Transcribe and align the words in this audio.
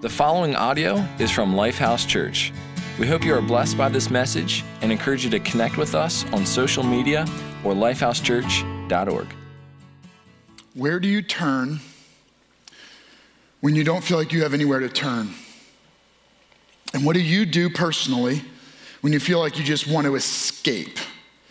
The 0.00 0.08
following 0.08 0.54
audio 0.54 1.04
is 1.18 1.28
from 1.28 1.54
Lifehouse 1.54 2.06
Church. 2.06 2.52
We 3.00 3.08
hope 3.08 3.24
you 3.24 3.34
are 3.34 3.42
blessed 3.42 3.76
by 3.76 3.88
this 3.88 4.10
message 4.10 4.62
and 4.80 4.92
encourage 4.92 5.24
you 5.24 5.30
to 5.30 5.40
connect 5.40 5.76
with 5.76 5.96
us 5.96 6.24
on 6.32 6.46
social 6.46 6.84
media 6.84 7.22
or 7.64 7.72
lifehousechurch.org. 7.72 9.26
Where 10.74 11.00
do 11.00 11.08
you 11.08 11.20
turn 11.20 11.80
when 13.60 13.74
you 13.74 13.82
don't 13.82 14.04
feel 14.04 14.18
like 14.18 14.32
you 14.32 14.44
have 14.44 14.54
anywhere 14.54 14.78
to 14.78 14.88
turn? 14.88 15.30
And 16.94 17.04
what 17.04 17.14
do 17.14 17.20
you 17.20 17.44
do 17.44 17.68
personally 17.68 18.44
when 19.00 19.12
you 19.12 19.18
feel 19.18 19.40
like 19.40 19.58
you 19.58 19.64
just 19.64 19.88
want 19.88 20.06
to 20.06 20.14
escape? 20.14 20.96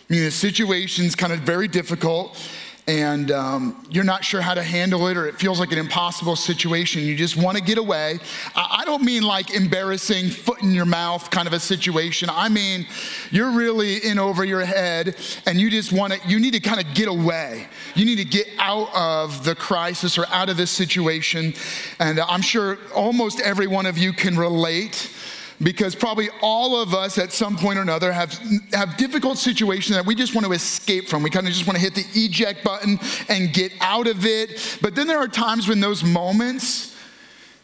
I 0.10 0.14
mean, 0.14 0.24
the 0.24 0.32
situation's 0.32 1.16
kind 1.16 1.34
of 1.34 1.40
very 1.40 1.68
difficult 1.68 2.42
and 2.88 3.32
um, 3.32 3.86
you're 3.90 4.06
not 4.06 4.24
sure 4.24 4.40
how 4.40 4.54
to 4.54 4.64
handle 4.64 5.08
it, 5.08 5.18
or 5.18 5.28
it 5.28 5.36
feels 5.36 5.60
like 5.60 5.74
an 5.74 5.78
impossible 5.78 6.38
situation. 6.38 7.04
You 7.04 7.18
just 7.18 7.36
want 7.36 7.58
to 7.58 7.64
get 7.64 7.78
away. 7.78 8.20
I, 8.56 8.84
don't 8.86 9.04
mean 9.04 9.24
like 9.24 9.54
embarrassing, 9.54 10.30
foot 10.30 10.64
in 10.64 10.74
your 10.74 10.86
mouth 10.86 11.30
kind 11.30 11.48
of 11.48 11.54
a 11.54 11.60
situation. 11.60 12.30
I 12.32 12.48
mean, 12.48 12.88
you're 13.30 13.52
really 13.52 13.98
in 13.98 14.18
over 14.18 14.46
your 14.46 14.64
head, 14.64 15.18
and 15.46 15.60
you 15.60 15.70
just 15.70 15.92
want 15.92 16.14
to, 16.14 16.20
you 16.28 16.40
need 16.40 16.54
to 16.54 16.62
kind 16.62 16.80
of 16.80 16.94
get 16.94 17.10
away. 17.10 17.68
You 17.94 18.06
need 18.06 18.20
to 18.20 18.26
get 18.26 18.48
out 18.58 18.90
of 18.96 19.44
the 19.44 19.54
crisis 19.54 20.18
or 20.18 20.26
out 20.28 20.48
of 20.48 20.56
this 20.56 20.72
situation. 20.72 21.54
And 22.00 22.22
I'm 22.22 22.42
sure 22.42 22.78
almost 22.96 23.42
every 23.42 23.68
one 23.68 23.86
of 23.86 23.98
you 23.98 24.14
can 24.14 24.38
relate 24.38 25.14
because 25.62 25.96
probably 25.96 26.30
all 26.42 26.80
of 26.80 26.94
us 26.94 27.18
at 27.18 27.32
some 27.32 27.58
point 27.58 27.80
or 27.80 27.82
another 27.82 28.12
have, 28.12 28.32
have 28.74 28.96
difficult 28.98 29.38
situations 29.38 29.96
that 29.96 30.06
we 30.06 30.14
just 30.14 30.36
want 30.36 30.46
to 30.46 30.54
escape 30.54 31.08
from. 31.08 31.24
We 31.24 31.30
kind 31.30 31.48
of 31.48 31.54
just 31.54 31.66
want 31.66 31.78
to 31.78 31.82
hit 31.82 31.96
the 31.96 32.06
eject 32.14 32.64
button 32.64 33.00
and 33.28 33.54
get 33.54 33.74
out 33.82 34.08
of 34.08 34.26
it. 34.26 34.78
But 34.82 34.96
then 34.96 35.08
there 35.08 35.18
are 35.18 35.28
times 35.28 35.68
when 35.68 35.80
those 35.80 36.04
moments 36.04 36.96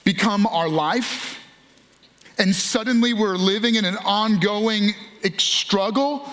become 0.04 0.48
our 0.48 0.68
life, 0.68 1.40
and 2.38 2.54
suddenly 2.54 3.14
we're 3.14 3.38
living 3.38 3.76
in 3.76 3.86
an 3.86 3.98
ongoing 3.98 4.94
struggle 5.38 6.28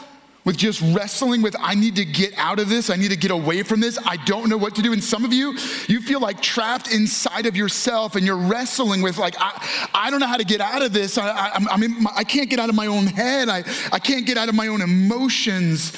with 0.44 0.56
just 0.56 0.80
wrestling 0.96 1.42
with, 1.42 1.54
I 1.60 1.74
need 1.74 1.96
to 1.96 2.04
get 2.04 2.32
out 2.38 2.58
of 2.58 2.68
this. 2.68 2.88
I 2.88 2.96
need 2.96 3.10
to 3.10 3.16
get 3.16 3.30
away 3.30 3.62
from 3.62 3.80
this. 3.80 3.98
I 4.06 4.16
don't 4.24 4.48
know 4.48 4.56
what 4.56 4.74
to 4.76 4.82
do. 4.82 4.92
And 4.92 5.04
some 5.04 5.24
of 5.24 5.32
you, 5.32 5.52
you 5.86 6.00
feel 6.00 6.20
like 6.20 6.40
trapped 6.40 6.92
inside 6.92 7.44
of 7.44 7.56
yourself 7.56 8.16
and 8.16 8.24
you're 8.24 8.38
wrestling 8.38 9.02
with, 9.02 9.18
like, 9.18 9.34
I, 9.38 9.88
I 9.92 10.10
don't 10.10 10.20
know 10.20 10.26
how 10.26 10.38
to 10.38 10.44
get 10.44 10.62
out 10.62 10.82
of 10.82 10.92
this. 10.92 11.18
I, 11.18 11.28
I, 11.28 11.50
I 11.72 11.76
mean, 11.76 12.06
I 12.16 12.24
can't 12.24 12.48
get 12.48 12.58
out 12.58 12.70
of 12.70 12.74
my 12.74 12.86
own 12.86 13.06
head. 13.06 13.48
I, 13.50 13.64
I 13.92 13.98
can't 13.98 14.24
get 14.24 14.38
out 14.38 14.48
of 14.48 14.54
my 14.54 14.68
own 14.68 14.80
emotions. 14.80 15.92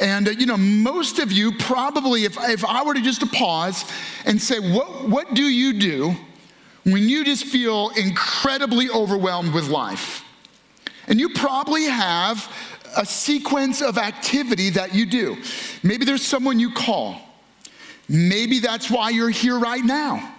And, 0.00 0.26
uh, 0.26 0.30
you 0.32 0.46
know, 0.46 0.56
most 0.56 1.18
of 1.18 1.30
you 1.30 1.52
probably, 1.52 2.24
if, 2.24 2.38
if 2.48 2.64
I 2.64 2.82
were 2.84 2.94
to 2.94 3.02
just 3.02 3.20
to 3.20 3.26
pause 3.26 3.84
and 4.24 4.40
say, 4.40 4.58
what, 4.58 5.06
what 5.06 5.34
do 5.34 5.42
you 5.42 5.78
do 5.78 6.16
when 6.84 7.08
you 7.08 7.24
just 7.24 7.44
feel 7.44 7.90
incredibly 7.90 8.88
overwhelmed 8.88 9.52
with 9.52 9.68
life? 9.68 10.24
And 11.08 11.20
you 11.20 11.30
probably 11.30 11.84
have 11.84 12.50
a 12.96 13.06
sequence 13.06 13.82
of 13.82 13.98
activity 13.98 14.70
that 14.70 14.94
you 14.94 15.06
do. 15.06 15.36
Maybe 15.82 16.04
there's 16.04 16.24
someone 16.24 16.58
you 16.58 16.72
call. 16.72 17.16
Maybe 18.08 18.58
that's 18.58 18.90
why 18.90 19.10
you're 19.10 19.30
here 19.30 19.58
right 19.58 19.84
now. 19.84 20.34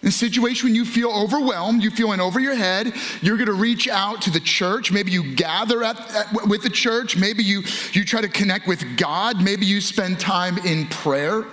In 0.00 0.08
a 0.08 0.12
situation 0.12 0.68
when 0.68 0.76
you 0.76 0.84
feel 0.84 1.10
overwhelmed, 1.10 1.82
you 1.82 1.90
feel 1.90 2.12
in 2.12 2.20
over 2.20 2.38
your 2.38 2.54
head, 2.54 2.94
you're 3.20 3.36
going 3.36 3.48
to 3.48 3.52
reach 3.52 3.88
out 3.88 4.22
to 4.22 4.30
the 4.30 4.38
church. 4.38 4.92
Maybe 4.92 5.10
you 5.10 5.34
gather 5.34 5.82
at, 5.82 5.98
at, 6.14 6.46
with 6.46 6.62
the 6.62 6.70
church. 6.70 7.16
Maybe 7.16 7.42
you, 7.42 7.62
you 7.92 8.04
try 8.04 8.20
to 8.20 8.28
connect 8.28 8.68
with 8.68 8.96
God. 8.96 9.42
Maybe 9.42 9.66
you 9.66 9.80
spend 9.80 10.20
time 10.20 10.58
in 10.58 10.86
prayer. 10.86 11.44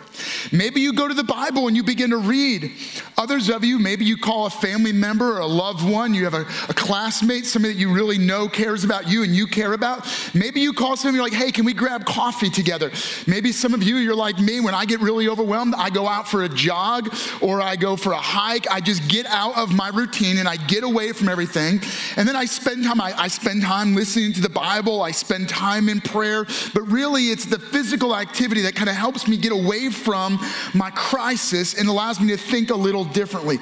Maybe 0.51 0.81
you 0.81 0.93
go 0.93 1.07
to 1.07 1.13
the 1.13 1.23
Bible 1.23 1.67
and 1.67 1.75
you 1.75 1.83
begin 1.83 2.09
to 2.11 2.17
read. 2.17 2.71
Others 3.17 3.49
of 3.49 3.63
you, 3.63 3.79
maybe 3.79 4.05
you 4.05 4.17
call 4.17 4.45
a 4.45 4.49
family 4.49 4.91
member 4.91 5.37
or 5.37 5.39
a 5.39 5.47
loved 5.47 5.87
one. 5.87 6.13
You 6.13 6.25
have 6.25 6.33
a, 6.33 6.41
a 6.69 6.73
classmate, 6.73 7.45
somebody 7.45 7.73
that 7.73 7.79
you 7.79 7.91
really 7.91 8.17
know 8.17 8.47
cares 8.47 8.83
about 8.83 9.07
you 9.07 9.23
and 9.23 9.35
you 9.35 9.47
care 9.47 9.73
about. 9.73 10.05
Maybe 10.33 10.61
you 10.61 10.73
call 10.73 10.95
somebody, 10.95 11.21
like, 11.21 11.33
hey, 11.33 11.51
can 11.51 11.65
we 11.65 11.73
grab 11.73 12.05
coffee 12.05 12.49
together? 12.49 12.91
Maybe 13.27 13.51
some 13.51 13.73
of 13.73 13.83
you, 13.83 13.97
you're 13.97 14.15
like 14.15 14.39
me. 14.39 14.59
When 14.59 14.73
I 14.73 14.85
get 14.85 14.99
really 14.99 15.27
overwhelmed, 15.27 15.73
I 15.75 15.89
go 15.89 16.07
out 16.07 16.27
for 16.27 16.43
a 16.43 16.49
jog 16.49 17.13
or 17.41 17.61
I 17.61 17.75
go 17.75 17.95
for 17.95 18.13
a 18.13 18.17
hike. 18.17 18.69
I 18.69 18.79
just 18.79 19.07
get 19.07 19.25
out 19.25 19.57
of 19.57 19.73
my 19.73 19.89
routine 19.89 20.37
and 20.37 20.47
I 20.47 20.57
get 20.57 20.83
away 20.83 21.11
from 21.11 21.29
everything. 21.29 21.81
And 22.17 22.27
then 22.27 22.35
I 22.35 22.45
spend 22.45 22.83
time, 22.83 23.01
I, 23.01 23.13
I 23.17 23.27
spend 23.27 23.63
time 23.63 23.95
listening 23.95 24.33
to 24.33 24.41
the 24.41 24.49
Bible. 24.49 25.01
I 25.01 25.11
spend 25.11 25.49
time 25.49 25.89
in 25.89 26.01
prayer. 26.01 26.45
But 26.73 26.83
really, 26.83 27.29
it's 27.31 27.45
the 27.45 27.59
physical 27.59 28.15
activity 28.15 28.61
that 28.61 28.75
kind 28.75 28.89
of 28.89 28.95
helps 28.95 29.27
me 29.27 29.37
get 29.37 29.51
away 29.51 29.89
from 29.89 30.04
my 30.07 30.91
crisis 30.91 31.73
and 31.73 31.87
allows 31.87 32.19
me 32.19 32.27
to 32.29 32.37
think 32.37 32.69
a 32.69 32.75
little 32.75 33.05
differently. 33.05 33.57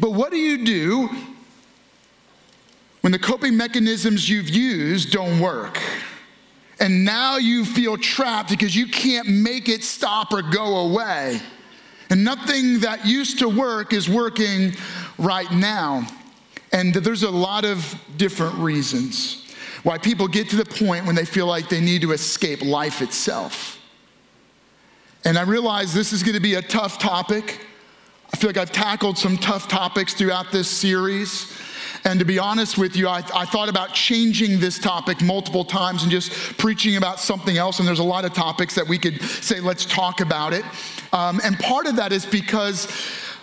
But 0.00 0.12
what 0.12 0.30
do 0.30 0.38
you 0.38 0.64
do 0.64 1.08
when 3.00 3.12
the 3.12 3.18
coping 3.18 3.56
mechanisms 3.56 4.28
you've 4.28 4.48
used 4.48 5.12
don't 5.12 5.40
work? 5.40 5.80
And 6.80 7.04
now 7.04 7.36
you 7.36 7.64
feel 7.64 7.96
trapped 7.96 8.50
because 8.50 8.74
you 8.74 8.86
can't 8.86 9.28
make 9.28 9.68
it 9.68 9.84
stop 9.84 10.32
or 10.32 10.42
go 10.42 10.90
away. 10.90 11.40
And 12.10 12.24
nothing 12.24 12.80
that 12.80 13.06
used 13.06 13.38
to 13.38 13.48
work 13.48 13.92
is 13.92 14.08
working 14.08 14.74
right 15.18 15.50
now. 15.50 16.06
And 16.72 16.92
there's 16.92 17.22
a 17.22 17.30
lot 17.30 17.64
of 17.64 17.94
different 18.16 18.56
reasons 18.56 19.40
why 19.84 19.98
people 19.98 20.26
get 20.26 20.48
to 20.48 20.56
the 20.56 20.64
point 20.64 21.06
when 21.06 21.14
they 21.14 21.24
feel 21.24 21.46
like 21.46 21.68
they 21.68 21.80
need 21.80 22.02
to 22.02 22.12
escape 22.12 22.62
life 22.62 23.02
itself. 23.02 23.78
And 25.24 25.38
I 25.38 25.42
realize 25.42 25.94
this 25.94 26.12
is 26.12 26.22
going 26.22 26.34
to 26.34 26.40
be 26.40 26.54
a 26.54 26.62
tough 26.62 26.98
topic. 26.98 27.60
I 28.32 28.36
feel 28.36 28.50
like 28.50 28.58
I've 28.58 28.72
tackled 28.72 29.16
some 29.16 29.38
tough 29.38 29.68
topics 29.68 30.12
throughout 30.12 30.52
this 30.52 30.68
series. 30.68 31.56
And 32.04 32.18
to 32.18 32.26
be 32.26 32.38
honest 32.38 32.76
with 32.76 32.94
you, 32.94 33.08
I, 33.08 33.22
I, 33.34 33.46
thought 33.46 33.70
about 33.70 33.94
changing 33.94 34.60
this 34.60 34.78
topic 34.78 35.22
multiple 35.22 35.64
times 35.64 36.02
and 36.02 36.12
just 36.12 36.32
preaching 36.58 36.96
about 36.96 37.18
something 37.18 37.56
else. 37.56 37.78
And 37.78 37.88
there's 37.88 38.00
a 38.00 38.04
lot 38.04 38.26
of 38.26 38.34
topics 38.34 38.74
that 38.74 38.86
we 38.86 38.98
could 38.98 39.22
say, 39.22 39.60
let's 39.60 39.86
talk 39.86 40.20
about 40.20 40.52
it. 40.52 40.64
Um, 41.14 41.40
and 41.42 41.58
part 41.58 41.86
of 41.86 41.96
that 41.96 42.12
is 42.12 42.26
because. 42.26 42.88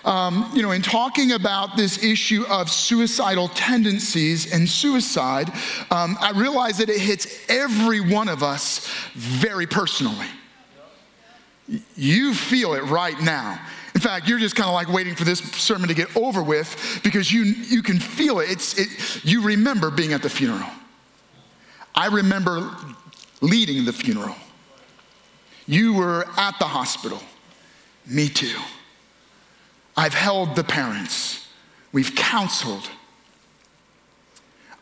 Um, 0.03 0.49
you 0.55 0.63
know, 0.63 0.71
in 0.71 0.81
talking 0.81 1.33
about 1.33 1.77
this 1.77 2.03
issue 2.03 2.43
of 2.49 2.71
suicidal 2.71 3.49
tendencies 3.49 4.51
and 4.51 4.67
suicide, 4.67 5.51
um, 5.91 6.17
I 6.19 6.31
realize 6.35 6.79
that 6.79 6.89
it 6.89 6.99
hits 6.99 7.47
every 7.47 8.01
one 8.01 8.27
of 8.27 8.41
us 8.41 8.89
very 9.13 9.67
personally. 9.67 10.25
You 11.95 12.33
feel 12.33 12.73
it 12.73 12.83
right 12.83 13.19
now. 13.21 13.59
In 13.93 14.01
fact, 14.01 14.27
you're 14.27 14.39
just 14.39 14.55
kind 14.55 14.67
of 14.67 14.73
like 14.73 14.89
waiting 14.89 15.15
for 15.15 15.23
this 15.23 15.39
sermon 15.39 15.87
to 15.89 15.93
get 15.93 16.15
over 16.15 16.41
with 16.41 17.01
because 17.03 17.31
you, 17.31 17.43
you 17.43 17.81
can 17.81 17.99
feel 17.99 18.39
it. 18.39 18.49
It's, 18.49 18.77
it. 18.77 19.23
You 19.25 19.41
remember 19.41 19.91
being 19.91 20.13
at 20.13 20.21
the 20.21 20.29
funeral. 20.29 20.69
I 21.93 22.07
remember 22.07 22.75
leading 23.41 23.85
the 23.85 23.93
funeral. 23.93 24.35
You 25.67 25.93
were 25.93 26.25
at 26.37 26.57
the 26.59 26.65
hospital. 26.65 27.21
Me 28.05 28.29
too. 28.29 28.57
I've 29.95 30.13
held 30.13 30.55
the 30.55 30.63
parents. 30.63 31.47
We've 31.91 32.15
counseled. 32.15 32.89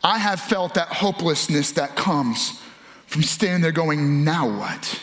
I 0.02 0.18
have 0.18 0.40
felt 0.40 0.74
that 0.74 0.88
hopelessness 0.88 1.72
that 1.72 1.96
comes 1.96 2.60
from 3.06 3.22
standing 3.22 3.60
there 3.60 3.72
going, 3.72 4.24
now 4.24 4.48
what? 4.58 5.00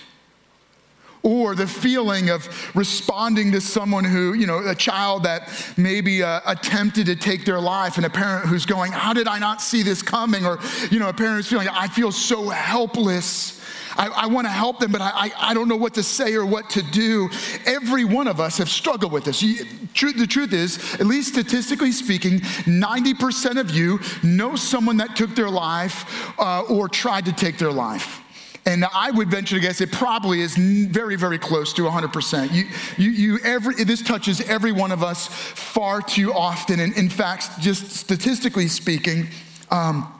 Or 1.27 1.55
the 1.55 1.67
feeling 1.67 2.29
of 2.29 2.47
responding 2.73 3.51
to 3.51 3.59
someone 3.59 4.05
who, 4.05 4.33
you 4.33 4.47
know, 4.47 4.59
a 4.65 4.73
child 4.73 5.23
that 5.23 5.51
maybe 5.75 6.23
uh, 6.23 6.39
attempted 6.45 7.05
to 7.05 7.17
take 7.17 7.43
their 7.43 7.59
life 7.59 7.97
and 7.97 8.05
a 8.05 8.09
parent 8.09 8.45
who's 8.45 8.65
going, 8.65 8.93
How 8.93 9.11
did 9.11 9.27
I 9.27 9.37
not 9.37 9.61
see 9.61 9.83
this 9.83 10.01
coming? 10.01 10.45
Or, 10.45 10.57
you 10.89 10.99
know, 10.99 11.09
a 11.09 11.13
parent 11.13 11.35
who's 11.35 11.49
feeling, 11.49 11.67
I 11.67 11.89
feel 11.89 12.13
so 12.13 12.47
helpless. 12.47 13.61
I, 13.97 14.07
I 14.07 14.27
want 14.27 14.45
to 14.45 14.51
help 14.51 14.79
them, 14.79 14.91
but 14.91 15.01
I, 15.01 15.31
I, 15.37 15.53
don't 15.55 15.67
know 15.67 15.75
what 15.75 15.95
to 15.95 16.03
say 16.03 16.35
or 16.35 16.45
what 16.45 16.69
to 16.71 16.83
do. 16.83 17.29
Every 17.65 18.05
one 18.05 18.27
of 18.27 18.39
us 18.39 18.59
have 18.59 18.69
struggled 18.69 19.11
with 19.11 19.23
this. 19.23 19.41
You, 19.41 19.65
the 20.13 20.27
truth 20.27 20.53
is, 20.53 20.77
at 20.99 21.07
least 21.07 21.33
statistically 21.33 21.91
speaking, 21.91 22.39
90% 22.39 23.59
of 23.59 23.71
you 23.71 23.99
know 24.21 24.55
someone 24.55 24.97
that 24.97 25.15
took 25.15 25.31
their 25.35 25.49
life 25.49 26.39
uh, 26.39 26.61
or 26.69 26.87
tried 26.87 27.25
to 27.25 27.33
take 27.33 27.57
their 27.57 27.71
life. 27.71 28.21
And 28.67 28.83
I 28.93 29.11
would 29.11 29.31
venture 29.31 29.55
to 29.55 29.61
guess 29.61 29.79
it 29.79 29.93
probably 29.93 30.41
is 30.41 30.57
very, 30.57 31.15
very 31.15 31.39
close 31.39 31.71
to 31.73 31.83
100%. 31.83 32.51
You, 32.51 32.65
you, 32.97 33.11
you 33.11 33.39
every, 33.41 33.81
this 33.85 34.01
touches 34.01 34.41
every 34.41 34.73
one 34.73 34.91
of 34.91 35.01
us 35.01 35.27
far 35.27 36.01
too 36.01 36.33
often. 36.33 36.81
And 36.81 36.93
in 36.97 37.07
fact, 37.07 37.61
just 37.61 37.91
statistically 37.91 38.67
speaking, 38.67 39.27
um, 39.71 40.13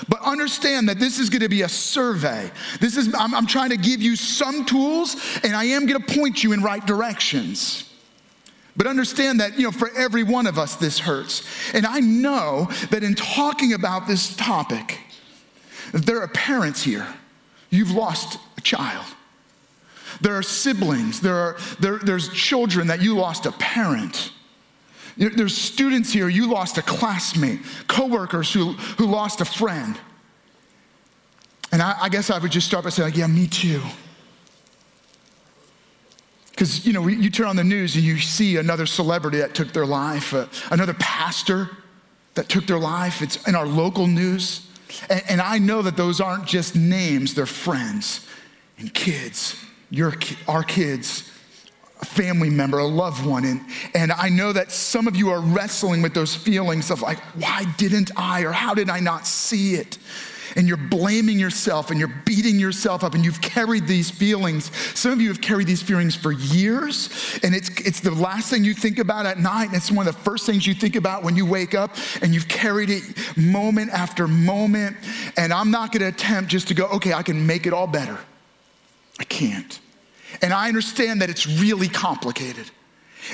But 0.08 0.20
understand 0.23 0.88
that 0.88 0.99
this 0.99 1.19
is 1.19 1.31
going 1.31 1.43
to 1.43 1.49
be 1.49 1.62
a 1.62 1.69
survey. 1.69 2.50
This 2.81 2.96
is 2.96 3.14
I'm, 3.14 3.35
I'm 3.35 3.46
trying 3.46 3.70
to 3.70 3.76
give 3.76 4.02
you 4.02 4.17
some 4.17 4.64
tools, 4.64 5.17
and 5.43 5.55
I 5.55 5.64
am 5.64 5.87
going 5.87 6.00
to 6.00 6.14
point 6.14 6.44
you 6.44 6.52
in 6.52 6.62
right 6.62 6.85
directions. 6.85 7.85
But 8.76 8.87
understand 8.87 9.40
that, 9.40 9.58
you 9.58 9.64
know, 9.64 9.73
for 9.73 9.90
every 9.96 10.23
one 10.23 10.46
of 10.46 10.56
us, 10.56 10.76
this 10.76 11.00
hurts. 11.00 11.43
And 11.75 11.85
I 11.85 11.99
know 11.99 12.69
that 12.90 13.02
in 13.02 13.17
talking 13.17 13.73
about 13.73 14.06
this 14.06 14.37
topic, 14.37 15.00
there 15.93 16.20
are 16.20 16.29
parents 16.29 16.82
here. 16.82 17.06
You've 17.70 17.90
lost 17.90 18.38
a 18.56 18.61
child. 18.61 19.06
There 20.20 20.35
are 20.35 20.43
siblings. 20.43 21.20
There 21.20 21.35
are, 21.35 21.56
there, 21.81 21.99
there's 21.99 22.29
children 22.32 22.87
that 22.87 23.02
you 23.02 23.17
lost 23.17 23.46
a 23.46 23.52
parent. 23.52 24.32
There's 25.19 25.56
students 25.56 26.12
here, 26.12 26.29
you 26.29 26.49
lost 26.49 26.79
a 26.79 26.82
classmate, 26.82 27.59
coworkers 27.88 28.53
who, 28.53 28.73
who 28.73 29.06
lost 29.06 29.41
a 29.41 29.44
friend. 29.44 29.99
And 31.73 31.82
I, 31.82 31.97
I 32.03 32.09
guess 32.09 32.31
I 32.31 32.38
would 32.38 32.53
just 32.53 32.69
start 32.69 32.85
by 32.85 32.91
saying, 32.91 33.15
yeah, 33.17 33.26
me 33.26 33.49
too. 33.49 33.82
Because, 36.50 36.87
you 36.87 36.93
know, 36.93 37.09
you 37.09 37.31
turn 37.31 37.47
on 37.47 37.56
the 37.56 37.65
news 37.65 37.97
and 37.97 38.05
you 38.05 38.19
see 38.19 38.56
another 38.56 38.87
celebrity 38.87 39.38
that 39.38 39.55
took 39.55 39.73
their 39.73 39.87
life, 39.87 40.32
uh, 40.35 40.47
another 40.70 40.94
pastor 40.94 41.69
that 42.35 42.49
took 42.49 42.67
their 42.67 42.79
life. 42.79 43.21
It's 43.21 43.47
in 43.49 43.56
our 43.56 43.67
local 43.67 44.06
news. 44.06 44.69
And, 45.11 45.23
and 45.29 45.41
I 45.41 45.59
know 45.59 45.82
that 45.82 45.97
those 45.97 46.21
aren't 46.21 46.47
just 46.47 46.76
names, 46.76 47.35
they're 47.35 47.47
friends 47.47 48.25
and 48.79 48.94
kids, 48.94 49.56
your, 49.91 50.14
our 50.47 50.62
kids 50.62 51.29
a 52.00 52.05
family 52.05 52.50
member, 52.50 52.79
a 52.79 52.87
loved 52.87 53.27
one. 53.27 53.45
And, 53.45 53.61
and 53.95 54.12
I 54.12 54.29
know 54.29 54.53
that 54.53 54.71
some 54.71 55.09
of 55.09 55.17
you 55.17 55.31
are 55.31 55.41
wrestling 55.41 56.03
with 56.03 56.15
those 56.15 56.35
feelings 56.35 56.91
of 56.91 57.03
like, 57.03 57.19
why 57.35 57.65
didn't 57.77 58.11
I 58.17 58.43
or 58.43 58.53
how 58.53 58.75
did 58.75 58.89
I 58.89 59.00
not 59.00 59.27
see 59.27 59.75
it? 59.75 59.99
And 60.56 60.67
you're 60.67 60.77
blaming 60.77 61.39
yourself 61.39 61.91
and 61.91 62.00
you're 62.00 62.12
beating 62.25 62.59
yourself 62.59 63.05
up 63.05 63.15
and 63.15 63.25
you've 63.25 63.41
carried 63.41 63.87
these 63.87 64.11
feelings. 64.11 64.75
Some 64.99 65.12
of 65.12 65.21
you 65.21 65.29
have 65.29 65.41
carried 65.41 65.67
these 65.67 65.83
feelings 65.83 66.15
for 66.15 66.33
years 66.33 67.39
and 67.43 67.55
it's, 67.55 67.69
it's 67.81 68.00
the 68.00 68.12
last 68.12 68.49
thing 68.49 68.65
you 68.65 68.75
think 68.75 68.99
about 68.99 69.27
at 69.27 69.39
night 69.39 69.67
and 69.67 69.75
it's 69.75 69.91
one 69.91 70.09
of 70.09 70.17
the 70.17 70.21
first 70.23 70.47
things 70.47 70.67
you 70.67 70.75
think 70.75 70.97
about 70.97 71.23
when 71.23 71.37
you 71.37 71.45
wake 71.45 71.75
up 71.75 71.97
and 72.23 72.33
you've 72.33 72.49
carried 72.49 72.91
it 72.91 73.03
moment 73.37 73.91
after 73.91 74.27
moment. 74.27 74.97
And 75.37 75.53
I'm 75.53 75.71
not 75.71 75.93
gonna 75.93 76.09
attempt 76.09 76.50
just 76.50 76.69
to 76.69 76.75
go, 76.75 76.87
okay, 76.87 77.12
I 77.12 77.23
can 77.23 77.47
make 77.47 77.67
it 77.67 77.73
all 77.73 77.87
better. 77.87 78.19
I 79.21 79.25
can't. 79.25 79.79
And 80.43 80.53
I 80.53 80.69
understand 80.69 81.23
that 81.23 81.31
it's 81.31 81.47
really 81.47 81.89
complicated. 81.89 82.71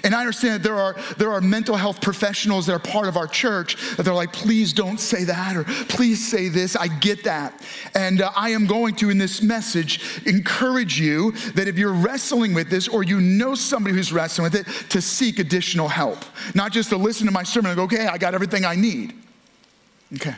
And 0.02 0.14
I 0.14 0.20
understand 0.20 0.55
that 0.55 0.62
there 0.62 0.79
are, 0.79 0.96
there 1.19 1.32
are 1.32 1.41
mental 1.41 1.76
health 1.76 2.00
professionals 2.00 2.67
that 2.67 2.73
are 2.73 2.79
part 2.79 3.06
of 3.06 3.17
our 3.17 3.26
church 3.26 3.76
that 3.96 4.02
they're 4.02 4.14
like, 4.14 4.32
please 4.32 4.73
don't 4.73 4.99
say 4.99 5.25
that 5.25 5.56
or 5.56 5.64
please 5.64 6.26
say 6.26 6.49
this. 6.49 6.75
I 6.75 6.88
get 6.88 7.25
that. 7.25 7.62
And 7.94 8.23
uh, 8.23 8.32
I 8.35 8.50
am 8.50 8.67
going 8.67 8.96
to, 8.96 9.11
in 9.11 9.19
this 9.19 9.43
message, 9.43 10.23
encourage 10.26 10.99
you 10.99 11.32
that 11.55 11.69
if 11.69 11.79
you're 11.79 11.93
wrestling 11.93 12.55
with 12.55 12.70
this 12.70 12.88
or 12.88 13.02
you 13.02 13.20
know 13.20 13.55
somebody 13.55 13.94
who's 13.94 14.12
wrestling 14.12 14.44
with 14.44 14.55
it, 14.55 14.90
to 14.90 15.00
seek 15.00 15.38
additional 15.38 15.88
help. 15.88 16.19
Not 16.55 16.73
just 16.73 16.88
to 16.88 16.97
listen 16.97 17.26
to 17.26 17.32
my 17.32 17.43
sermon 17.43 17.70
and 17.70 17.76
go, 17.76 17.85
okay, 17.85 18.06
I 18.06 18.19
got 18.19 18.35
everything 18.35 18.64
I 18.64 18.75
need. 18.75 19.14
Okay. 20.14 20.35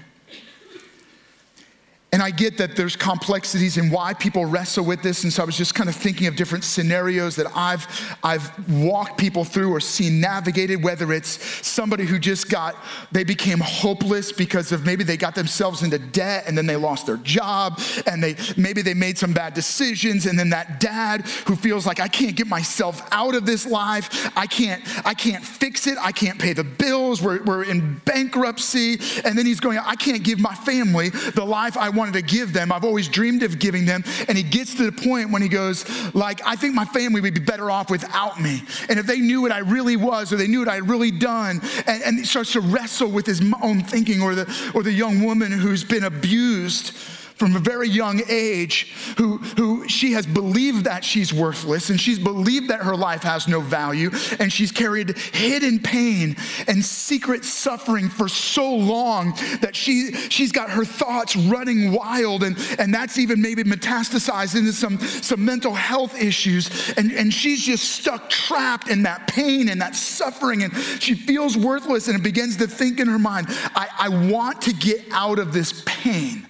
And 2.12 2.22
I 2.22 2.30
get 2.30 2.56
that 2.58 2.76
there's 2.76 2.94
complexities 2.94 3.76
in 3.78 3.90
why 3.90 4.14
people 4.14 4.46
wrestle 4.46 4.84
with 4.84 5.02
this. 5.02 5.24
And 5.24 5.32
so 5.32 5.42
I 5.42 5.46
was 5.46 5.56
just 5.56 5.74
kind 5.74 5.88
of 5.88 5.96
thinking 5.96 6.28
of 6.28 6.36
different 6.36 6.62
scenarios 6.62 7.34
that 7.34 7.46
I've, 7.54 8.16
I've 8.22 8.70
walked 8.70 9.18
people 9.18 9.44
through 9.44 9.72
or 9.72 9.80
seen 9.80 10.20
navigated, 10.20 10.84
whether 10.84 11.12
it's 11.12 11.44
somebody 11.66 12.04
who 12.06 12.20
just 12.20 12.48
got, 12.48 12.76
they 13.10 13.24
became 13.24 13.58
hopeless 13.58 14.30
because 14.30 14.70
of 14.70 14.86
maybe 14.86 15.02
they 15.02 15.16
got 15.16 15.34
themselves 15.34 15.82
into 15.82 15.98
debt 15.98 16.44
and 16.46 16.56
then 16.56 16.64
they 16.64 16.76
lost 16.76 17.06
their 17.06 17.16
job 17.18 17.80
and 18.06 18.22
they, 18.22 18.36
maybe 18.56 18.82
they 18.82 18.94
made 18.94 19.18
some 19.18 19.32
bad 19.32 19.52
decisions. 19.52 20.26
And 20.26 20.38
then 20.38 20.50
that 20.50 20.78
dad 20.78 21.22
who 21.46 21.56
feels 21.56 21.86
like, 21.86 21.98
I 21.98 22.08
can't 22.08 22.36
get 22.36 22.46
myself 22.46 23.06
out 23.10 23.34
of 23.34 23.46
this 23.46 23.66
life. 23.66 24.30
I 24.36 24.46
can't, 24.46 24.80
I 25.04 25.12
can't 25.12 25.44
fix 25.44 25.88
it. 25.88 25.98
I 26.00 26.12
can't 26.12 26.38
pay 26.38 26.52
the 26.52 26.64
bills. 26.64 27.20
We're, 27.20 27.42
we're 27.42 27.64
in 27.64 28.00
bankruptcy. 28.04 28.92
And 29.24 29.36
then 29.36 29.44
he's 29.44 29.60
going, 29.60 29.78
I 29.78 29.96
can't 29.96 30.22
give 30.22 30.38
my 30.38 30.54
family 30.54 31.08
the 31.08 31.44
life 31.44 31.76
I 31.76 31.95
wanted 31.96 32.14
to 32.14 32.22
give 32.22 32.52
them. 32.52 32.70
I've 32.70 32.84
always 32.84 33.08
dreamed 33.08 33.42
of 33.42 33.58
giving 33.58 33.86
them. 33.86 34.04
And 34.28 34.36
he 34.36 34.44
gets 34.44 34.74
to 34.74 34.88
the 34.88 34.92
point 34.92 35.30
when 35.30 35.42
he 35.42 35.48
goes, 35.48 35.84
like, 36.14 36.40
I 36.46 36.56
think 36.56 36.74
my 36.74 36.84
family 36.84 37.20
would 37.20 37.34
be 37.34 37.40
better 37.40 37.70
off 37.70 37.90
without 37.90 38.40
me. 38.40 38.62
And 38.88 38.98
if 38.98 39.06
they 39.06 39.18
knew 39.18 39.42
what 39.42 39.52
I 39.52 39.58
really 39.58 39.96
was 39.96 40.32
or 40.32 40.36
they 40.36 40.46
knew 40.46 40.60
what 40.60 40.68
I 40.68 40.74
had 40.74 40.88
really 40.88 41.10
done, 41.10 41.60
and, 41.86 42.02
and 42.02 42.18
he 42.18 42.24
starts 42.24 42.52
to 42.52 42.60
wrestle 42.60 43.10
with 43.10 43.26
his 43.26 43.42
own 43.62 43.82
thinking, 43.82 44.22
or 44.22 44.34
the, 44.34 44.72
or 44.74 44.82
the 44.82 44.92
young 44.92 45.24
woman 45.24 45.50
who's 45.50 45.84
been 45.84 46.04
abused 46.04 46.96
from 47.36 47.54
a 47.54 47.58
very 47.58 47.88
young 47.88 48.22
age 48.28 48.92
who, 49.18 49.36
who 49.56 49.86
she 49.88 50.12
has 50.12 50.26
believed 50.26 50.84
that 50.84 51.04
she's 51.04 51.34
worthless 51.34 51.90
and 51.90 52.00
she's 52.00 52.18
believed 52.18 52.68
that 52.68 52.80
her 52.80 52.96
life 52.96 53.22
has 53.22 53.46
no 53.46 53.60
value 53.60 54.10
and 54.40 54.50
she's 54.50 54.72
carried 54.72 55.16
hidden 55.18 55.78
pain 55.78 56.34
and 56.66 56.82
secret 56.82 57.44
suffering 57.44 58.08
for 58.08 58.26
so 58.26 58.74
long 58.74 59.32
that 59.60 59.76
she, 59.76 60.12
she's 60.30 60.50
got 60.50 60.70
her 60.70 60.84
thoughts 60.84 61.36
running 61.36 61.92
wild 61.92 62.42
and, 62.42 62.56
and 62.78 62.92
that's 62.92 63.18
even 63.18 63.40
maybe 63.40 63.62
metastasized 63.62 64.56
into 64.56 64.72
some, 64.72 64.98
some 64.98 65.44
mental 65.44 65.74
health 65.74 66.18
issues 66.18 66.94
and, 66.96 67.12
and 67.12 67.34
she's 67.34 67.62
just 67.62 67.84
stuck 67.84 68.30
trapped 68.30 68.88
in 68.88 69.02
that 69.02 69.28
pain 69.28 69.68
and 69.68 69.80
that 69.80 69.94
suffering 69.94 70.62
and 70.62 70.74
she 71.00 71.14
feels 71.14 71.54
worthless 71.54 72.08
and 72.08 72.18
it 72.18 72.22
begins 72.22 72.56
to 72.56 72.66
think 72.66 72.98
in 72.98 73.06
her 73.06 73.18
mind 73.18 73.46
I, 73.74 73.88
I 73.98 74.08
want 74.30 74.62
to 74.62 74.72
get 74.72 75.04
out 75.12 75.38
of 75.38 75.52
this 75.52 75.82
pain 75.84 76.46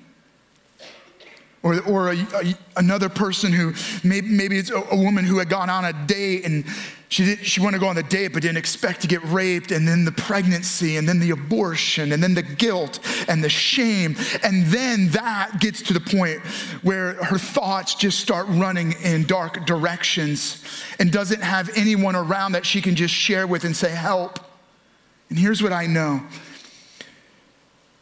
or, 1.66 1.80
or 1.82 2.12
a, 2.12 2.16
a, 2.16 2.54
another 2.76 3.08
person 3.08 3.52
who 3.52 3.74
maybe, 4.04 4.28
maybe 4.28 4.56
it's 4.56 4.70
a, 4.70 4.76
a, 4.76 4.96
woman 4.96 5.24
who 5.24 5.38
had 5.38 5.48
gone 5.48 5.68
on 5.68 5.84
a 5.84 5.92
date 6.06 6.46
and 6.46 6.64
she, 7.08 7.24
did, 7.24 7.44
she 7.44 7.60
wanted 7.60 7.78
to 7.78 7.80
go 7.80 7.88
on 7.88 7.96
the 7.96 8.04
date 8.04 8.28
but 8.32 8.42
didn't 8.42 8.58
expect 8.58 9.00
to 9.02 9.08
get 9.08 9.22
raped, 9.24 9.70
and 9.70 9.86
then 9.86 10.04
the 10.04 10.12
pregnancy, 10.12 10.96
and 10.96 11.08
then 11.08 11.20
the 11.20 11.30
abortion, 11.30 12.10
and 12.10 12.20
then 12.20 12.34
the 12.34 12.42
guilt 12.42 12.98
and 13.28 13.44
the 13.44 13.48
shame. 13.48 14.16
And 14.42 14.66
then 14.66 15.10
that 15.10 15.60
gets 15.60 15.82
to 15.82 15.92
the 15.92 16.00
point 16.00 16.40
where 16.82 17.14
her 17.24 17.38
thoughts 17.38 17.94
just 17.94 18.18
start 18.18 18.46
running 18.48 18.92
in 19.04 19.24
dark 19.24 19.66
directions 19.66 20.64
and 20.98 21.12
doesn't 21.12 21.42
have 21.42 21.70
anyone 21.76 22.16
around 22.16 22.52
that 22.52 22.66
she 22.66 22.82
can 22.82 22.96
just 22.96 23.14
share 23.14 23.46
with 23.46 23.64
and 23.64 23.76
say, 23.76 23.90
Help. 23.90 24.40
And 25.28 25.38
here's 25.38 25.62
what 25.62 25.72
I 25.72 25.86
know 25.86 26.22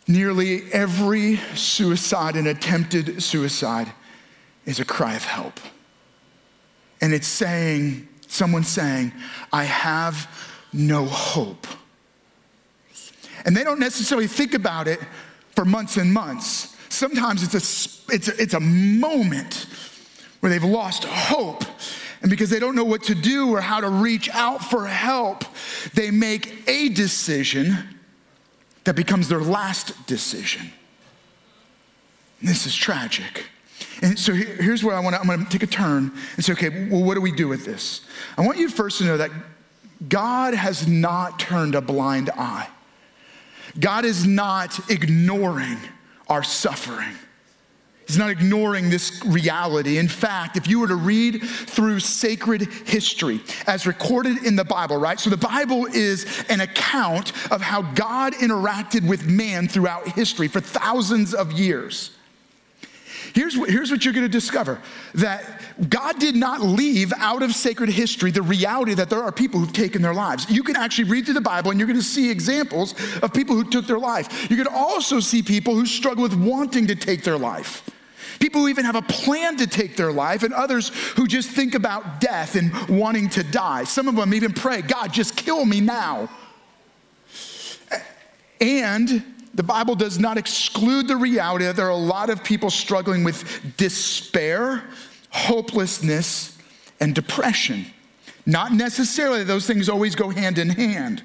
Nearly 0.06 0.70
every 0.72 1.36
suicide 1.54 2.36
and 2.36 2.46
attempted 2.46 3.22
suicide 3.22 3.92
is 4.66 4.80
a 4.80 4.84
cry 4.84 5.14
of 5.14 5.24
help. 5.24 5.60
and 7.00 7.12
it's 7.12 7.26
saying, 7.28 8.08
someone 8.28 8.64
saying, 8.64 9.12
I 9.52 9.64
have 9.64 10.26
no 10.72 11.04
hope. 11.04 11.66
And 13.44 13.54
they 13.54 13.62
don't 13.62 13.78
necessarily 13.78 14.26
think 14.26 14.54
about 14.54 14.88
it 14.88 15.00
for 15.54 15.64
months 15.64 15.98
and 15.98 16.12
months. 16.12 16.74
Sometimes 16.88 17.42
it's 17.42 17.54
a, 17.54 18.14
it's 18.14 18.28
a, 18.28 18.42
it's 18.42 18.54
a 18.54 18.60
moment 18.60 19.66
where 20.40 20.50
they've 20.50 20.64
lost 20.64 21.04
hope. 21.04 21.64
And 22.22 22.30
because 22.30 22.48
they 22.48 22.58
don't 22.58 22.74
know 22.74 22.84
what 22.84 23.02
to 23.04 23.14
do 23.14 23.54
or 23.54 23.60
how 23.60 23.80
to 23.80 23.88
reach 23.88 24.30
out 24.30 24.64
for 24.64 24.86
help, 24.86 25.44
they 25.92 26.10
make 26.10 26.66
a 26.66 26.88
decision 26.88 27.93
that 28.84 28.94
becomes 28.94 29.28
their 29.28 29.40
last 29.40 30.06
decision. 30.06 30.70
This 32.42 32.66
is 32.66 32.74
tragic. 32.74 33.46
And 34.02 34.18
so 34.18 34.32
here's 34.32 34.84
where 34.84 34.94
I 34.94 35.00
want 35.00 35.14
to, 35.14 35.20
I'm 35.20 35.26
going 35.26 35.44
to 35.44 35.50
take 35.50 35.62
a 35.62 35.66
turn 35.66 36.12
and 36.36 36.44
say, 36.44 36.52
okay, 36.52 36.88
well, 36.90 37.02
what 37.02 37.14
do 37.14 37.20
we 37.20 37.32
do 37.32 37.48
with 37.48 37.64
this? 37.64 38.02
I 38.36 38.42
want 38.42 38.58
you 38.58 38.68
first 38.68 38.98
to 38.98 39.04
know 39.04 39.16
that 39.16 39.30
God 40.08 40.54
has 40.54 40.86
not 40.86 41.38
turned 41.38 41.74
a 41.74 41.80
blind 41.80 42.30
eye. 42.30 42.68
God 43.78 44.04
is 44.04 44.26
not 44.26 44.90
ignoring 44.90 45.78
our 46.28 46.42
suffering. 46.42 47.14
He's 48.06 48.18
not 48.18 48.30
ignoring 48.30 48.90
this 48.90 49.24
reality. 49.24 49.98
In 49.98 50.08
fact, 50.08 50.56
if 50.56 50.68
you 50.68 50.78
were 50.78 50.88
to 50.88 50.96
read 50.96 51.42
through 51.42 52.00
sacred 52.00 52.62
history 52.62 53.40
as 53.66 53.86
recorded 53.86 54.44
in 54.44 54.56
the 54.56 54.64
Bible, 54.64 54.98
right? 54.98 55.18
So 55.18 55.30
the 55.30 55.36
Bible 55.36 55.86
is 55.86 56.44
an 56.50 56.60
account 56.60 57.32
of 57.50 57.62
how 57.62 57.82
God 57.82 58.34
interacted 58.34 59.08
with 59.08 59.26
man 59.26 59.68
throughout 59.68 60.08
history 60.08 60.48
for 60.48 60.60
thousands 60.60 61.32
of 61.32 61.52
years. 61.52 62.10
Here's 63.32 63.56
what, 63.56 63.68
here's 63.70 63.90
what 63.90 64.04
you're 64.04 64.14
going 64.14 64.26
to 64.26 64.32
discover 64.32 64.80
that 65.14 65.60
God 65.88 66.20
did 66.20 66.36
not 66.36 66.60
leave 66.60 67.12
out 67.16 67.42
of 67.42 67.52
sacred 67.52 67.88
history 67.88 68.30
the 68.30 68.42
reality 68.42 68.94
that 68.94 69.10
there 69.10 69.22
are 69.22 69.32
people 69.32 69.58
who've 69.58 69.72
taken 69.72 70.02
their 70.02 70.14
lives. 70.14 70.48
You 70.48 70.62
can 70.62 70.76
actually 70.76 71.10
read 71.10 71.24
through 71.24 71.34
the 71.34 71.40
Bible 71.40 71.70
and 71.70 71.80
you're 71.80 71.88
going 71.88 71.98
to 71.98 72.04
see 72.04 72.30
examples 72.30 72.94
of 73.22 73.32
people 73.32 73.56
who 73.56 73.68
took 73.68 73.86
their 73.86 73.98
life. 73.98 74.48
You 74.50 74.56
can 74.56 74.68
also 74.68 75.18
see 75.18 75.42
people 75.42 75.74
who 75.74 75.84
struggle 75.84 76.22
with 76.22 76.34
wanting 76.34 76.86
to 76.86 76.94
take 76.94 77.24
their 77.24 77.38
life. 77.38 77.90
People 78.40 78.62
who 78.62 78.68
even 78.68 78.84
have 78.84 78.96
a 78.96 79.02
plan 79.02 79.56
to 79.58 79.66
take 79.66 79.96
their 79.96 80.12
life, 80.12 80.42
and 80.42 80.52
others 80.52 80.88
who 81.16 81.26
just 81.26 81.50
think 81.50 81.74
about 81.74 82.20
death 82.20 82.56
and 82.56 82.72
wanting 82.88 83.28
to 83.30 83.42
die. 83.42 83.84
Some 83.84 84.08
of 84.08 84.16
them 84.16 84.34
even 84.34 84.52
pray, 84.52 84.82
God, 84.82 85.12
just 85.12 85.36
kill 85.36 85.64
me 85.64 85.80
now. 85.80 86.28
And 88.60 89.24
the 89.54 89.62
Bible 89.62 89.94
does 89.94 90.18
not 90.18 90.36
exclude 90.36 91.06
the 91.06 91.16
reality 91.16 91.64
that 91.64 91.76
there 91.76 91.86
are 91.86 91.90
a 91.90 91.96
lot 91.96 92.30
of 92.30 92.42
people 92.42 92.70
struggling 92.70 93.22
with 93.22 93.76
despair, 93.76 94.84
hopelessness, 95.30 96.58
and 97.00 97.14
depression. 97.14 97.86
Not 98.46 98.72
necessarily 98.72 99.44
those 99.44 99.66
things 99.66 99.88
always 99.88 100.14
go 100.14 100.30
hand 100.30 100.58
in 100.58 100.70
hand. 100.70 101.24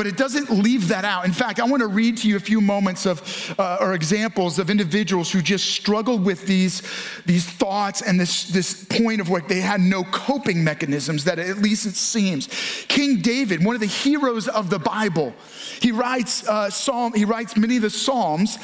But 0.00 0.06
it 0.06 0.16
doesn't 0.16 0.48
leave 0.48 0.88
that 0.88 1.04
out. 1.04 1.26
In 1.26 1.32
fact, 1.34 1.60
I 1.60 1.66
want 1.66 1.82
to 1.82 1.86
read 1.86 2.16
to 2.16 2.26
you 2.26 2.36
a 2.36 2.40
few 2.40 2.62
moments 2.62 3.04
of, 3.04 3.54
uh, 3.58 3.76
or 3.82 3.92
examples 3.92 4.58
of 4.58 4.70
individuals 4.70 5.30
who 5.30 5.42
just 5.42 5.72
struggled 5.72 6.24
with 6.24 6.46
these, 6.46 6.82
these 7.26 7.44
thoughts 7.44 8.00
and 8.00 8.18
this, 8.18 8.44
this 8.44 8.82
point 8.84 9.20
of 9.20 9.28
where 9.28 9.42
they 9.42 9.60
had 9.60 9.78
no 9.78 10.04
coping 10.04 10.64
mechanisms, 10.64 11.24
that 11.24 11.38
at 11.38 11.58
least 11.58 11.84
it 11.84 11.96
seems. 11.96 12.48
King 12.88 13.20
David, 13.20 13.62
one 13.62 13.74
of 13.74 13.82
the 13.82 13.86
heroes 13.86 14.48
of 14.48 14.70
the 14.70 14.78
Bible, 14.78 15.34
he 15.82 15.92
writes, 15.92 16.48
uh, 16.48 16.70
Psalm, 16.70 17.12
he 17.12 17.26
writes 17.26 17.54
many 17.58 17.76
of 17.76 17.82
the 17.82 17.90
Psalms. 17.90 18.56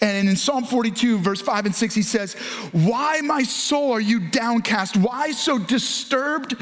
And 0.00 0.26
in 0.26 0.36
Psalm 0.36 0.64
42, 0.64 1.18
verse 1.18 1.42
5 1.42 1.66
and 1.66 1.74
6, 1.74 1.94
he 1.94 2.00
says, 2.00 2.32
Why, 2.72 3.20
my 3.20 3.42
soul, 3.42 3.92
are 3.92 4.00
you 4.00 4.20
downcast? 4.30 4.96
Why 4.96 5.32
so 5.32 5.58
disturbed 5.58 6.54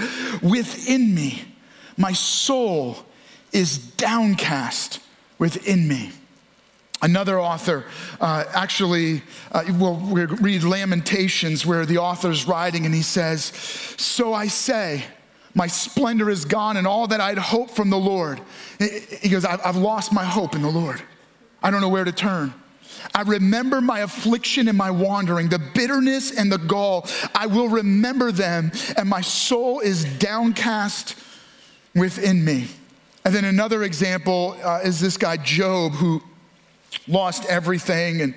within 0.42 1.14
me? 1.14 1.44
My 1.96 2.12
soul 2.12 3.06
is 3.52 3.78
downcast 3.78 5.00
within 5.38 5.88
me. 5.88 6.12
Another 7.02 7.40
author 7.40 7.85
uh, 8.21 8.45
actually, 8.52 9.23
uh, 9.52 9.64
we'll, 9.78 9.97
read 9.97 10.62
Lamentations 10.62 11.64
where 11.64 11.87
the 11.87 11.99
author's 11.99 12.47
writing 12.47 12.85
and 12.85 12.95
he 12.95 13.02
says, 13.02 13.45
So 13.97 14.35
I 14.35 14.49
say, 14.49 15.04
my 15.54 15.66
splendor 15.66 16.30
is 16.30 16.45
gone 16.45 16.76
and 16.76 16.87
all 16.87 17.07
that 17.09 17.21
I'd 17.21 17.38
hoped 17.38 17.73
from 17.73 17.90
the 17.90 17.99
Lord. 17.99 18.40
He 18.78 19.30
goes, 19.30 19.45
I've 19.45 19.76
lost 19.76 20.12
my 20.12 20.25
hope 20.25 20.54
in 20.54 20.62
the 20.62 20.71
Lord. 20.71 21.02
I 21.62 21.71
don't 21.71 21.80
know 21.80 21.88
where 21.88 22.04
to 22.04 22.12
turn. 22.12 22.54
I 23.14 23.23
remember 23.23 23.80
my 23.80 24.00
affliction 24.00 24.69
and 24.69 24.76
my 24.76 24.90
wandering, 24.90 25.49
the 25.49 25.59
bitterness 25.59 26.37
and 26.37 26.52
the 26.52 26.59
gall. 26.59 27.09
I 27.35 27.47
will 27.47 27.69
remember 27.69 28.30
them, 28.30 28.73
and 28.97 29.09
my 29.09 29.23
soul 29.23 29.80
is 29.80 30.04
downcast 30.04 31.16
within 31.95 32.45
me. 32.45 32.69
And 33.24 33.34
then 33.34 33.44
another 33.44 33.82
example 33.82 34.56
uh, 34.62 34.80
is 34.82 35.00
this 35.00 35.16
guy, 35.16 35.36
Job, 35.36 35.92
who 35.92 36.22
lost 37.06 37.44
everything 37.46 38.22
and 38.22 38.34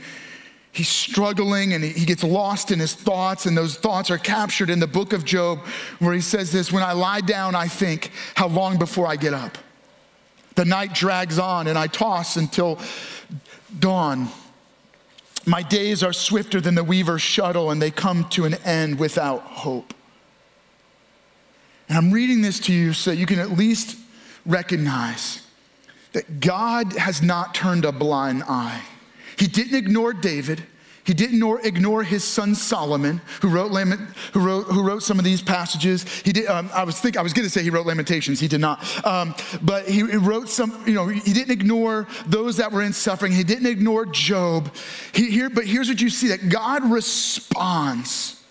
he's 0.74 0.90
struggling 0.90 1.74
and 1.74 1.84
he 1.84 2.06
gets 2.06 2.24
lost 2.24 2.72
in 2.72 2.80
his 2.80 2.94
thoughts, 2.94 3.46
and 3.46 3.58
those 3.58 3.76
thoughts 3.76 4.12
are 4.12 4.18
captured 4.18 4.70
in 4.70 4.80
the 4.80 4.88
book 4.88 5.14
of 5.14 5.24
Job, 5.24 5.60
where 6.00 6.14
he 6.14 6.22
says 6.22 6.52
this 6.52 6.72
When 6.72 6.84
I 6.84 6.92
lie 6.92 7.22
down, 7.22 7.56
I 7.56 7.68
think, 7.68 8.12
how 8.36 8.48
long 8.48 8.78
before 8.78 9.08
I 9.08 9.16
get 9.16 9.34
up? 9.34 9.58
The 10.56 10.66
night 10.66 10.94
drags 10.94 11.40
on, 11.40 11.68
and 11.68 11.78
I 11.78 11.88
toss 11.88 12.36
until 12.36 12.80
dawn. 13.80 14.28
My 15.46 15.62
days 15.62 16.04
are 16.04 16.14
swifter 16.14 16.62
than 16.62 16.76
the 16.76 16.84
weaver's 16.84 17.22
shuttle, 17.22 17.72
and 17.72 17.82
they 17.82 17.92
come 17.92 18.28
to 18.30 18.46
an 18.46 18.56
end 18.66 19.00
without 19.00 19.42
hope. 19.42 19.94
And 21.90 21.98
I'm 21.98 22.12
reading 22.12 22.42
this 22.42 22.60
to 22.62 22.74
you 22.74 22.94
so 22.94 23.12
you 23.12 23.26
can 23.26 23.40
at 23.40 23.52
least 23.52 23.98
recognize 24.46 25.46
that 26.14 26.40
God 26.40 26.94
has 26.94 27.22
not 27.22 27.56
turned 27.56 27.86
a 27.86 27.92
blind 27.92 28.44
eye. 28.44 28.82
He 29.38 29.48
didn't 29.48 29.76
ignore 29.76 30.14
David. 30.14 30.64
He 31.06 31.14
didn't 31.14 31.44
ignore 31.66 32.04
his 32.04 32.24
son 32.24 32.56
Solomon, 32.56 33.20
who 33.42 33.50
wrote, 33.50 33.72
who 34.32 34.40
wrote, 34.40 34.64
who 34.68 34.84
wrote 34.84 35.04
some 35.04 35.20
of 35.20 35.26
these 35.26 35.42
passages. 35.42 36.04
He 36.22 36.32
did, 36.32 36.48
um, 36.48 36.70
I 36.74 36.86
was 36.86 36.98
think, 37.00 37.18
I 37.18 37.22
was 37.22 37.34
going 37.34 37.46
to 37.46 37.50
say 37.50 37.62
he 37.62 37.70
wrote 37.70 37.86
Lamentations. 37.86 38.40
He 38.40 38.48
did 38.48 38.62
not, 38.62 39.06
um, 39.06 39.36
but 39.62 39.86
he, 39.86 39.96
he, 39.96 40.16
wrote 40.16 40.48
some. 40.48 40.82
You 40.88 40.94
know, 40.94 41.08
he 41.08 41.34
didn't 41.34 41.52
ignore 41.52 42.08
those 42.26 42.56
that 42.58 42.72
were 42.72 42.84
in 42.84 42.94
suffering. 42.94 43.34
He 43.34 43.44
didn't 43.44 43.68
ignore 43.68 44.06
Job. 44.06 44.74
He, 45.14 45.30
here, 45.30 45.50
but 45.50 45.66
here's 45.66 45.90
what 45.90 46.00
you 46.00 46.10
see: 46.10 46.30
that 46.30 46.48
God 46.48 46.90
responds 46.90 48.42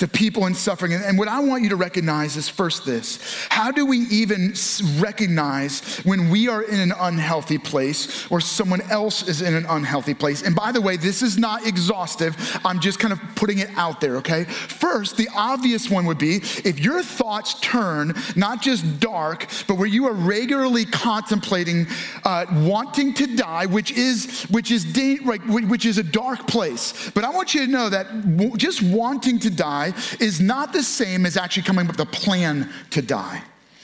to 0.00 0.08
people 0.08 0.46
in 0.46 0.54
suffering. 0.54 0.94
And, 0.94 1.18
what 1.20 1.28
I 1.28 1.40
want 1.40 1.62
you 1.62 1.68
to 1.68 1.76
recognize 1.76 2.36
is 2.36 2.48
first 2.48 2.86
this 2.86 3.18
how 3.50 3.70
do 3.70 3.84
we 3.84 3.98
even 4.10 4.54
recognize 4.96 5.98
when 6.04 6.30
we 6.30 6.48
are 6.48 6.62
in 6.62 6.80
an 6.80 6.92
unhealthy 6.98 7.58
place 7.58 8.26
or 8.30 8.40
someone 8.40 8.80
else 8.90 9.28
is 9.28 9.42
in 9.42 9.54
an 9.54 9.66
unhealthy 9.68 10.14
place? 10.14 10.42
And 10.42 10.56
by 10.56 10.72
the 10.72 10.80
way, 10.80 10.96
this 10.96 11.20
is 11.20 11.36
not 11.36 11.66
exhaustive. 11.66 12.34
I'm 12.64 12.80
just 12.80 12.98
kind 12.98 13.12
of 13.12 13.20
putting 13.34 13.58
it 13.58 13.68
out 13.76 14.00
there, 14.00 14.16
okay? 14.16 14.44
First, 14.44 15.18
the 15.18 15.28
obvious 15.36 15.90
one 15.90 16.06
would 16.06 16.18
be 16.18 16.36
if 16.64 16.78
your 16.78 17.02
thoughts 17.02 17.60
turn 17.60 18.14
not 18.34 18.62
just 18.62 19.00
dark, 19.00 19.46
but 19.68 19.74
where 19.74 19.86
you 19.86 20.06
are 20.06 20.14
regularly 20.14 20.86
contemplating 20.86 21.86
uh, 22.24 22.46
wanting 22.50 23.12
to 23.14 23.36
die, 23.36 23.66
which 23.66 23.92
is 23.92 24.44
which 24.44 24.70
is 24.70 24.86
like 25.26 25.42
which 25.44 25.84
is 25.84 25.98
a 25.98 26.02
dark 26.02 26.46
place. 26.46 27.10
But 27.10 27.24
I 27.24 27.30
want 27.30 27.52
you 27.52 27.66
to 27.66 27.70
know 27.70 27.90
that 27.90 28.06
just 28.56 28.82
wanting 28.82 29.38
to 29.40 29.50
die 29.50 29.89
is 30.20 30.40
not 30.40 30.72
the 30.72 30.82
same 30.82 31.26
as 31.26 31.36
actually 31.36 31.62
coming 31.64 31.86
up 31.86 31.96
with 31.96 32.00
a 32.00 32.10
plan 32.10 32.70
to 32.90 33.02
die. 33.02 33.42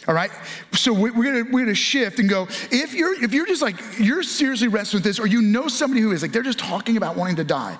All 0.08 0.14
right. 0.14 0.30
So 0.72 0.92
we're 0.92 1.10
gonna 1.10 1.44
we're 1.50 1.64
gonna 1.64 1.74
shift 1.74 2.20
and 2.20 2.28
go. 2.28 2.46
If 2.70 2.94
you're 2.94 3.22
if 3.22 3.32
you're 3.32 3.46
just 3.46 3.62
like 3.62 3.76
you're 3.98 4.22
seriously 4.22 4.68
wrestling 4.68 4.98
with 4.98 5.04
this, 5.04 5.18
or 5.18 5.26
you 5.26 5.42
know 5.42 5.66
somebody 5.68 6.00
who 6.00 6.12
is 6.12 6.22
like 6.22 6.32
they're 6.32 6.42
just 6.42 6.60
talking 6.60 6.96
about 6.96 7.16
wanting 7.16 7.36
to 7.36 7.44
die, 7.44 7.76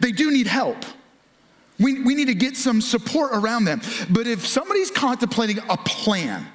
they 0.00 0.12
do 0.12 0.30
need 0.30 0.46
help. 0.46 0.78
We, 1.78 2.00
we 2.02 2.14
need 2.14 2.28
to 2.28 2.34
get 2.34 2.56
some 2.56 2.80
support 2.80 3.32
around 3.34 3.66
them. 3.66 3.82
But 4.08 4.26
if 4.26 4.46
somebody's 4.46 4.90
contemplating 4.90 5.58
a 5.68 5.76
plan, 5.76 6.46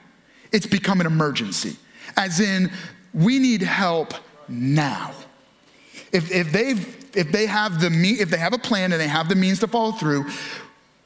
it's 0.52 0.66
become 0.66 1.00
an 1.00 1.06
emergency. 1.06 1.76
As 2.18 2.40
in, 2.40 2.72
we 3.14 3.38
need 3.38 3.62
help 3.62 4.16
now. 4.48 5.14
If, 6.12 6.32
if 6.32 6.52
they've 6.52 6.98
if 7.14 7.32
they 7.32 7.46
have 7.46 7.82
the 7.82 7.88
if 8.20 8.30
they 8.30 8.38
have 8.38 8.54
a 8.54 8.58
plan 8.58 8.92
and 8.92 9.02
they 9.02 9.08
have 9.08 9.28
the 9.30 9.36
means 9.36 9.60
to 9.60 9.68
follow 9.68 9.92
through, 9.92 10.26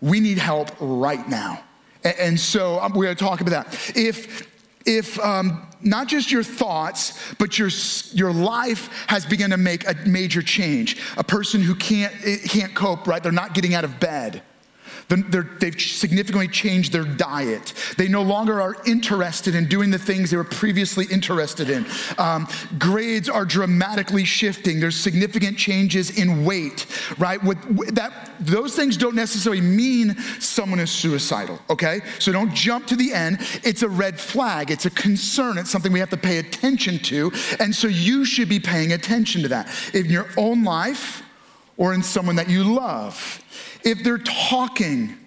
we 0.01 0.19
need 0.19 0.37
help 0.37 0.71
right 0.79 1.27
now. 1.27 1.63
And 2.03 2.39
so 2.39 2.79
um, 2.79 2.93
we're 2.93 3.05
going 3.05 3.15
to 3.15 3.23
talk 3.23 3.41
about 3.41 3.71
that. 3.71 3.97
If 3.97 4.47
if 4.85 5.19
um, 5.19 5.67
not 5.81 6.07
just 6.07 6.31
your 6.31 6.43
thoughts, 6.43 7.19
but 7.39 7.57
your, 7.57 7.69
your 8.11 8.31
life 8.31 9.05
has 9.07 9.25
begun 9.25 9.49
to 9.49 9.57
make 9.57 9.87
a 9.87 9.95
major 10.05 10.43
change. 10.43 11.01
A 11.17 11.23
person 11.23 11.61
who 11.61 11.73
can't, 11.73 12.13
can't 12.43 12.75
cope, 12.75 13.07
right? 13.07 13.21
They're 13.21 13.31
not 13.31 13.53
getting 13.55 13.73
out 13.73 13.83
of 13.83 13.99
bed. 13.99 14.43
They've 15.07 15.79
significantly 15.79 16.47
changed 16.47 16.91
their 16.91 17.03
diet. 17.03 17.73
They 17.97 18.07
no 18.07 18.23
longer 18.23 18.59
are 18.59 18.75
interested 18.85 19.55
in 19.55 19.67
doing 19.67 19.91
the 19.91 19.99
things 19.99 20.31
they 20.31 20.37
were 20.37 20.43
previously 20.43 21.05
interested 21.11 21.69
in. 21.69 21.85
Um, 22.17 22.47
grades 22.79 23.29
are 23.29 23.45
dramatically 23.45 24.25
shifting. 24.25 24.79
There's 24.79 24.97
significant 24.97 25.57
changes 25.57 26.17
in 26.17 26.43
weight, 26.43 26.87
right? 27.17 27.43
With, 27.43 27.95
that, 27.95 28.31
those 28.39 28.75
things 28.75 28.97
don't 28.97 29.15
necessarily 29.15 29.61
mean 29.61 30.17
someone 30.39 30.79
is 30.79 30.91
suicidal, 30.91 31.59
okay? 31.69 32.01
So 32.19 32.31
don't 32.31 32.53
jump 32.53 32.87
to 32.87 32.95
the 32.95 33.13
end. 33.13 33.37
It's 33.63 33.83
a 33.83 33.89
red 33.89 34.19
flag, 34.19 34.71
it's 34.71 34.85
a 34.85 34.89
concern, 34.89 35.57
it's 35.57 35.69
something 35.69 35.91
we 35.91 35.99
have 35.99 36.09
to 36.09 36.17
pay 36.17 36.39
attention 36.39 36.99
to. 36.99 37.31
And 37.59 37.75
so 37.75 37.87
you 37.87 38.25
should 38.25 38.49
be 38.49 38.59
paying 38.59 38.93
attention 38.93 39.43
to 39.43 39.47
that 39.49 39.69
in 39.93 40.07
your 40.07 40.27
own 40.37 40.63
life 40.63 41.24
or 41.77 41.93
in 41.93 42.03
someone 42.03 42.35
that 42.37 42.49
you 42.49 42.63
love. 42.63 43.41
If 43.83 44.03
they're 44.03 44.17
talking 44.17 45.17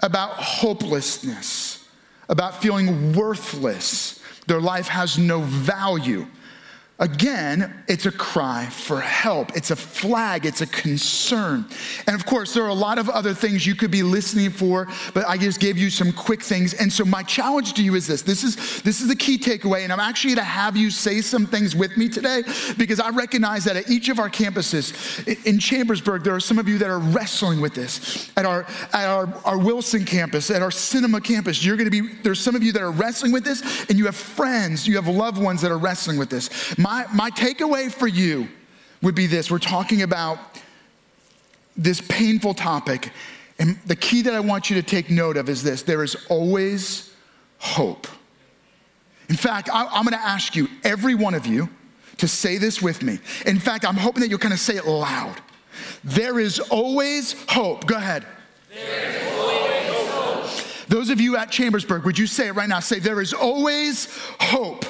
about 0.00 0.32
hopelessness, 0.32 1.88
about 2.28 2.60
feeling 2.60 3.12
worthless, 3.14 4.20
their 4.46 4.60
life 4.60 4.88
has 4.88 5.18
no 5.18 5.40
value, 5.40 6.26
Again, 7.02 7.82
it's 7.88 8.06
a 8.06 8.12
cry 8.12 8.66
for 8.66 9.00
help. 9.00 9.56
It's 9.56 9.72
a 9.72 9.76
flag. 9.76 10.46
It's 10.46 10.60
a 10.60 10.68
concern. 10.68 11.66
And 12.06 12.14
of 12.14 12.24
course, 12.24 12.54
there 12.54 12.62
are 12.62 12.68
a 12.68 12.74
lot 12.74 12.96
of 12.96 13.08
other 13.08 13.34
things 13.34 13.66
you 13.66 13.74
could 13.74 13.90
be 13.90 14.04
listening 14.04 14.50
for, 14.50 14.86
but 15.12 15.26
I 15.26 15.36
just 15.36 15.58
gave 15.58 15.76
you 15.76 15.90
some 15.90 16.12
quick 16.12 16.44
things. 16.44 16.74
And 16.74 16.92
so 16.92 17.04
my 17.04 17.24
challenge 17.24 17.72
to 17.72 17.82
you 17.82 17.96
is 17.96 18.06
this. 18.06 18.22
This 18.22 18.44
is 18.44 18.82
this 18.82 19.00
is 19.00 19.08
the 19.08 19.16
key 19.16 19.36
takeaway. 19.36 19.82
And 19.82 19.92
I'm 19.92 19.98
actually 19.98 20.36
going 20.36 20.44
to 20.44 20.50
have 20.52 20.76
you 20.76 20.90
say 20.90 21.20
some 21.22 21.44
things 21.44 21.74
with 21.74 21.96
me 21.96 22.08
today 22.08 22.44
because 22.78 23.00
I 23.00 23.10
recognize 23.10 23.64
that 23.64 23.74
at 23.74 23.90
each 23.90 24.08
of 24.08 24.20
our 24.20 24.30
campuses 24.30 25.44
in 25.44 25.58
Chambersburg, 25.58 26.22
there 26.22 26.36
are 26.36 26.40
some 26.40 26.60
of 26.60 26.68
you 26.68 26.78
that 26.78 26.88
are 26.88 27.00
wrestling 27.00 27.60
with 27.60 27.74
this. 27.74 28.30
At 28.36 28.46
our 28.46 28.64
at 28.92 29.08
our, 29.08 29.26
our 29.44 29.58
Wilson 29.58 30.04
campus, 30.04 30.52
at 30.52 30.62
our 30.62 30.70
cinema 30.70 31.20
campus, 31.20 31.64
you're 31.64 31.76
going 31.76 31.90
to 31.90 32.02
be 32.02 32.14
there's 32.22 32.38
some 32.38 32.54
of 32.54 32.62
you 32.62 32.70
that 32.70 32.82
are 32.82 32.92
wrestling 32.92 33.32
with 33.32 33.42
this, 33.42 33.86
and 33.90 33.98
you 33.98 34.04
have 34.04 34.14
friends, 34.14 34.86
you 34.86 34.94
have 34.94 35.08
loved 35.08 35.42
ones 35.42 35.60
that 35.62 35.72
are 35.72 35.78
wrestling 35.78 36.16
with 36.16 36.30
this. 36.30 36.48
My 36.78 36.91
my, 36.92 37.06
my 37.14 37.30
takeaway 37.30 37.90
for 37.90 38.06
you 38.06 38.46
would 39.00 39.14
be 39.14 39.26
this 39.26 39.50
we're 39.50 39.58
talking 39.58 40.02
about 40.02 40.38
this 41.74 42.02
painful 42.02 42.52
topic. 42.52 43.10
And 43.58 43.78
the 43.86 43.96
key 43.96 44.20
that 44.22 44.34
I 44.34 44.40
want 44.40 44.68
you 44.68 44.76
to 44.76 44.82
take 44.82 45.08
note 45.08 45.38
of 45.38 45.48
is 45.48 45.62
this 45.62 45.80
there 45.82 46.02
is 46.02 46.26
always 46.28 47.10
hope. 47.58 48.06
In 49.30 49.36
fact, 49.36 49.70
I, 49.72 49.84
am 49.84 50.04
going 50.04 50.12
to 50.12 50.20
ask 50.20 50.54
you, 50.54 50.68
every 50.84 51.14
one 51.14 51.32
of 51.32 51.46
you, 51.46 51.70
to 52.18 52.28
say 52.28 52.58
this 52.58 52.82
with 52.82 53.02
me. 53.02 53.18
In 53.46 53.58
fact, 53.58 53.86
I'm 53.86 53.96
hoping 53.96 54.20
that 54.20 54.28
you'll 54.28 54.38
kind 54.38 54.52
of 54.52 54.60
say 54.60 54.76
it 54.76 54.86
loud. 54.86 55.40
There 56.04 56.38
is 56.38 56.60
always 56.60 57.42
hope. 57.48 57.86
Go 57.86 57.96
ahead. 57.96 58.26
Those 60.88 61.08
of 61.08 61.22
you 61.22 61.38
at 61.38 61.50
Chambersburg, 61.50 62.04
would 62.04 62.18
you 62.18 62.26
say 62.26 62.48
it 62.48 62.52
right 62.52 62.68
now? 62.68 62.80
Say, 62.80 62.98
There 62.98 63.22
is 63.22 63.32
always 63.32 64.14
hope. 64.38 64.84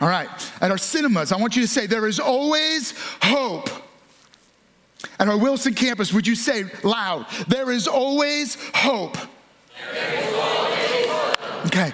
All 0.00 0.08
right, 0.08 0.28
at 0.60 0.70
our 0.70 0.78
cinemas, 0.78 1.32
I 1.32 1.36
want 1.36 1.56
you 1.56 1.62
to 1.62 1.68
say, 1.68 1.86
There 1.86 2.06
is 2.06 2.20
always 2.20 2.94
hope. 3.22 3.68
At 5.18 5.28
our 5.28 5.36
Wilson 5.36 5.74
campus, 5.74 6.12
would 6.12 6.26
you 6.26 6.36
say 6.36 6.64
loud, 6.84 7.26
There 7.48 7.70
is 7.70 7.88
always 7.88 8.56
hope? 8.74 9.16
Is 9.16 10.34
always 10.34 11.06
hope. 11.06 11.66
Okay. 11.66 11.92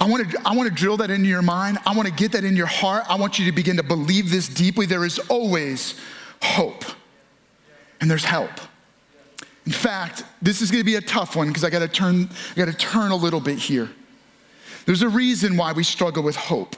I 0.00 0.08
want, 0.08 0.30
to, 0.30 0.38
I 0.46 0.54
want 0.54 0.68
to 0.68 0.74
drill 0.74 0.96
that 0.98 1.10
into 1.10 1.28
your 1.28 1.42
mind. 1.42 1.78
I 1.86 1.94
want 1.94 2.08
to 2.08 2.14
get 2.14 2.32
that 2.32 2.42
in 2.42 2.56
your 2.56 2.66
heart. 2.66 3.04
I 3.08 3.16
want 3.16 3.38
you 3.38 3.44
to 3.46 3.52
begin 3.52 3.76
to 3.76 3.82
believe 3.82 4.30
this 4.30 4.48
deeply. 4.48 4.86
There 4.86 5.04
is 5.04 5.18
always 5.28 6.00
hope, 6.42 6.84
and 8.00 8.10
there's 8.10 8.24
help. 8.24 8.50
In 9.66 9.72
fact, 9.72 10.24
this 10.42 10.60
is 10.60 10.70
going 10.70 10.80
to 10.80 10.86
be 10.86 10.96
a 10.96 11.00
tough 11.00 11.36
one 11.36 11.48
because 11.48 11.64
I 11.64 11.70
got 11.70 11.78
to 11.78 11.88
turn, 11.88 12.28
I 12.52 12.54
got 12.54 12.66
to 12.66 12.74
turn 12.74 13.12
a 13.12 13.16
little 13.16 13.40
bit 13.40 13.58
here. 13.58 13.90
There's 14.84 15.02
a 15.02 15.08
reason 15.08 15.56
why 15.56 15.72
we 15.72 15.84
struggle 15.84 16.22
with 16.22 16.36
hope 16.36 16.76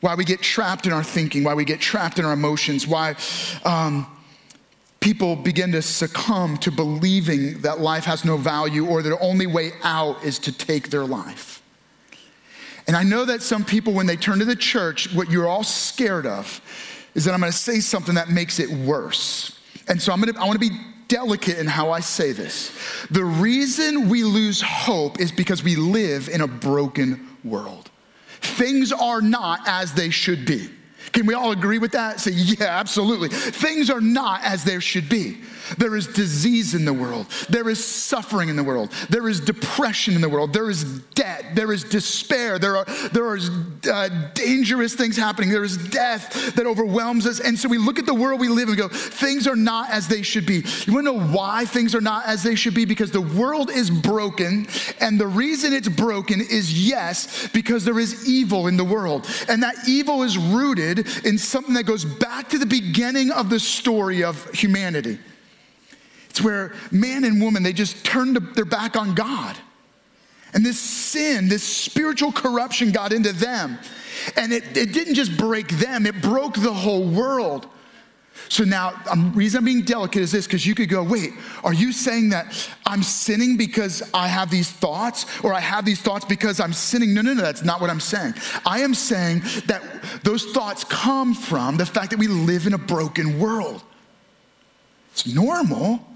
why 0.00 0.14
we 0.14 0.24
get 0.24 0.40
trapped 0.40 0.86
in 0.86 0.92
our 0.92 1.02
thinking, 1.02 1.44
why 1.44 1.54
we 1.54 1.64
get 1.64 1.80
trapped 1.80 2.18
in 2.18 2.24
our 2.24 2.32
emotions, 2.32 2.86
why 2.86 3.16
um, 3.64 4.06
people 5.00 5.36
begin 5.36 5.72
to 5.72 5.82
succumb 5.82 6.56
to 6.58 6.70
believing 6.70 7.60
that 7.62 7.80
life 7.80 8.04
has 8.04 8.24
no 8.24 8.36
value 8.36 8.86
or 8.86 9.02
their 9.02 9.20
only 9.22 9.46
way 9.46 9.72
out 9.82 10.22
is 10.24 10.38
to 10.38 10.52
take 10.52 10.90
their 10.90 11.04
life. 11.04 11.62
And 12.86 12.96
I 12.96 13.02
know 13.02 13.24
that 13.26 13.42
some 13.42 13.64
people, 13.64 13.92
when 13.92 14.06
they 14.06 14.16
turn 14.16 14.38
to 14.38 14.44
the 14.44 14.56
church, 14.56 15.12
what 15.14 15.30
you're 15.30 15.46
all 15.46 15.64
scared 15.64 16.26
of 16.26 16.60
is 17.14 17.24
that 17.24 17.34
I'm 17.34 17.40
gonna 17.40 17.52
say 17.52 17.80
something 17.80 18.14
that 18.14 18.30
makes 18.30 18.58
it 18.58 18.70
worse. 18.70 19.58
And 19.88 20.00
so 20.00 20.12
I'm 20.12 20.20
gonna, 20.20 20.38
I 20.38 20.46
wanna 20.46 20.58
be 20.58 20.70
delicate 21.08 21.58
in 21.58 21.66
how 21.66 21.90
I 21.90 22.00
say 22.00 22.32
this. 22.32 22.72
The 23.10 23.24
reason 23.24 24.08
we 24.08 24.24
lose 24.24 24.60
hope 24.62 25.20
is 25.20 25.32
because 25.32 25.62
we 25.62 25.76
live 25.76 26.28
in 26.28 26.40
a 26.40 26.46
broken 26.46 27.28
world. 27.44 27.90
Things 28.40 28.92
are 28.92 29.20
not 29.20 29.60
as 29.66 29.94
they 29.94 30.10
should 30.10 30.44
be. 30.44 30.68
Can 31.12 31.26
we 31.26 31.34
all 31.34 31.52
agree 31.52 31.78
with 31.78 31.92
that? 31.92 32.20
Say, 32.20 32.32
yeah, 32.32 32.66
absolutely. 32.66 33.28
Things 33.28 33.90
are 33.90 34.00
not 34.00 34.42
as 34.44 34.64
they 34.64 34.78
should 34.80 35.08
be. 35.08 35.38
There 35.76 35.96
is 35.96 36.06
disease 36.06 36.74
in 36.74 36.84
the 36.84 36.92
world. 36.92 37.26
There 37.48 37.68
is 37.68 37.84
suffering 37.84 38.48
in 38.48 38.56
the 38.56 38.64
world. 38.64 38.90
There 39.10 39.28
is 39.28 39.40
depression 39.40 40.14
in 40.14 40.20
the 40.20 40.28
world. 40.28 40.52
There 40.52 40.70
is 40.70 40.84
debt. 41.14 41.54
There 41.54 41.72
is 41.72 41.84
despair. 41.84 42.58
There 42.58 42.76
are, 42.76 42.84
there 43.12 43.26
are 43.26 43.38
uh, 43.90 44.08
dangerous 44.34 44.94
things 44.94 45.16
happening. 45.16 45.50
There 45.50 45.64
is 45.64 45.76
death 45.90 46.54
that 46.54 46.66
overwhelms 46.66 47.26
us. 47.26 47.40
And 47.40 47.58
so 47.58 47.68
we 47.68 47.78
look 47.78 47.98
at 47.98 48.06
the 48.06 48.14
world 48.14 48.40
we 48.40 48.48
live 48.48 48.68
in 48.68 48.78
and 48.78 48.78
go, 48.78 48.88
things 48.88 49.46
are 49.46 49.56
not 49.56 49.90
as 49.90 50.08
they 50.08 50.22
should 50.22 50.46
be. 50.46 50.64
You 50.86 50.94
wanna 50.94 51.12
know 51.12 51.20
why 51.20 51.64
things 51.64 51.94
are 51.94 52.00
not 52.00 52.26
as 52.26 52.42
they 52.42 52.54
should 52.54 52.74
be? 52.74 52.84
Because 52.84 53.10
the 53.10 53.20
world 53.20 53.70
is 53.70 53.90
broken. 53.90 54.66
And 55.00 55.20
the 55.20 55.26
reason 55.26 55.72
it's 55.72 55.88
broken 55.88 56.40
is, 56.40 56.88
yes, 56.88 57.48
because 57.48 57.84
there 57.84 57.98
is 57.98 58.28
evil 58.28 58.66
in 58.66 58.76
the 58.76 58.84
world. 58.84 59.28
And 59.48 59.62
that 59.62 59.74
evil 59.86 60.22
is 60.22 60.38
rooted 60.38 61.06
in 61.24 61.38
something 61.38 61.74
that 61.74 61.84
goes 61.84 62.04
back 62.04 62.48
to 62.50 62.58
the 62.58 62.66
beginning 62.66 63.30
of 63.30 63.50
the 63.50 63.60
story 63.60 64.22
of 64.22 64.50
humanity. 64.52 65.18
It's 66.38 66.44
where 66.44 66.72
man 66.92 67.24
and 67.24 67.42
woman, 67.42 67.64
they 67.64 67.72
just 67.72 68.04
turned 68.04 68.36
their 68.36 68.64
back 68.64 68.96
on 68.96 69.12
God. 69.12 69.56
And 70.54 70.64
this 70.64 70.78
sin, 70.78 71.48
this 71.48 71.64
spiritual 71.64 72.30
corruption 72.30 72.92
got 72.92 73.12
into 73.12 73.32
them. 73.32 73.76
And 74.36 74.52
it, 74.52 74.76
it 74.76 74.92
didn't 74.92 75.14
just 75.14 75.36
break 75.36 75.66
them, 75.68 76.06
it 76.06 76.22
broke 76.22 76.54
the 76.54 76.72
whole 76.72 77.04
world. 77.04 77.66
So 78.48 78.62
now, 78.62 78.92
the 79.04 79.12
um, 79.12 79.32
reason 79.32 79.58
I'm 79.58 79.64
being 79.64 79.82
delicate 79.82 80.22
is 80.22 80.30
this 80.30 80.46
because 80.46 80.64
you 80.64 80.76
could 80.76 80.88
go, 80.88 81.02
wait, 81.02 81.32
are 81.64 81.74
you 81.74 81.90
saying 81.90 82.28
that 82.28 82.70
I'm 82.86 83.02
sinning 83.02 83.56
because 83.56 84.08
I 84.14 84.28
have 84.28 84.48
these 84.48 84.70
thoughts, 84.70 85.26
or 85.42 85.52
I 85.52 85.58
have 85.58 85.84
these 85.84 86.00
thoughts 86.00 86.24
because 86.24 86.60
I'm 86.60 86.72
sinning? 86.72 87.14
No, 87.14 87.20
no, 87.20 87.34
no, 87.34 87.42
that's 87.42 87.64
not 87.64 87.80
what 87.80 87.90
I'm 87.90 87.98
saying. 87.98 88.34
I 88.64 88.82
am 88.82 88.94
saying 88.94 89.40
that 89.66 89.82
those 90.22 90.44
thoughts 90.44 90.84
come 90.84 91.34
from 91.34 91.78
the 91.78 91.84
fact 91.84 92.10
that 92.10 92.20
we 92.20 92.28
live 92.28 92.68
in 92.68 92.74
a 92.74 92.78
broken 92.78 93.40
world. 93.40 93.82
It's 95.10 95.26
normal. 95.26 96.06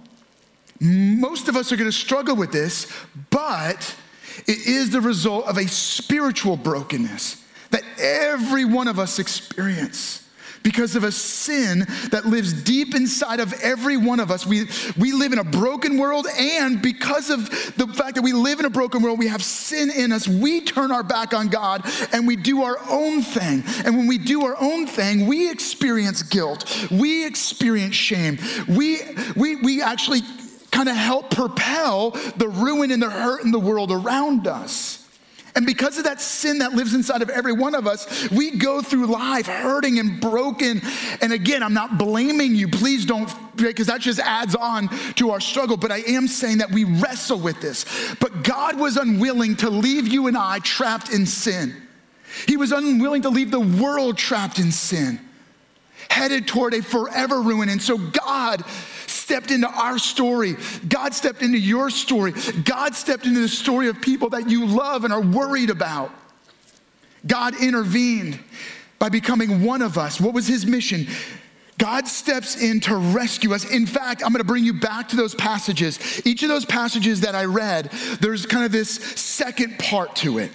Most 0.83 1.49
of 1.49 1.57
us 1.57 1.71
are 1.71 1.77
going 1.77 1.89
to 1.89 1.97
struggle 1.97 2.35
with 2.35 2.51
this, 2.51 2.93
but 3.31 3.95
it 4.49 4.67
is 4.67 4.91
the 4.91 5.01
result 5.01 5.47
of 5.47 5.57
a 5.57 5.69
spiritual 5.69 6.57
brokenness 6.57 7.43
that 7.71 7.85
every 7.99 8.65
one 8.65 8.89
of 8.89 8.99
us 8.99 9.21
experience 9.21 10.29
because 10.63 10.97
of 10.97 11.05
a 11.05 11.13
sin 11.13 11.81
that 12.11 12.27
lives 12.27 12.53
deep 12.53 12.95
inside 12.95 13.41
of 13.41 13.53
every 13.63 13.97
one 13.97 14.21
of 14.21 14.31
us. 14.31 14.47
We, 14.47 14.67
we 14.99 15.13
live 15.13 15.33
in 15.33 15.39
a 15.39 15.45
broken 15.45 15.99
world, 15.99 16.27
and 16.39 16.81
because 16.81 17.31
of 17.31 17.49
the 17.77 17.87
fact 17.97 18.17
that 18.17 18.23
we 18.23 18.33
live 18.33 18.61
in 18.61 18.65
a 18.65 18.71
broken 18.71 19.03
world, 19.03 19.19
we 19.19 19.29
have 19.29 19.43
sin 19.43 19.91
in 19.91 20.13
us. 20.13 20.29
We 20.29 20.61
turn 20.63 20.91
our 20.91 21.03
back 21.03 21.35
on 21.35 21.49
God 21.49 21.85
and 22.13 22.27
we 22.27 22.37
do 22.37 22.63
our 22.63 22.79
own 22.89 23.23
thing. 23.23 23.63
And 23.85 23.97
when 23.97 24.07
we 24.07 24.19
do 24.19 24.45
our 24.45 24.57
own 24.61 24.87
thing, 24.87 25.27
we 25.27 25.51
experience 25.51 26.23
guilt, 26.23 26.89
we 26.91 27.27
experience 27.27 27.95
shame, 27.95 28.39
we, 28.69 29.01
we, 29.37 29.57
we 29.57 29.83
actually 29.83 30.21
kind 30.73 30.89
of 30.89 30.97
help 30.97 31.31
propel 31.31 32.11
the 32.37 32.49
ruin 32.49 32.91
and 32.91 33.01
the 33.01 33.11
hurt 33.11 33.45
in 33.45 33.53
the 33.53 33.61
world 33.61 33.93
around 33.93 34.49
us. 34.49 34.99
And 35.55 35.67
because 35.67 35.99
of 35.99 36.05
that 36.05 36.21
sin 36.21 36.59
that 36.59 36.73
lives 36.73 36.95
inside 36.95 37.21
of 37.21 37.29
every 37.29 37.53
one 37.53 37.75
of 37.75 37.87
us, 37.87 38.31
we 38.31 38.57
go 38.57 38.81
through 38.81 39.07
life 39.07 39.47
hurting 39.47 39.99
and 39.99 40.19
broken. 40.19 40.81
And 41.21 41.33
again, 41.33 41.63
I'm 41.63 41.75
not 41.75 41.99
blaming 41.99 42.55
you. 42.55 42.69
Please 42.69 43.05
don't, 43.05 43.31
because 43.57 43.89
that 43.89 44.01
just 44.01 44.19
adds 44.19 44.55
on 44.55 44.89
to 45.17 45.31
our 45.31 45.41
struggle. 45.41 45.77
But 45.77 45.93
I 45.93 45.99
am 45.99 46.27
saying 46.27 46.59
that 46.59 46.71
we 46.71 46.85
wrestle 46.85 47.39
with 47.39 47.61
this. 47.61 47.85
But 48.19 48.45
God 48.45 48.79
was 48.79 48.97
unwilling 48.97 49.57
to 49.57 49.69
leave 49.69 50.09
you 50.09 50.27
and 50.27 50.39
I 50.39 50.59
trapped 50.61 51.13
in 51.13 51.27
sin. 51.27 51.77
He 52.49 52.57
was 52.57 52.73
unwilling 52.73 53.23
to 53.23 53.29
leave 53.29 53.51
the 53.51 53.61
world 53.61 54.17
trapped 54.17 54.59
in 54.59 54.73
sin, 54.73 55.21
headed 56.09 56.49
toward 56.49 56.73
a 56.73 56.83
forever 56.83 57.43
ruin. 57.43 57.69
And 57.69 57.83
so 57.83 57.99
God 57.99 58.65
stepped 59.33 59.51
into 59.51 59.67
our 59.67 59.99
story. 59.99 60.57
God 60.87 61.15
stepped 61.15 61.41
into 61.41 61.57
your 61.57 61.89
story. 61.89 62.35
God 62.65 62.95
stepped 62.95 63.25
into 63.25 63.41
the 63.41 63.49
story 63.49 63.89
of 63.89 63.99
people 63.99 64.29
that 64.29 64.51
you 64.51 64.67
love 64.67 65.05
and 65.05 65.13
are 65.13 65.23
worried 65.23 65.71
about. 65.71 66.11
God 67.27 67.55
intervened 67.59 68.39
by 68.99 69.09
becoming 69.09 69.65
one 69.65 69.81
of 69.81 69.97
us. 69.97 70.21
What 70.21 70.35
was 70.35 70.47
his 70.47 70.67
mission? 70.67 71.07
God 71.79 72.07
steps 72.09 72.61
in 72.61 72.81
to 72.81 72.95
rescue 72.95 73.55
us. 73.55 73.65
In 73.65 73.87
fact, 73.87 74.23
I'm 74.23 74.33
going 74.33 74.41
to 74.41 74.45
bring 74.45 74.65
you 74.65 74.75
back 74.75 75.09
to 75.09 75.17
those 75.17 75.35
passages. 75.35 76.21
Each 76.27 76.43
of 76.43 76.51
those 76.51 76.67
passages 76.67 77.23
that 77.23 77.35
I 77.35 77.47
read, 77.47 77.87
there's 78.21 78.45
kind 78.45 78.67
of 78.67 78.71
this 78.71 78.91
second 78.91 79.79
part 79.79 80.15
to 80.17 80.41
it. 80.41 80.51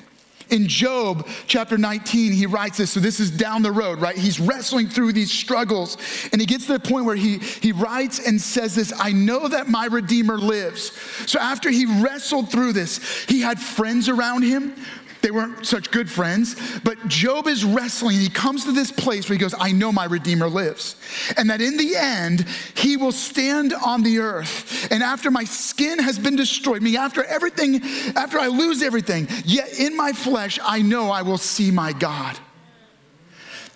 In 0.49 0.67
Job 0.67 1.27
chapter 1.45 1.77
19, 1.77 2.31
he 2.31 2.45
writes 2.45 2.77
this. 2.77 2.91
So 2.91 2.99
this 2.99 3.19
is 3.19 3.31
down 3.31 3.61
the 3.61 3.71
road, 3.71 3.99
right? 3.99 4.15
He's 4.15 4.39
wrestling 4.39 4.87
through 4.87 5.13
these 5.13 5.31
struggles. 5.31 5.97
And 6.31 6.39
he 6.39 6.47
gets 6.47 6.65
to 6.67 6.73
the 6.73 6.79
point 6.79 7.05
where 7.05 7.15
he, 7.15 7.39
he 7.39 7.71
writes 7.71 8.25
and 8.25 8.39
says 8.39 8.75
this 8.75 8.93
I 8.97 9.11
know 9.11 9.47
that 9.47 9.67
my 9.67 9.85
Redeemer 9.85 10.37
lives. 10.37 10.91
So 11.25 11.39
after 11.39 11.69
he 11.69 11.85
wrestled 12.01 12.51
through 12.51 12.73
this, 12.73 13.25
he 13.25 13.41
had 13.41 13.59
friends 13.59 14.09
around 14.09 14.43
him 14.43 14.75
they 15.21 15.31
weren't 15.31 15.65
such 15.65 15.91
good 15.91 16.09
friends, 16.09 16.55
but 16.83 17.07
Job 17.07 17.47
is 17.47 17.63
wrestling. 17.63 18.17
He 18.17 18.29
comes 18.29 18.65
to 18.65 18.71
this 18.71 18.91
place 18.91 19.27
where 19.27 19.37
he 19.37 19.39
goes, 19.39 19.55
I 19.57 19.71
know 19.71 19.91
my 19.91 20.05
Redeemer 20.05 20.47
lives. 20.47 20.95
And 21.37 21.49
that 21.49 21.61
in 21.61 21.77
the 21.77 21.95
end, 21.95 22.45
he 22.75 22.97
will 22.97 23.11
stand 23.11 23.73
on 23.73 24.03
the 24.03 24.19
earth. 24.19 24.87
And 24.91 25.03
after 25.03 25.31
my 25.31 25.43
skin 25.43 25.99
has 25.99 26.19
been 26.19 26.35
destroyed, 26.35 26.81
me, 26.81 26.97
after 26.97 27.23
everything, 27.23 27.81
after 28.15 28.39
I 28.39 28.47
lose 28.47 28.83
everything, 28.83 29.27
yet 29.45 29.79
in 29.79 29.95
my 29.95 30.13
flesh, 30.13 30.59
I 30.63 30.81
know 30.81 31.09
I 31.11 31.21
will 31.21 31.37
see 31.37 31.71
my 31.71 31.93
God. 31.93 32.37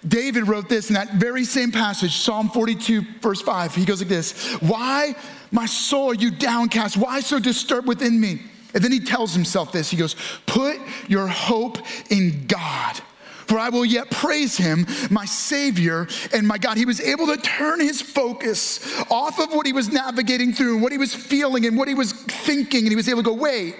David 0.07 0.47
wrote 0.47 0.67
this 0.67 0.89
in 0.89 0.95
that 0.95 1.13
very 1.13 1.43
same 1.43 1.71
passage, 1.71 2.17
Psalm 2.17 2.49
42, 2.49 3.03
verse 3.21 3.41
5. 3.41 3.75
He 3.75 3.85
goes 3.85 4.01
like 4.01 4.09
this 4.09 4.53
Why, 4.55 5.15
my 5.51 5.65
soul, 5.65 6.13
you 6.13 6.31
downcast? 6.31 6.97
Why 6.97 7.19
so 7.19 7.39
disturbed 7.39 7.87
within 7.87 8.19
me? 8.19 8.41
And 8.73 8.83
then 8.83 8.91
he 8.91 8.99
tells 8.99 9.33
himself 9.33 9.71
this 9.71 9.89
he 9.89 9.97
goes, 9.97 10.15
Put 10.45 10.79
your 11.07 11.27
hope 11.27 11.77
in 12.09 12.45
God. 12.47 13.01
For 13.47 13.59
I 13.59 13.67
will 13.67 13.83
yet 13.83 14.09
praise 14.09 14.55
him, 14.55 14.87
my 15.09 15.25
Savior 15.25 16.07
and 16.33 16.47
my 16.47 16.57
God. 16.57 16.77
He 16.77 16.85
was 16.85 17.01
able 17.01 17.27
to 17.27 17.35
turn 17.35 17.81
his 17.81 18.01
focus 18.01 18.79
off 19.11 19.39
of 19.39 19.53
what 19.53 19.65
he 19.65 19.73
was 19.73 19.89
navigating 19.89 20.53
through, 20.53 20.75
and 20.75 20.81
what 20.81 20.93
he 20.93 20.97
was 20.97 21.13
feeling, 21.13 21.65
and 21.65 21.77
what 21.77 21.89
he 21.89 21.93
was 21.93 22.13
thinking. 22.13 22.83
And 22.83 22.89
he 22.89 22.95
was 22.95 23.09
able 23.09 23.23
to 23.23 23.29
go, 23.29 23.35
Wait, 23.35 23.75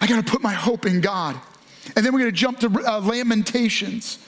I 0.00 0.06
got 0.06 0.24
to 0.24 0.30
put 0.30 0.40
my 0.40 0.52
hope 0.52 0.86
in 0.86 1.00
God. 1.00 1.34
And 1.96 2.04
then 2.04 2.12
we're 2.12 2.20
going 2.20 2.30
to 2.30 2.36
jump 2.36 2.60
to 2.60 2.68
uh, 2.68 3.00
Lamentations. 3.00 4.18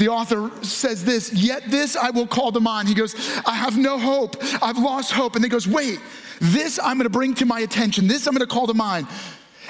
The 0.00 0.08
author 0.08 0.50
says 0.64 1.04
this, 1.04 1.30
Yet 1.30 1.70
this 1.70 1.94
I 1.94 2.08
will 2.08 2.26
call 2.26 2.52
to 2.52 2.60
mind. 2.60 2.88
He 2.88 2.94
goes, 2.94 3.14
I 3.44 3.52
have 3.52 3.76
no 3.76 3.98
hope. 3.98 4.42
I've 4.62 4.78
lost 4.78 5.12
hope. 5.12 5.34
And 5.34 5.44
he 5.44 5.50
goes, 5.50 5.68
Wait, 5.68 6.00
this 6.40 6.80
I'm 6.82 6.96
going 6.96 7.04
to 7.04 7.10
bring 7.10 7.34
to 7.34 7.44
my 7.44 7.60
attention. 7.60 8.08
This 8.08 8.26
I'm 8.26 8.34
going 8.34 8.48
to 8.48 8.52
call 8.52 8.66
to 8.68 8.72
mind. 8.72 9.08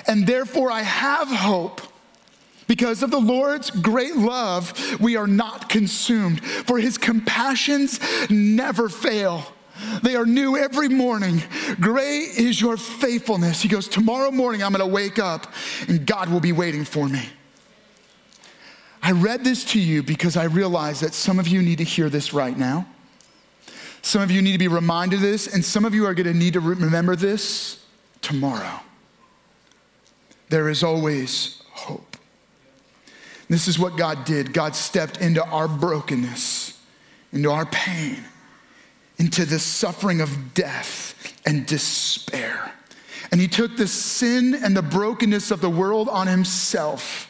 And 0.06 0.28
therefore 0.28 0.70
I 0.70 0.82
have 0.82 1.26
hope. 1.26 1.80
Because 2.68 3.02
of 3.02 3.10
the 3.10 3.18
Lord's 3.18 3.70
great 3.70 4.14
love, 4.14 5.00
we 5.00 5.16
are 5.16 5.26
not 5.26 5.68
consumed, 5.68 6.44
for 6.44 6.78
his 6.78 6.96
compassions 6.96 7.98
never 8.30 8.88
fail. 8.88 9.44
They 10.04 10.14
are 10.14 10.26
new 10.26 10.56
every 10.56 10.88
morning. 10.88 11.42
Great 11.80 12.38
is 12.38 12.60
your 12.60 12.76
faithfulness. 12.76 13.62
He 13.62 13.68
goes, 13.68 13.88
Tomorrow 13.88 14.30
morning 14.30 14.62
I'm 14.62 14.72
going 14.72 14.88
to 14.88 14.94
wake 14.94 15.18
up 15.18 15.52
and 15.88 16.06
God 16.06 16.28
will 16.28 16.38
be 16.38 16.52
waiting 16.52 16.84
for 16.84 17.08
me. 17.08 17.28
I 19.02 19.12
read 19.12 19.44
this 19.44 19.64
to 19.72 19.80
you 19.80 20.02
because 20.02 20.36
I 20.36 20.44
realize 20.44 21.00
that 21.00 21.14
some 21.14 21.38
of 21.38 21.48
you 21.48 21.62
need 21.62 21.78
to 21.78 21.84
hear 21.84 22.08
this 22.08 22.32
right 22.32 22.56
now. 22.56 22.86
Some 24.02 24.22
of 24.22 24.30
you 24.30 24.42
need 24.42 24.52
to 24.52 24.58
be 24.58 24.68
reminded 24.68 25.16
of 25.16 25.22
this, 25.22 25.52
and 25.52 25.64
some 25.64 25.84
of 25.84 25.94
you 25.94 26.06
are 26.06 26.14
going 26.14 26.26
to 26.26 26.34
need 26.34 26.54
to 26.54 26.60
remember 26.60 27.16
this 27.16 27.84
tomorrow. 28.22 28.80
There 30.48 30.68
is 30.68 30.82
always 30.82 31.62
hope. 31.70 32.16
This 33.48 33.68
is 33.68 33.78
what 33.78 33.96
God 33.96 34.24
did. 34.24 34.52
God 34.52 34.76
stepped 34.76 35.20
into 35.20 35.44
our 35.44 35.66
brokenness, 35.66 36.78
into 37.32 37.50
our 37.50 37.66
pain, 37.66 38.24
into 39.18 39.44
the 39.44 39.58
suffering 39.58 40.20
of 40.20 40.54
death 40.54 41.36
and 41.44 41.66
despair. 41.66 42.72
And 43.32 43.40
He 43.40 43.48
took 43.48 43.76
the 43.76 43.86
sin 43.86 44.54
and 44.54 44.76
the 44.76 44.82
brokenness 44.82 45.50
of 45.50 45.60
the 45.60 45.70
world 45.70 46.08
on 46.08 46.26
Himself 46.26 47.29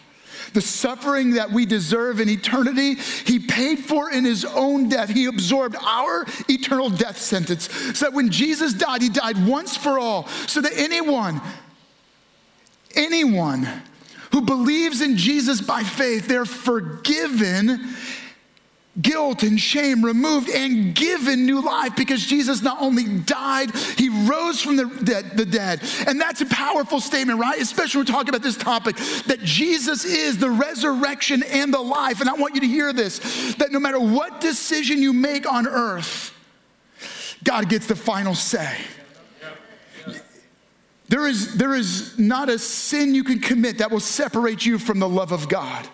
the 0.53 0.61
suffering 0.61 1.33
that 1.33 1.51
we 1.51 1.67
deserve 1.67 2.21
in 2.21 2.29
eternity, 2.29 2.95
he 2.95 3.39
paid 3.39 3.79
for 3.79 4.11
in 4.11 4.25
his 4.25 4.45
own 4.45 4.89
death. 4.89 5.09
He 5.09 5.27
absorbed 5.27 5.77
our 5.77 6.27
eternal 6.49 6.91
death 6.91 7.19
sentence. 7.19 7.71
So 7.99 8.07
that 8.07 8.13
when 8.13 8.31
Jesus 8.31 8.75
died, 8.75 9.03
he 9.03 9.09
died 9.09 9.47
once 9.47 9.77
for 9.77 9.99
all. 9.99 10.27
So 10.47 10.61
that 10.61 10.73
anyone, 10.77 11.41
anyone 12.95 13.69
who 14.33 14.43
believes 14.43 15.01
in 15.01 15.17
Jesus 15.17 15.61
by 15.61 15.83
faith, 15.83 16.29
they're 16.29 16.45
forgiven 16.45 17.95
guilt 19.01 19.43
and 19.43 19.59
shame 19.61 20.05
removed 20.05 20.49
and 20.49 20.95
given 20.95 21.47
new 21.47 21.61
life 21.61 21.95
because 21.97 22.25
Jesus 22.27 22.61
not 22.61 22.81
only 22.81 23.19
died, 23.21 23.75
he 23.97 24.09
rose 24.09 24.61
from 24.61 24.77
the 24.77 24.87
dead, 25.05 25.37
the 25.37 25.47
dead. 25.47 25.81
And 26.07 26.21
that's 26.21 26.41
a 26.41 26.47
powerful 26.47 27.01
statement, 27.01 27.39
right? 27.39 27.61
Especially 27.61 28.01
when 28.01 28.07
we're 28.07 28.13
talking 28.13 28.31
about 28.31 28.43
this 28.43 28.57
topic 28.57 28.97
that 29.27 29.39
Jesus 29.43 30.05
is 30.05 30.39
the 30.39 30.51
resurrection 30.51 31.43
and 31.45 31.73
the 31.73 31.81
life. 31.81 32.21
And 32.21 32.29
I 32.29 32.35
want 32.35 32.55
you 32.55 32.61
to 32.63 32.67
hear 32.67 32.93
this 32.93 33.55
that 33.57 33.71
no 33.71 33.79
matter 33.79 34.01
what 34.01 34.41
decision 34.41 35.01
you 35.01 35.13
make 35.13 35.51
on 35.51 35.67
earth, 35.67 36.35
God 37.45 37.69
gets 37.69 37.87
the 37.87 37.97
final 37.97 38.35
say. 38.35 38.77
There 41.09 41.27
is, 41.27 41.57
there 41.57 41.75
is 41.75 42.17
not 42.21 42.49
a 42.49 42.59
sin 42.59 43.17
you 43.17 43.25
can 43.25 43.41
commit 43.41 43.79
that 43.79 43.91
will 43.91 43.99
separate 43.99 44.65
you 44.65 44.79
from 44.79 45.01
the 45.01 45.09
love 45.09 45.33
of 45.33 45.49
God. 45.49 45.89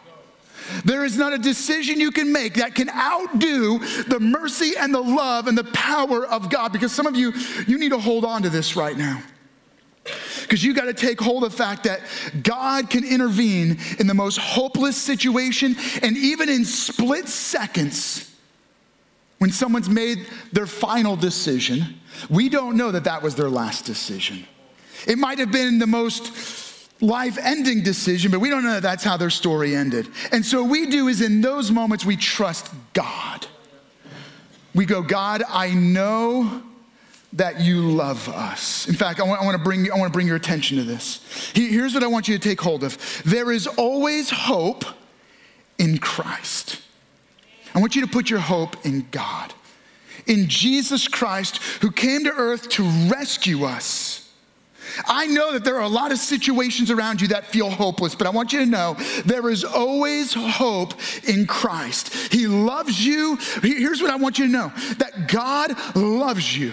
There 0.84 1.04
is 1.04 1.16
not 1.16 1.32
a 1.32 1.38
decision 1.38 2.00
you 2.00 2.10
can 2.10 2.32
make 2.32 2.54
that 2.54 2.74
can 2.74 2.88
outdo 2.90 3.78
the 4.04 4.20
mercy 4.20 4.72
and 4.78 4.94
the 4.94 5.00
love 5.00 5.46
and 5.46 5.56
the 5.56 5.64
power 5.64 6.26
of 6.26 6.50
God. 6.50 6.72
Because 6.72 6.92
some 6.92 7.06
of 7.06 7.16
you, 7.16 7.32
you 7.66 7.78
need 7.78 7.90
to 7.90 7.98
hold 7.98 8.24
on 8.24 8.42
to 8.42 8.50
this 8.50 8.76
right 8.76 8.96
now. 8.96 9.22
Because 10.42 10.62
you 10.62 10.74
got 10.74 10.84
to 10.84 10.94
take 10.94 11.20
hold 11.20 11.42
of 11.44 11.50
the 11.50 11.56
fact 11.56 11.84
that 11.84 12.00
God 12.42 12.90
can 12.90 13.04
intervene 13.04 13.78
in 13.98 14.06
the 14.06 14.14
most 14.14 14.38
hopeless 14.38 14.96
situation 14.96 15.76
and 16.02 16.16
even 16.16 16.48
in 16.48 16.64
split 16.64 17.28
seconds 17.28 18.32
when 19.38 19.50
someone's 19.50 19.88
made 19.88 20.26
their 20.52 20.66
final 20.66 21.16
decision. 21.16 22.00
We 22.30 22.48
don't 22.48 22.76
know 22.76 22.92
that 22.92 23.04
that 23.04 23.22
was 23.22 23.34
their 23.34 23.50
last 23.50 23.84
decision. 23.84 24.46
It 25.06 25.18
might 25.18 25.38
have 25.38 25.52
been 25.52 25.78
the 25.78 25.86
most 25.86 26.32
life 27.00 27.38
ending 27.40 27.82
decision, 27.82 28.30
but 28.30 28.40
we 28.40 28.48
don't 28.48 28.64
know 28.64 28.72
that 28.72 28.82
that's 28.82 29.04
how 29.04 29.16
their 29.16 29.30
story 29.30 29.74
ended. 29.74 30.08
And 30.32 30.44
so 30.44 30.62
what 30.62 30.70
we 30.70 30.86
do 30.86 31.08
is 31.08 31.20
in 31.20 31.40
those 31.40 31.70
moments, 31.70 32.04
we 32.04 32.16
trust 32.16 32.72
God. 32.92 33.46
We 34.74 34.86
go, 34.86 35.02
God, 35.02 35.42
I 35.48 35.70
know 35.70 36.62
that 37.32 37.60
you 37.60 37.82
love 37.90 38.28
us. 38.28 38.88
In 38.88 38.94
fact, 38.94 39.20
I 39.20 39.24
want, 39.24 39.42
I 39.42 39.44
want, 39.44 39.58
to, 39.58 39.62
bring, 39.62 39.90
I 39.90 39.96
want 39.96 40.10
to 40.10 40.12
bring 40.12 40.26
your 40.26 40.36
attention 40.36 40.78
to 40.78 40.84
this. 40.84 41.52
Here's 41.54 41.92
what 41.92 42.02
I 42.02 42.06
want 42.06 42.28
you 42.28 42.38
to 42.38 42.48
take 42.48 42.60
hold 42.60 42.82
of 42.82 43.22
there 43.24 43.52
is 43.52 43.66
always 43.66 44.30
hope 44.30 44.84
in 45.78 45.98
Christ. 45.98 46.80
I 47.74 47.80
want 47.80 47.94
you 47.94 48.00
to 48.02 48.10
put 48.10 48.30
your 48.30 48.40
hope 48.40 48.86
in 48.86 49.06
God, 49.10 49.52
in 50.26 50.48
Jesus 50.48 51.08
Christ, 51.08 51.58
who 51.82 51.90
came 51.90 52.24
to 52.24 52.32
earth 52.32 52.70
to 52.70 52.84
rescue 53.08 53.64
us 53.64 54.25
I 55.06 55.26
know 55.26 55.52
that 55.52 55.64
there 55.64 55.76
are 55.76 55.82
a 55.82 55.88
lot 55.88 56.12
of 56.12 56.18
situations 56.18 56.90
around 56.90 57.20
you 57.20 57.28
that 57.28 57.46
feel 57.46 57.70
hopeless, 57.70 58.14
but 58.14 58.26
I 58.26 58.30
want 58.30 58.52
you 58.52 58.60
to 58.60 58.66
know 58.66 58.96
there 59.24 59.48
is 59.50 59.64
always 59.64 60.32
hope 60.34 60.94
in 61.28 61.46
Christ. 61.46 62.32
He 62.32 62.46
loves 62.46 63.04
you. 63.04 63.36
Here's 63.62 64.00
what 64.00 64.10
I 64.10 64.16
want 64.16 64.38
you 64.38 64.46
to 64.46 64.52
know 64.52 64.72
that 64.98 65.28
God 65.28 65.74
loves 65.96 66.56
you. 66.56 66.72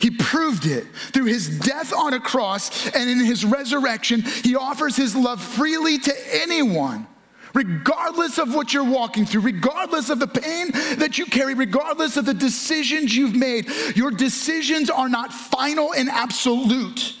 He 0.00 0.10
proved 0.10 0.66
it 0.66 0.86
through 1.12 1.24
his 1.24 1.58
death 1.58 1.92
on 1.92 2.14
a 2.14 2.20
cross 2.20 2.88
and 2.90 3.10
in 3.10 3.18
his 3.18 3.44
resurrection. 3.44 4.22
He 4.44 4.54
offers 4.54 4.96
his 4.96 5.16
love 5.16 5.42
freely 5.42 5.98
to 5.98 6.14
anyone 6.42 7.06
regardless 7.54 8.38
of 8.38 8.54
what 8.54 8.72
you're 8.72 8.84
walking 8.84 9.26
through, 9.26 9.40
regardless 9.40 10.10
of 10.10 10.20
the 10.20 10.26
pain 10.26 10.70
that 10.98 11.18
you 11.18 11.26
carry, 11.26 11.54
regardless 11.54 12.16
of 12.16 12.24
the 12.24 12.34
decisions 12.34 13.16
you've 13.16 13.34
made, 13.34 13.68
your 13.96 14.10
decisions 14.10 14.90
are 14.90 15.08
not 15.08 15.32
final 15.32 15.92
and 15.92 16.08
absolute. 16.08 17.16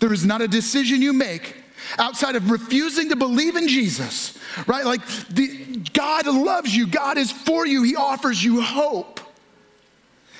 There 0.00 0.12
is 0.12 0.24
not 0.24 0.42
a 0.42 0.48
decision 0.48 1.02
you 1.02 1.12
make 1.12 1.56
outside 1.98 2.36
of 2.36 2.50
refusing 2.50 3.08
to 3.10 3.16
believe 3.16 3.56
in 3.56 3.68
Jesus, 3.68 4.38
right? 4.66 4.84
Like 4.84 5.06
the, 5.28 5.80
God 5.92 6.26
loves 6.26 6.74
you, 6.74 6.86
God 6.86 7.18
is 7.18 7.30
for 7.30 7.66
you, 7.66 7.82
He 7.82 7.96
offers 7.96 8.42
you 8.42 8.60
hope. 8.60 9.20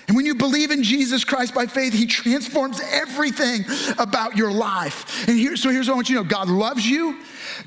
And 0.09 0.17
when 0.17 0.25
you 0.25 0.37
believe 0.37 0.71
in 0.71 0.85
Jesus 0.85 1.25
Christ 1.25 1.53
by 1.53 1.67
faith, 1.67 1.93
He 1.93 2.07
transforms 2.07 2.81
everything 2.93 3.65
about 3.99 4.37
your 4.37 4.53
life. 4.53 5.29
And 5.29 5.37
here, 5.37 5.57
so 5.57 5.71
here's 5.71 5.89
what 5.89 5.95
I 5.95 5.97
want 5.97 6.09
you 6.09 6.17
to 6.19 6.23
know 6.23 6.29
God 6.29 6.49
loves 6.49 6.87
you, 6.89 7.21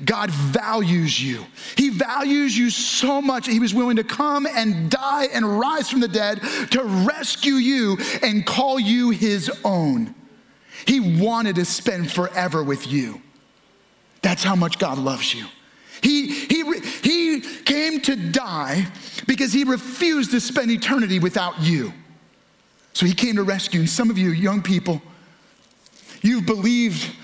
God 0.04 0.30
values 0.30 1.22
you. 1.22 1.44
He 1.76 1.90
values 1.90 2.56
you 2.56 2.70
so 2.70 3.20
much, 3.20 3.46
He 3.46 3.60
was 3.60 3.74
willing 3.74 3.96
to 3.96 4.04
come 4.04 4.46
and 4.46 4.90
die 4.90 5.26
and 5.32 5.60
rise 5.60 5.90
from 5.90 6.00
the 6.00 6.08
dead 6.08 6.40
to 6.70 6.82
rescue 7.06 7.54
you 7.54 7.98
and 8.22 8.46
call 8.46 8.80
you 8.80 9.10
His 9.10 9.50
own. 9.64 10.14
He 10.86 11.20
wanted 11.20 11.56
to 11.56 11.64
spend 11.64 12.10
forever 12.10 12.62
with 12.62 12.86
you. 12.86 13.20
That's 14.22 14.42
how 14.42 14.54
much 14.54 14.78
God 14.78 14.98
loves 14.98 15.34
you. 15.34 15.46
He, 16.02 16.28
he, 16.28 16.80
he 17.02 17.40
came 17.40 18.00
to 18.02 18.16
die 18.16 18.86
because 19.26 19.52
he 19.52 19.64
refused 19.64 20.30
to 20.30 20.40
spend 20.40 20.70
eternity 20.70 21.18
without 21.18 21.60
you. 21.60 21.92
So 22.92 23.06
he 23.06 23.14
came 23.14 23.36
to 23.36 23.42
rescue. 23.42 23.80
And 23.80 23.88
some 23.88 24.10
of 24.10 24.18
you, 24.18 24.30
young 24.30 24.62
people, 24.62 25.02
you've 26.22 26.46
believed 26.46 27.14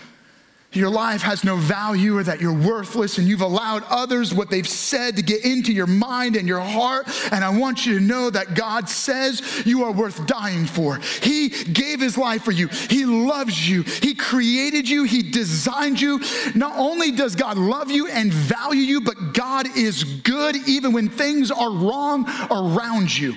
your 0.76 0.90
life 0.90 1.22
has 1.22 1.44
no 1.44 1.56
value 1.56 2.16
or 2.16 2.22
that 2.22 2.40
you're 2.40 2.52
worthless, 2.52 3.18
and 3.18 3.26
you've 3.26 3.40
allowed 3.40 3.84
others 3.88 4.34
what 4.34 4.50
they've 4.50 4.68
said 4.68 5.16
to 5.16 5.22
get 5.22 5.44
into 5.44 5.72
your 5.72 5.86
mind 5.86 6.36
and 6.36 6.46
your 6.46 6.60
heart. 6.60 7.06
And 7.32 7.44
I 7.44 7.50
want 7.50 7.86
you 7.86 7.98
to 7.98 8.04
know 8.04 8.30
that 8.30 8.54
God 8.54 8.88
says 8.88 9.62
you 9.66 9.84
are 9.84 9.92
worth 9.92 10.26
dying 10.26 10.66
for. 10.66 10.98
He 11.22 11.48
gave 11.48 12.00
his 12.00 12.18
life 12.18 12.42
for 12.42 12.52
you, 12.52 12.68
He 12.68 13.04
loves 13.04 13.68
you, 13.68 13.82
He 13.82 14.14
created 14.14 14.88
you, 14.88 15.04
He 15.04 15.22
designed 15.22 16.00
you. 16.00 16.20
Not 16.54 16.76
only 16.76 17.10
does 17.10 17.34
God 17.34 17.56
love 17.56 17.90
you 17.90 18.08
and 18.08 18.32
value 18.32 18.82
you, 18.82 19.00
but 19.00 19.34
God 19.34 19.76
is 19.76 20.04
good 20.04 20.56
even 20.68 20.92
when 20.92 21.08
things 21.08 21.50
are 21.50 21.70
wrong 21.70 22.26
around 22.50 23.16
you. 23.16 23.34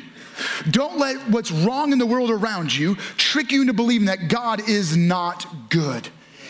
Don't 0.69 0.97
let 0.97 1.17
what's 1.29 1.51
wrong 1.51 1.91
in 1.91 1.97
the 1.97 2.05
world 2.05 2.31
around 2.31 2.75
you 2.75 2.95
trick 3.17 3.51
you 3.51 3.61
into 3.61 3.73
believing 3.73 4.07
that 4.07 4.27
God 4.29 4.67
is 4.67 4.95
not 4.95 5.69
good. 5.69 6.09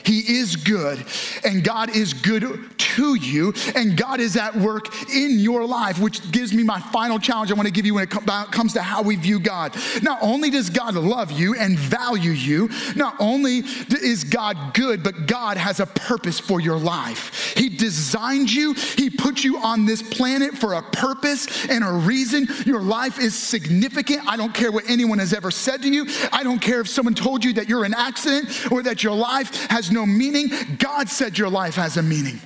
He 0.09 0.39
is 0.39 0.55
good, 0.55 1.05
and 1.43 1.63
God 1.63 1.95
is 1.95 2.15
good 2.15 2.67
to 2.77 3.13
you, 3.13 3.53
and 3.75 3.95
God 3.95 4.19
is 4.19 4.35
at 4.37 4.55
work 4.55 4.87
in 5.13 5.37
your 5.37 5.67
life, 5.67 5.99
which 5.99 6.31
gives 6.31 6.51
me 6.51 6.63
my 6.63 6.79
final 6.79 7.19
challenge 7.19 7.51
I 7.51 7.53
want 7.53 7.67
to 7.67 7.71
give 7.71 7.85
you 7.85 7.93
when 7.93 8.05
it 8.05 8.09
comes 8.09 8.73
to 8.73 8.81
how 8.81 9.03
we 9.03 9.17
view 9.17 9.39
God. 9.39 9.75
Not 10.01 10.17
only 10.23 10.49
does 10.49 10.71
God 10.71 10.95
love 10.95 11.31
you 11.31 11.53
and 11.53 11.77
value 11.77 12.31
you, 12.31 12.71
not 12.95 13.17
only 13.19 13.59
is 13.59 14.23
God 14.23 14.73
good, 14.73 15.03
but 15.03 15.27
God 15.27 15.57
has 15.57 15.79
a 15.79 15.85
purpose 15.85 16.39
for 16.39 16.59
your 16.59 16.79
life. 16.79 17.53
He 17.55 17.68
designed 17.79 18.51
you, 18.51 18.73
He 18.73 19.09
put 19.09 19.43
you 19.43 19.57
on 19.57 19.85
this 19.85 20.03
planet 20.03 20.55
for 20.55 20.73
a 20.73 20.83
purpose 20.83 21.67
and 21.67 21.83
a 21.83 21.91
reason. 21.91 22.47
Your 22.65 22.81
life 22.81 23.19
is 23.19 23.35
significant. 23.35 24.21
I 24.27 24.37
don't 24.37 24.53
care 24.53 24.71
what 24.71 24.87
anyone 24.87 25.17
has 25.19 25.33
ever 25.33 25.49
said 25.49 25.81
to 25.81 25.89
you, 25.89 26.05
I 26.31 26.43
don't 26.43 26.59
care 26.59 26.81
if 26.81 26.87
someone 26.87 27.15
told 27.15 27.43
you 27.43 27.53
that 27.53 27.67
you're 27.67 27.85
an 27.85 27.93
accident 27.93 28.71
or 28.71 28.83
that 28.83 29.03
your 29.03 29.15
life 29.15 29.65
has 29.71 29.89
no 29.89 30.05
meaning. 30.05 30.49
God 30.77 31.09
said 31.09 31.37
your 31.37 31.49
life 31.49 31.75
has 31.75 31.97
a 31.97 32.03
meaning. 32.03 32.39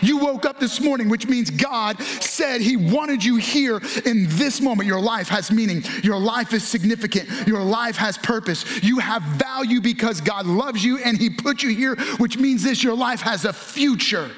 You 0.00 0.18
woke 0.18 0.46
up 0.46 0.60
this 0.60 0.80
morning, 0.80 1.08
which 1.08 1.26
means 1.26 1.50
God 1.50 2.00
said 2.00 2.60
He 2.60 2.76
wanted 2.76 3.24
you 3.24 3.36
here 3.36 3.80
in 4.04 4.26
this 4.28 4.60
moment. 4.60 4.86
Your 4.86 5.00
life 5.00 5.28
has 5.28 5.50
meaning. 5.50 5.82
Your 6.02 6.18
life 6.18 6.52
is 6.52 6.66
significant. 6.66 7.28
Your 7.46 7.62
life 7.62 7.96
has 7.96 8.16
purpose. 8.18 8.82
You 8.82 8.98
have 9.00 9.22
value 9.22 9.80
because 9.80 10.20
God 10.20 10.46
loves 10.46 10.84
you 10.84 10.98
and 10.98 11.18
He 11.18 11.30
put 11.30 11.62
you 11.62 11.70
here, 11.70 11.96
which 12.18 12.38
means 12.38 12.62
this 12.62 12.82
your 12.84 12.96
life 12.96 13.20
has 13.22 13.44
a 13.44 13.52
future. 13.52 14.30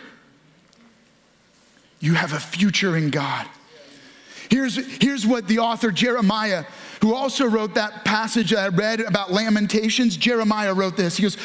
You 2.00 2.14
have 2.14 2.32
a 2.32 2.40
future 2.40 2.96
in 2.96 3.10
God. 3.10 3.46
Here's, 4.50 4.74
here's 5.00 5.24
what 5.24 5.46
the 5.46 5.60
author 5.60 5.92
Jeremiah 5.92 6.64
who 7.00 7.14
also 7.14 7.46
wrote 7.46 7.74
that 7.74 8.04
passage 8.04 8.52
I 8.52 8.68
read 8.68 9.00
about 9.00 9.32
Lamentations, 9.32 10.16
Jeremiah 10.16 10.74
wrote 10.74 10.96
this. 10.96 11.16
He 11.16 11.22
goes, 11.22 11.36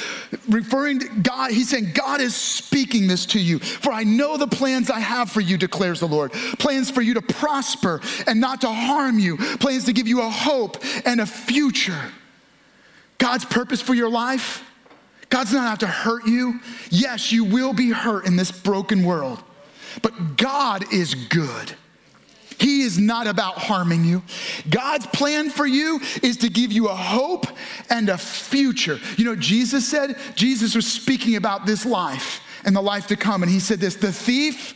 referring 0.50 1.00
to 1.00 1.08
God, 1.22 1.52
he's 1.52 1.70
saying, 1.70 1.92
God 1.94 2.20
is 2.20 2.36
speaking 2.36 3.08
this 3.08 3.26
to 3.28 3.40
you. 3.40 3.60
For 3.60 3.92
I 3.92 4.04
know 4.04 4.38
the 4.38 4.48
plans 4.48 4.90
I 4.90 5.00
have 5.00 5.32
for 5.32 5.42
you, 5.42 5.58
declares 5.58 6.00
the 6.00 6.08
Lord. 6.08 6.34
Plans 6.60 6.90
for 6.90 7.02
you 7.02 7.14
to 7.14 7.22
prosper 7.22 8.02
and 8.28 8.42
not 8.42 8.62
to 8.62 8.70
harm 8.70 9.18
you, 9.20 9.38
plans 9.38 9.86
to 9.86 9.94
give 9.94 10.08
you 10.08 10.22
a 10.22 10.30
hope 10.30 10.84
and 11.06 11.22
a 11.22 11.26
future. 11.26 12.12
God's 13.18 13.46
purpose 13.46 13.82
for 13.82 13.94
your 13.94 14.10
life, 14.10 14.64
God's 15.30 15.54
not 15.54 15.68
out 15.68 15.80
to 15.82 15.88
hurt 15.88 16.28
you. 16.28 16.60
Yes, 16.90 17.32
you 17.32 17.46
will 17.46 17.74
be 17.74 17.92
hurt 17.92 18.26
in 18.26 18.36
this 18.36 18.52
broken 18.52 19.06
world, 19.06 19.42
but 20.02 20.38
God 20.38 20.94
is 20.94 21.16
good. 21.16 21.76
He 22.58 22.82
is 22.82 22.98
not 22.98 23.28
about 23.28 23.58
harming 23.58 24.06
you. 24.06 24.24
God's 24.70 25.06
plan 25.08 25.50
for 25.50 25.66
you 25.66 26.00
is 26.24 26.38
to 26.38 26.50
give 26.50 26.72
you 26.72 26.88
a 26.88 26.96
hope 26.96 27.48
and 27.90 28.10
a 28.10 28.18
future. 28.18 29.00
You 29.18 29.26
know, 29.26 29.36
Jesus 29.36 29.88
said, 29.88 30.18
Jesus 30.36 30.76
was 30.76 30.92
speaking 30.92 31.36
about 31.36 31.66
this 31.66 31.86
life 31.86 32.42
and 32.64 32.76
the 32.76 32.82
life 32.82 33.08
to 33.08 33.16
come. 33.16 33.44
And 33.44 33.52
he 33.52 33.60
said 33.60 33.80
this 33.80 33.96
the 33.96 34.12
thief, 34.12 34.74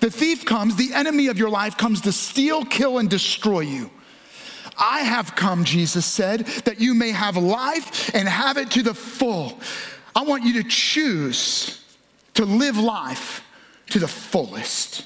the 0.00 0.10
thief 0.10 0.44
comes, 0.44 0.76
the 0.76 0.94
enemy 0.94 1.26
of 1.28 1.38
your 1.38 1.50
life 1.50 1.76
comes 1.76 2.00
to 2.02 2.12
steal, 2.12 2.64
kill, 2.64 2.98
and 2.98 3.10
destroy 3.10 3.60
you. 3.60 3.90
I 4.78 5.00
have 5.00 5.34
come, 5.34 5.64
Jesus 5.64 6.06
said, 6.06 6.46
that 6.64 6.80
you 6.80 6.94
may 6.94 7.10
have 7.10 7.36
life 7.36 8.14
and 8.14 8.28
have 8.28 8.56
it 8.56 8.70
to 8.72 8.82
the 8.82 8.94
full. 8.94 9.58
I 10.14 10.22
want 10.22 10.44
you 10.44 10.62
to 10.62 10.68
choose 10.68 11.84
to 12.34 12.44
live 12.44 12.78
life 12.78 13.44
to 13.92 13.98
the 13.98 14.08
fullest. 14.08 15.04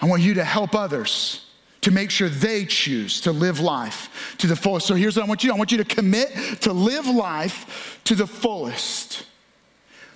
I 0.00 0.06
want 0.06 0.22
you 0.22 0.34
to 0.34 0.44
help 0.44 0.74
others 0.74 1.44
to 1.82 1.90
make 1.90 2.10
sure 2.10 2.30
they 2.30 2.64
choose 2.64 3.20
to 3.20 3.30
live 3.30 3.60
life 3.60 4.34
to 4.38 4.46
the 4.46 4.56
fullest. 4.56 4.86
So 4.86 4.94
here's 4.94 5.16
what 5.16 5.26
I 5.26 5.28
want 5.28 5.44
you 5.44 5.50
to 5.50 5.54
I 5.54 5.58
want 5.58 5.70
you 5.70 5.76
to 5.76 5.84
commit 5.84 6.62
to 6.62 6.72
live 6.72 7.06
life 7.06 8.00
to 8.04 8.14
the 8.14 8.26
fullest. 8.26 9.26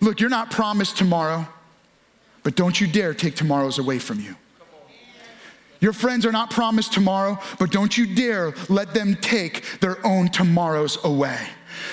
Look, 0.00 0.18
you're 0.18 0.30
not 0.30 0.50
promised 0.50 0.96
tomorrow, 0.96 1.46
but 2.42 2.56
don't 2.56 2.80
you 2.80 2.86
dare 2.86 3.12
take 3.12 3.36
tomorrow's 3.36 3.78
away 3.78 3.98
from 3.98 4.18
you. 4.18 4.34
Your 5.80 5.92
friends 5.92 6.24
are 6.24 6.32
not 6.32 6.50
promised 6.50 6.94
tomorrow, 6.94 7.38
but 7.58 7.70
don't 7.70 7.98
you 7.98 8.14
dare 8.14 8.54
let 8.70 8.94
them 8.94 9.14
take 9.16 9.80
their 9.80 10.04
own 10.06 10.30
tomorrows 10.30 10.96
away. 11.04 11.38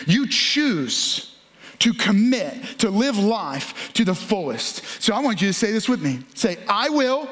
You 0.08 0.26
choose 0.26 1.36
to 1.80 1.94
commit 1.94 2.80
to 2.80 2.90
live 2.90 3.18
life 3.18 3.92
to 3.94 4.06
the 4.06 4.16
fullest. 4.16 4.86
So 5.02 5.14
I 5.14 5.20
want 5.20 5.42
you 5.42 5.48
to 5.48 5.54
say 5.54 5.72
this 5.72 5.88
with 5.88 6.02
me. 6.02 6.20
Say, 6.36 6.58
I 6.68 6.90
will 6.90 7.30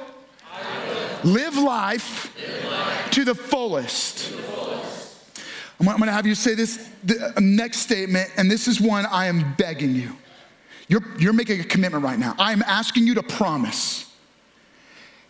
Live 1.24 1.58
life, 1.58 2.36
Live 2.38 2.72
life 2.72 3.12
to, 3.12 3.26
the 3.26 3.36
fullest. 3.36 4.28
to 4.30 4.36
the 4.36 4.42
fullest. 4.44 5.42
I'm 5.80 5.98
to 5.98 6.12
have 6.12 6.26
you 6.26 6.36
say 6.36 6.54
this 6.54 6.90
the 7.04 7.34
uh, 7.36 7.40
next 7.40 7.80
statement, 7.80 8.30
and 8.38 8.50
this 8.50 8.68
is 8.68 8.80
one 8.80 9.06
I 9.06 9.26
am 9.26 9.54
begging 9.56 9.96
you. 9.96 10.16
You're, 10.88 11.04
you're 11.20 11.34
making 11.34 11.60
a 11.60 11.64
commitment 11.64 12.04
right 12.04 12.18
now. 12.18 12.36
I 12.40 12.54
am 12.54 12.64
asking 12.64 13.08
you 13.08 13.16
to 13.16 13.24
promise. 13.24 14.12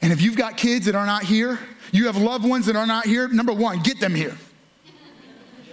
And 0.01 0.13
if 0.13 0.21
you've 0.21 0.37
got 0.37 0.55
kids 0.55 0.85
that 0.85 0.95
are 0.95 1.05
not 1.05 1.23
here, 1.23 1.59
you 1.91 2.05
have 2.05 2.17
loved 2.17 2.47
ones 2.47 2.67
that 2.67 2.75
are 2.75 2.85
not 2.85 3.05
here, 3.05 3.27
number 3.27 3.53
one, 3.53 3.79
get 3.79 3.99
them 3.99 4.13
here. 4.13 4.37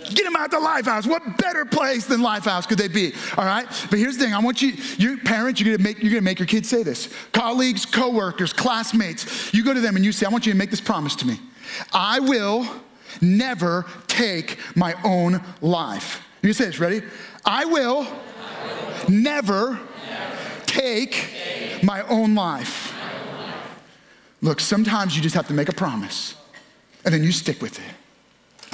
Get 0.04 0.24
them 0.24 0.36
out 0.36 0.50
the 0.50 0.58
Lifehouse. 0.58 1.06
What 1.06 1.38
better 1.38 1.64
place 1.64 2.06
than 2.06 2.20
Lifehouse 2.20 2.68
could 2.68 2.78
they 2.78 2.88
be? 2.88 3.12
All 3.36 3.44
right. 3.44 3.66
But 3.90 3.98
here's 3.98 4.16
the 4.16 4.24
thing: 4.24 4.34
I 4.34 4.40
want 4.40 4.60
you, 4.60 4.74
your 4.98 5.16
parents, 5.18 5.60
you're 5.60 5.76
gonna 5.76 5.88
make 5.88 6.02
you're 6.02 6.10
gonna 6.10 6.22
make 6.22 6.38
your 6.38 6.46
kids 6.46 6.68
say 6.68 6.82
this. 6.82 7.08
Colleagues, 7.32 7.86
coworkers, 7.86 8.52
classmates. 8.52 9.52
You 9.54 9.64
go 9.64 9.72
to 9.72 9.80
them 9.80 9.96
and 9.96 10.04
you 10.04 10.12
say, 10.12 10.26
"I 10.26 10.28
want 10.28 10.46
you 10.46 10.52
to 10.52 10.58
make 10.58 10.70
this 10.70 10.80
promise 10.80 11.16
to 11.16 11.26
me. 11.26 11.40
I 11.92 12.20
will 12.20 12.66
never 13.20 13.86
take 14.06 14.58
my 14.76 14.94
own 15.04 15.42
life." 15.60 16.22
You 16.42 16.52
say 16.52 16.66
this. 16.66 16.78
Ready? 16.78 17.02
I 17.44 17.64
will, 17.64 18.06
never, 19.08 19.78
take. 20.66 21.30
My 21.82 22.02
own 22.02 22.34
life. 22.34 22.94
Look, 24.40 24.60
sometimes 24.60 25.16
you 25.16 25.22
just 25.22 25.34
have 25.34 25.48
to 25.48 25.54
make 25.54 25.68
a 25.68 25.72
promise, 25.74 26.34
and 27.04 27.12
then 27.12 27.22
you 27.22 27.32
stick 27.32 27.60
with 27.60 27.78
it. 27.78 27.94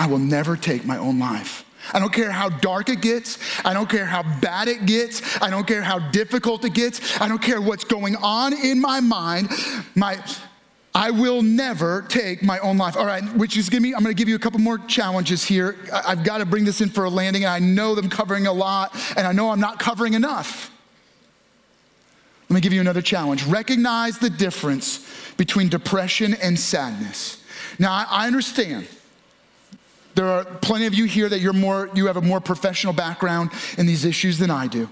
I 0.00 0.06
will 0.06 0.18
never 0.18 0.56
take 0.56 0.86
my 0.86 0.96
own 0.96 1.18
life. 1.18 1.62
I 1.92 1.98
don't 1.98 2.12
care 2.12 2.30
how 2.30 2.48
dark 2.48 2.88
it 2.88 3.02
gets. 3.02 3.38
I 3.66 3.74
don't 3.74 3.88
care 3.88 4.06
how 4.06 4.22
bad 4.40 4.66
it 4.66 4.86
gets. 4.86 5.20
I 5.42 5.50
don't 5.50 5.66
care 5.66 5.82
how 5.82 5.98
difficult 5.98 6.64
it 6.64 6.72
gets. 6.72 7.20
I 7.20 7.28
don't 7.28 7.42
care 7.42 7.60
what's 7.60 7.84
going 7.84 8.16
on 8.16 8.54
in 8.54 8.80
my 8.80 9.00
mind. 9.00 9.50
My, 9.94 10.18
I 10.94 11.10
will 11.10 11.42
never 11.42 12.00
take 12.08 12.42
my 12.42 12.58
own 12.60 12.78
life. 12.78 12.96
All 12.96 13.04
right, 13.04 13.22
which 13.34 13.58
is 13.58 13.68
give 13.68 13.82
me, 13.82 13.92
I'm 13.92 14.02
gonna 14.02 14.14
give 14.14 14.28
you 14.28 14.36
a 14.36 14.38
couple 14.38 14.58
more 14.58 14.78
challenges 14.78 15.44
here. 15.44 15.76
I've 15.92 16.24
got 16.24 16.38
to 16.38 16.46
bring 16.46 16.64
this 16.64 16.80
in 16.80 16.88
for 16.88 17.04
a 17.04 17.10
landing, 17.10 17.44
and 17.44 17.52
I 17.52 17.58
know 17.58 17.94
I'm 17.94 18.08
covering 18.08 18.46
a 18.46 18.52
lot, 18.54 18.96
and 19.18 19.26
I 19.26 19.32
know 19.32 19.50
I'm 19.50 19.60
not 19.60 19.78
covering 19.78 20.14
enough. 20.14 20.70
Let 22.48 22.54
me 22.54 22.62
give 22.62 22.72
you 22.72 22.80
another 22.80 23.02
challenge. 23.02 23.44
Recognize 23.44 24.18
the 24.18 24.30
difference 24.30 25.06
between 25.36 25.68
depression 25.68 26.32
and 26.32 26.58
sadness. 26.58 27.44
Now, 27.78 28.06
I 28.08 28.26
understand 28.26 28.88
there 30.14 30.26
are 30.26 30.44
plenty 30.44 30.86
of 30.86 30.94
you 30.94 31.04
here 31.04 31.28
that 31.28 31.40
you're 31.40 31.52
more, 31.52 31.90
you 31.94 32.06
have 32.06 32.16
a 32.16 32.22
more 32.22 32.40
professional 32.40 32.92
background 32.92 33.50
in 33.78 33.86
these 33.86 34.04
issues 34.04 34.38
than 34.38 34.50
I 34.50 34.66
do. 34.66 34.88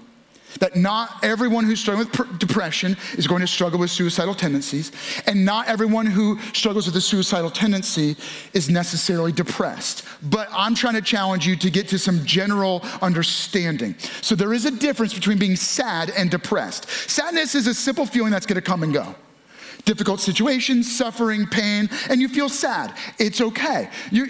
That 0.59 0.75
not 0.75 1.23
everyone 1.23 1.65
who's 1.65 1.79
struggling 1.79 2.07
with 2.07 2.39
depression 2.39 2.97
is 3.13 3.27
going 3.27 3.41
to 3.41 3.47
struggle 3.47 3.79
with 3.79 3.91
suicidal 3.91 4.33
tendencies, 4.33 4.91
and 5.27 5.45
not 5.45 5.67
everyone 5.67 6.07
who 6.07 6.39
struggles 6.53 6.87
with 6.87 6.95
a 6.95 7.01
suicidal 7.01 7.51
tendency 7.51 8.15
is 8.53 8.67
necessarily 8.67 9.31
depressed. 9.31 10.05
But 10.23 10.49
I'm 10.51 10.73
trying 10.73 10.95
to 10.95 11.03
challenge 11.03 11.45
you 11.45 11.55
to 11.57 11.69
get 11.69 11.87
to 11.89 11.99
some 11.99 12.25
general 12.25 12.81
understanding. 13.01 13.95
So 14.21 14.33
there 14.33 14.53
is 14.53 14.65
a 14.65 14.71
difference 14.71 15.13
between 15.13 15.37
being 15.37 15.55
sad 15.55 16.11
and 16.17 16.31
depressed. 16.31 16.89
Sadness 16.89 17.53
is 17.53 17.67
a 17.67 17.73
simple 17.75 18.07
feeling 18.07 18.31
that's 18.31 18.47
going 18.47 18.55
to 18.55 18.61
come 18.61 18.81
and 18.81 18.93
go 18.93 19.15
difficult 19.85 20.19
situations, 20.19 20.93
suffering, 20.95 21.47
pain, 21.47 21.89
and 22.09 22.21
you 22.21 22.27
feel 22.27 22.49
sad. 22.49 22.93
It's 23.17 23.41
okay. 23.41 23.89
You, 24.11 24.27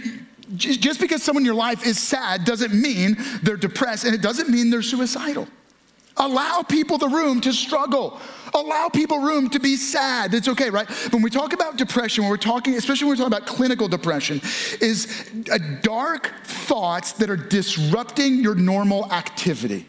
just 0.56 1.00
because 1.00 1.24
someone 1.24 1.42
in 1.42 1.46
your 1.46 1.56
life 1.56 1.86
is 1.86 2.00
sad 2.00 2.46
doesn't 2.46 2.74
mean 2.74 3.18
they're 3.44 3.58
depressed 3.58 4.06
and 4.06 4.14
it 4.16 4.22
doesn't 4.22 4.50
mean 4.50 4.70
they're 4.70 4.82
suicidal. 4.82 5.48
Allow 6.18 6.64
people 6.64 6.98
the 6.98 7.08
room 7.08 7.40
to 7.42 7.54
struggle. 7.54 8.20
Allow 8.54 8.90
people 8.90 9.20
room 9.20 9.50
to 9.52 9.60
be 9.60 9.78
sad. 9.78 10.34
It's 10.34 10.50
okay, 10.50 10.70
right? 10.70 10.90
When 11.14 11.22
we 11.22 11.30
talk 11.30 11.54
about 11.54 11.78
depression, 11.78 12.24
when 12.24 12.30
we're 12.30 12.38
talking, 12.38 12.76
especially 12.76 13.06
when 13.06 13.18
we're 13.18 13.30
talking 13.30 13.38
about 13.38 13.48
clinical 13.48 13.88
depression, 13.88 14.42
is 14.82 15.32
a 15.52 15.60
dark 15.60 16.34
thoughts 16.44 17.14
that 17.14 17.30
are 17.30 17.38
disrupting 17.38 18.40
your 18.40 18.56
normal 18.56 19.10
activity. 19.14 19.86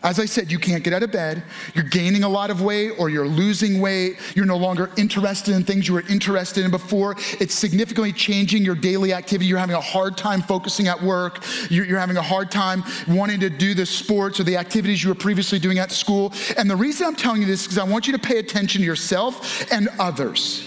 As 0.00 0.20
I 0.20 0.26
said, 0.26 0.52
you 0.52 0.60
can't 0.60 0.84
get 0.84 0.92
out 0.92 1.02
of 1.02 1.10
bed, 1.10 1.42
you're 1.74 1.84
gaining 1.84 2.22
a 2.22 2.28
lot 2.28 2.50
of 2.50 2.62
weight 2.62 2.92
or 2.98 3.10
you're 3.10 3.26
losing 3.26 3.80
weight, 3.80 4.16
you're 4.36 4.46
no 4.46 4.56
longer 4.56 4.90
interested 4.96 5.56
in 5.56 5.64
things 5.64 5.88
you 5.88 5.94
were 5.94 6.04
interested 6.08 6.64
in 6.64 6.70
before. 6.70 7.16
It's 7.40 7.52
significantly 7.52 8.12
changing 8.12 8.64
your 8.64 8.76
daily 8.76 9.12
activity. 9.12 9.46
You're 9.46 9.58
having 9.58 9.74
a 9.74 9.80
hard 9.80 10.16
time 10.16 10.40
focusing 10.40 10.86
at 10.86 11.02
work, 11.02 11.44
you're, 11.68 11.98
having 11.98 12.16
a 12.16 12.22
hard 12.22 12.52
time 12.52 12.84
wanting 13.08 13.40
to 13.40 13.50
do 13.50 13.74
the 13.74 13.84
sports 13.84 14.38
or 14.38 14.44
the 14.44 14.56
activities 14.56 15.02
you 15.02 15.08
were 15.08 15.16
previously 15.16 15.58
doing 15.58 15.80
at 15.80 15.90
school. 15.90 16.32
And 16.56 16.70
the 16.70 16.76
reason 16.76 17.04
I'm 17.04 17.16
telling 17.16 17.40
you 17.40 17.48
this 17.48 17.62
is 17.62 17.66
because 17.66 17.78
I 17.78 17.84
want 17.84 18.06
you 18.06 18.12
to 18.12 18.20
pay 18.20 18.38
attention 18.38 18.82
to 18.82 18.86
yourself 18.86 19.70
and 19.72 19.88
others. 19.98 20.64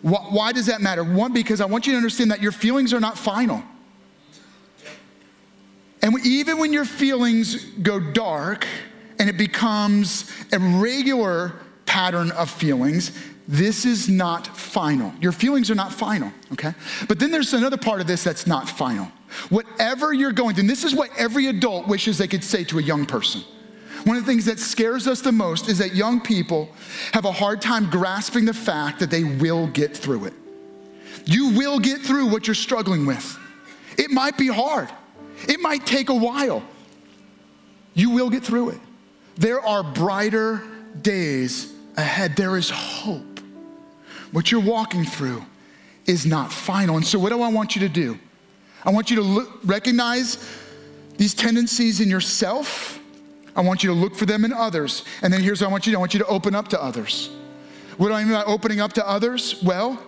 Why 0.00 0.52
does 0.52 0.66
that 0.66 0.80
matter? 0.80 1.04
One, 1.04 1.34
because 1.34 1.60
I 1.60 1.66
want 1.66 1.86
you 1.86 1.92
to 1.92 1.96
understand 1.98 2.30
that 2.30 2.40
your 2.40 2.52
feelings 2.52 2.94
are 2.94 3.00
not 3.00 3.18
final. 3.18 3.62
And 6.06 6.24
even 6.24 6.58
when 6.58 6.72
your 6.72 6.84
feelings 6.84 7.64
go 7.82 7.98
dark 7.98 8.64
and 9.18 9.28
it 9.28 9.36
becomes 9.36 10.30
a 10.52 10.58
regular 10.60 11.54
pattern 11.84 12.30
of 12.30 12.48
feelings, 12.48 13.10
this 13.48 13.84
is 13.84 14.08
not 14.08 14.46
final. 14.56 15.12
Your 15.20 15.32
feelings 15.32 15.68
are 15.68 15.74
not 15.74 15.92
final, 15.92 16.30
okay? 16.52 16.74
But 17.08 17.18
then 17.18 17.32
there's 17.32 17.54
another 17.54 17.76
part 17.76 18.00
of 18.00 18.06
this 18.06 18.22
that's 18.22 18.46
not 18.46 18.68
final. 18.68 19.06
Whatever 19.48 20.12
you're 20.12 20.30
going 20.30 20.54
through, 20.54 20.60
and 20.60 20.70
this 20.70 20.84
is 20.84 20.94
what 20.94 21.10
every 21.18 21.48
adult 21.48 21.88
wishes 21.88 22.18
they 22.18 22.28
could 22.28 22.44
say 22.44 22.62
to 22.62 22.78
a 22.78 22.82
young 22.82 23.04
person. 23.04 23.42
One 24.04 24.16
of 24.16 24.24
the 24.24 24.30
things 24.30 24.44
that 24.44 24.60
scares 24.60 25.08
us 25.08 25.22
the 25.22 25.32
most 25.32 25.68
is 25.68 25.78
that 25.78 25.96
young 25.96 26.20
people 26.20 26.68
have 27.14 27.24
a 27.24 27.32
hard 27.32 27.60
time 27.60 27.90
grasping 27.90 28.44
the 28.44 28.54
fact 28.54 29.00
that 29.00 29.10
they 29.10 29.24
will 29.24 29.66
get 29.66 29.96
through 29.96 30.26
it. 30.26 30.34
You 31.24 31.50
will 31.56 31.80
get 31.80 32.00
through 32.00 32.26
what 32.26 32.46
you're 32.46 32.54
struggling 32.54 33.06
with. 33.06 33.36
It 33.98 34.12
might 34.12 34.38
be 34.38 34.46
hard. 34.46 34.88
It 35.48 35.60
might 35.60 35.86
take 35.86 36.08
a 36.08 36.14
while. 36.14 36.62
You 37.94 38.10
will 38.10 38.30
get 38.30 38.44
through 38.44 38.70
it. 38.70 38.80
There 39.36 39.60
are 39.60 39.82
brighter 39.82 40.62
days 41.02 41.72
ahead. 41.96 42.36
There 42.36 42.56
is 42.56 42.70
hope. 42.70 43.40
What 44.32 44.50
you're 44.50 44.60
walking 44.60 45.04
through 45.04 45.44
is 46.06 46.26
not 46.26 46.52
final. 46.52 46.96
And 46.96 47.06
so, 47.06 47.18
what 47.18 47.30
do 47.30 47.42
I 47.42 47.48
want 47.48 47.76
you 47.76 47.80
to 47.80 47.88
do? 47.88 48.18
I 48.84 48.90
want 48.90 49.10
you 49.10 49.16
to 49.16 49.22
look, 49.22 49.60
recognize 49.64 50.38
these 51.16 51.34
tendencies 51.34 52.00
in 52.00 52.08
yourself. 52.08 53.00
I 53.54 53.62
want 53.62 53.82
you 53.82 53.90
to 53.90 53.96
look 53.96 54.14
for 54.14 54.26
them 54.26 54.44
in 54.44 54.52
others. 54.52 55.04
And 55.22 55.32
then 55.32 55.42
here's 55.42 55.60
what 55.60 55.68
I 55.68 55.70
want 55.70 55.86
you 55.86 55.92
to 55.92 55.94
do 55.94 55.98
I 55.98 56.00
want 56.00 56.14
you 56.14 56.20
to 56.20 56.26
open 56.26 56.54
up 56.54 56.68
to 56.68 56.82
others. 56.82 57.30
What 57.96 58.08
do 58.08 58.14
I 58.14 58.22
mean 58.24 58.34
by 58.34 58.44
opening 58.44 58.80
up 58.80 58.92
to 58.94 59.08
others? 59.08 59.62
Well, 59.62 60.00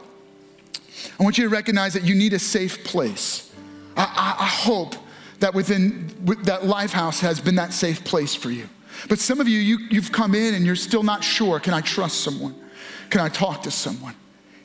I 1.19 1.23
want 1.23 1.39
you 1.39 1.45
to 1.45 1.51
recognize 1.51 1.95
that 1.95 2.03
you 2.03 2.15
need 2.15 2.35
a 2.35 2.39
safe 2.39 2.85
place. 2.85 3.53
I, 3.97 4.03
I, 4.03 4.45
I 4.45 4.47
hope 4.47 4.95
that 5.41 5.55
within 5.55 6.09
that 6.45 6.63
Lifehouse 6.63 7.21
has 7.21 7.41
been 7.41 7.57
that 7.57 7.73
safe 7.73 8.05
place 8.05 8.35
for 8.35 8.51
you. 8.51 8.69
But 9.09 9.19
some 9.19 9.41
of 9.41 9.49
you, 9.49 9.59
you 9.59 9.79
you've 9.91 10.13
come 10.13 10.35
in 10.35 10.55
and 10.55 10.67
you're 10.67 10.77
still 10.77 11.03
not 11.03 11.23
sure. 11.23 11.61
Can 11.61 11.75
I 11.75 11.81
trust 11.81 12.21
someone? 12.21 12.55
Can 13.11 13.21
I 13.21 13.29
talk 13.29 13.63
to 13.63 13.71
someone? 13.71 14.15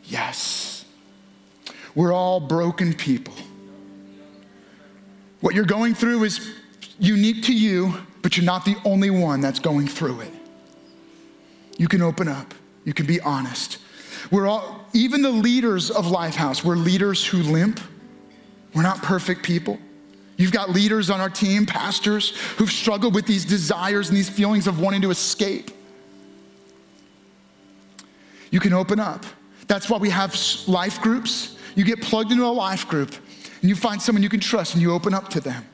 Yes. 0.03 0.85
We're 1.95 2.13
all 2.13 2.39
broken 2.39 2.93
people. 2.93 3.35
What 5.41 5.53
you're 5.53 5.65
going 5.65 5.93
through 5.93 6.23
is 6.23 6.53
unique 6.99 7.43
to 7.43 7.53
you, 7.53 7.93
but 8.21 8.37
you're 8.37 8.45
not 8.45 8.65
the 8.65 8.75
only 8.85 9.09
one 9.09 9.41
that's 9.41 9.59
going 9.59 9.87
through 9.87 10.21
it. 10.21 10.31
You 11.77 11.87
can 11.87 12.01
open 12.01 12.27
up, 12.27 12.53
you 12.85 12.93
can 12.93 13.05
be 13.05 13.19
honest. 13.21 13.79
We're 14.31 14.47
all, 14.47 14.85
even 14.93 15.21
the 15.21 15.31
leaders 15.31 15.91
of 15.91 16.05
Lifehouse, 16.05 16.63
we're 16.63 16.75
leaders 16.75 17.25
who 17.25 17.39
limp. 17.39 17.79
We're 18.73 18.83
not 18.83 19.03
perfect 19.03 19.43
people. 19.43 19.77
You've 20.37 20.51
got 20.51 20.69
leaders 20.69 21.09
on 21.09 21.21
our 21.21 21.29
team, 21.29 21.65
pastors, 21.65 22.35
who've 22.57 22.71
struggled 22.71 23.13
with 23.13 23.25
these 23.25 23.45
desires 23.45 24.09
and 24.09 24.17
these 24.17 24.29
feelings 24.29 24.67
of 24.67 24.79
wanting 24.79 25.01
to 25.03 25.11
escape. 25.11 25.71
You 28.49 28.59
can 28.59 28.73
open 28.73 28.99
up. 28.99 29.25
That's 29.67 29.89
why 29.89 29.97
we 29.97 30.09
have 30.09 30.35
life 30.67 31.01
groups. 31.01 31.57
You 31.75 31.83
get 31.83 32.01
plugged 32.01 32.31
into 32.31 32.45
a 32.45 32.47
life 32.47 32.87
group 32.87 33.15
and 33.61 33.69
you 33.69 33.75
find 33.75 34.01
someone 34.01 34.21
you 34.21 34.29
can 34.29 34.39
trust 34.39 34.73
and 34.73 34.81
you 34.81 34.93
open 34.93 35.13
up 35.13 35.29
to 35.29 35.39
them. 35.39 35.65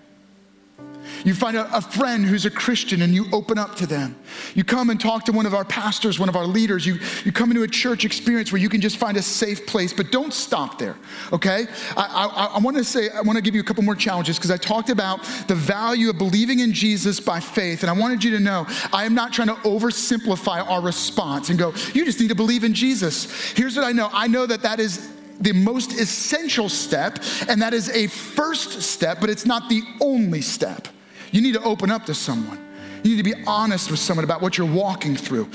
You 1.25 1.33
find 1.33 1.57
a, 1.57 1.75
a, 1.75 1.81
friend 1.81 2.25
who's 2.25 2.45
a 2.45 2.49
Christian 2.49 3.01
and 3.01 3.13
you 3.13 3.25
open 3.33 3.57
up 3.57 3.75
to 3.75 3.87
them. 3.87 4.15
You 4.55 4.63
come 4.63 4.89
and 4.89 4.99
talk 4.99 5.25
to 5.25 5.31
one 5.31 5.45
of 5.45 5.53
our 5.53 5.65
pastors, 5.65 6.19
one 6.19 6.29
of 6.29 6.35
our 6.35 6.45
leaders. 6.45 6.85
You, 6.85 6.99
you 7.25 7.31
come 7.31 7.51
into 7.51 7.63
a 7.63 7.67
church 7.67 8.05
experience 8.05 8.51
where 8.51 8.61
you 8.61 8.69
can 8.69 8.81
just 8.81 8.97
find 8.97 9.17
a 9.17 9.21
safe 9.21 9.65
place, 9.65 9.91
but 9.93 10.11
don't 10.11 10.33
stop 10.33 10.77
there, 10.77 10.95
okay? 11.33 11.65
I, 11.97 12.05
I, 12.05 12.45
I 12.55 12.59
want 12.59 12.77
to 12.77 12.83
say, 12.83 13.09
I 13.09 13.21
want 13.21 13.37
to 13.37 13.41
give 13.41 13.55
you 13.55 13.61
a 13.61 13.63
couple 13.63 13.83
more 13.83 13.95
challenges 13.95 14.37
because 14.37 14.51
I 14.51 14.57
talked 14.57 14.89
about 14.89 15.23
the 15.47 15.55
value 15.55 16.09
of 16.09 16.17
believing 16.17 16.59
in 16.59 16.73
Jesus 16.73 17.19
by 17.19 17.39
faith. 17.39 17.83
And 17.83 17.89
I 17.89 17.93
wanted 17.93 18.23
you 18.23 18.31
to 18.31 18.39
know 18.39 18.65
I 18.93 19.05
am 19.05 19.13
not 19.13 19.33
trying 19.33 19.49
to 19.49 19.55
oversimplify 19.55 20.67
our 20.69 20.81
response 20.81 21.49
and 21.49 21.59
go, 21.59 21.73
you 21.93 22.05
just 22.05 22.19
need 22.19 22.29
to 22.29 22.35
believe 22.35 22.63
in 22.63 22.73
Jesus. 22.73 23.51
Here's 23.51 23.75
what 23.75 23.85
I 23.85 23.91
know 23.91 24.09
I 24.13 24.27
know 24.27 24.45
that 24.45 24.61
that 24.61 24.79
is 24.79 25.09
the 25.39 25.53
most 25.53 25.93
essential 25.93 26.69
step, 26.69 27.19
and 27.47 27.61
that 27.61 27.73
is 27.73 27.89
a 27.89 28.07
first 28.07 28.81
step, 28.81 29.19
but 29.21 29.29
it's 29.29 29.45
not 29.45 29.69
the 29.69 29.81
only 30.01 30.41
step. 30.41 30.87
You 31.31 31.41
need 31.41 31.53
to 31.53 31.63
open 31.63 31.91
up 31.91 32.05
to 32.05 32.13
someone. 32.13 32.65
You 33.03 33.15
need 33.15 33.23
to 33.23 33.35
be 33.35 33.43
honest 33.45 33.89
with 33.89 33.99
someone 33.99 34.23
about 34.23 34.41
what 34.41 34.57
you're 34.57 34.71
walking 34.71 35.15
through. 35.15 35.49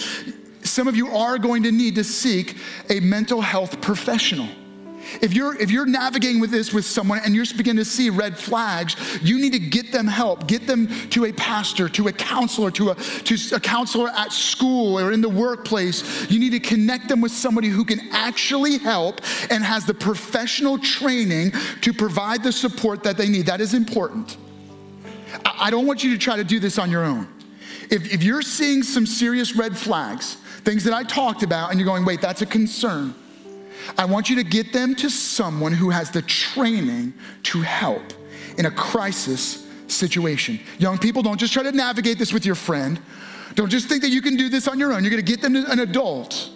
Some 0.63 0.89
of 0.89 0.97
you 0.97 1.09
are 1.09 1.39
going 1.39 1.63
to 1.65 1.73
need 1.73 1.95
to 1.97 2.05
seek 2.05 2.57
a 2.89 3.01
mental 3.01 3.41
health 3.41 3.81
professional. 3.81 4.49
If 5.21 5.35
you're 5.35 5.61
if 5.61 5.71
you're 5.71 5.87
navigating 5.87 6.41
with 6.41 6.51
this 6.51 6.73
with 6.73 6.85
someone 6.85 7.21
and 7.25 7.35
you're 7.35 7.45
beginning 7.57 7.85
to 7.85 7.91
see 7.91 8.11
red 8.11 8.39
flags, 8.39 8.97
you 9.23 9.39
need 9.39 9.53
to 9.53 9.59
get 9.59 9.93
them 9.93 10.07
help. 10.07 10.47
Get 10.47 10.67
them 10.67 10.89
to 11.11 11.27
a 11.27 11.33
pastor, 11.33 11.89
to 11.91 12.09
a 12.09 12.13
counselor, 12.13 12.71
to 12.73 12.91
a 12.91 12.95
to 12.95 13.55
a 13.55 13.61
counselor 13.61 14.09
at 14.09 14.33
school 14.33 14.99
or 14.99 15.13
in 15.13 15.21
the 15.21 15.29
workplace. 15.29 16.31
You 16.31 16.41
need 16.41 16.51
to 16.51 16.61
connect 16.61 17.09
them 17.09 17.21
with 17.21 17.33
somebody 17.33 17.69
who 17.69 17.85
can 17.85 18.01
actually 18.13 18.79
help 18.79 19.21
and 19.51 19.63
has 19.63 19.85
the 19.85 19.95
professional 19.95 20.79
training 20.79 21.53
to 21.83 21.93
provide 21.93 22.43
the 22.43 22.53
support 22.53 23.03
that 23.03 23.17
they 23.17 23.29
need. 23.29 23.47
That 23.47 23.61
is 23.61 23.75
important. 23.75 24.39
I 25.44 25.70
don't 25.70 25.87
want 25.87 26.05
you 26.05 26.11
to 26.12 26.18
try 26.18 26.37
to 26.37 26.44
do 26.44 26.61
this 26.61 26.79
on 26.79 26.90
your 26.90 27.05
own. 27.05 27.29
If, 27.90 28.12
if 28.12 28.23
you're 28.23 28.42
seeing 28.42 28.83
some 28.83 29.07
serious 29.07 29.55
red 29.55 29.77
flags, 29.77 30.35
things 30.64 30.85
that 30.85 30.94
I 30.94 31.03
talked 31.03 31.42
about, 31.42 31.70
and 31.70 31.79
you're 31.79 31.87
going, 31.87 32.05
wait, 32.05 32.20
that's 32.20 32.42
a 32.42 32.47
concern, 32.47 33.14
I 33.99 34.05
want 34.07 34.31
you 34.31 34.37
to 34.37 34.44
get 34.44 34.73
them 34.73 34.94
to 34.97 35.11
someone 35.11 35.73
who 35.73 35.90
has 35.90 36.11
the 36.11 36.23
training 36.23 37.12
to 37.44 37.61
help 37.61 38.03
in 38.57 38.66
a 38.66 38.70
crisis 38.70 39.66
situation. 39.88 40.59
Young 40.79 40.99
people, 40.99 41.23
don't 41.23 41.38
just 41.38 41.53
try 41.53 41.62
to 41.62 41.73
navigate 41.73 42.18
this 42.18 42.33
with 42.33 42.47
your 42.47 42.55
friend. 42.55 43.01
Don't 43.55 43.70
just 43.70 43.88
think 43.88 44.03
that 44.03 44.11
you 44.11 44.23
can 44.23 44.37
do 44.37 44.49
this 44.49 44.66
on 44.66 44.79
your 44.79 44.92
own. 44.92 45.05
You're 45.05 45.11
gonna 45.11 45.23
get 45.23 45.42
them 45.42 45.55
to 45.55 45.70
an 45.70 45.81
adult. 45.81 46.51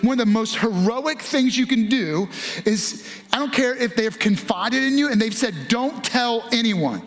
One 0.00 0.18
of 0.18 0.26
the 0.26 0.32
most 0.32 0.56
heroic 0.56 1.20
things 1.20 1.58
you 1.58 1.66
can 1.66 1.88
do 1.88 2.28
is 2.64 3.06
I 3.32 3.38
don't 3.38 3.52
care 3.52 3.76
if 3.76 3.96
they 3.96 4.04
have 4.04 4.18
confided 4.18 4.82
in 4.82 4.96
you 4.96 5.10
and 5.10 5.20
they've 5.20 5.34
said, 5.34 5.54
don't 5.68 6.02
tell 6.02 6.48
anyone. 6.52 7.02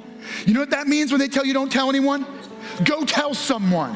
You 0.45 0.53
know 0.53 0.59
what 0.59 0.71
that 0.71 0.87
means 0.87 1.11
when 1.11 1.19
they 1.19 1.27
tell 1.27 1.45
you 1.45 1.53
don't 1.53 1.71
tell 1.71 1.89
anyone? 1.89 2.25
Go 2.83 3.05
tell 3.05 3.33
someone. 3.33 3.95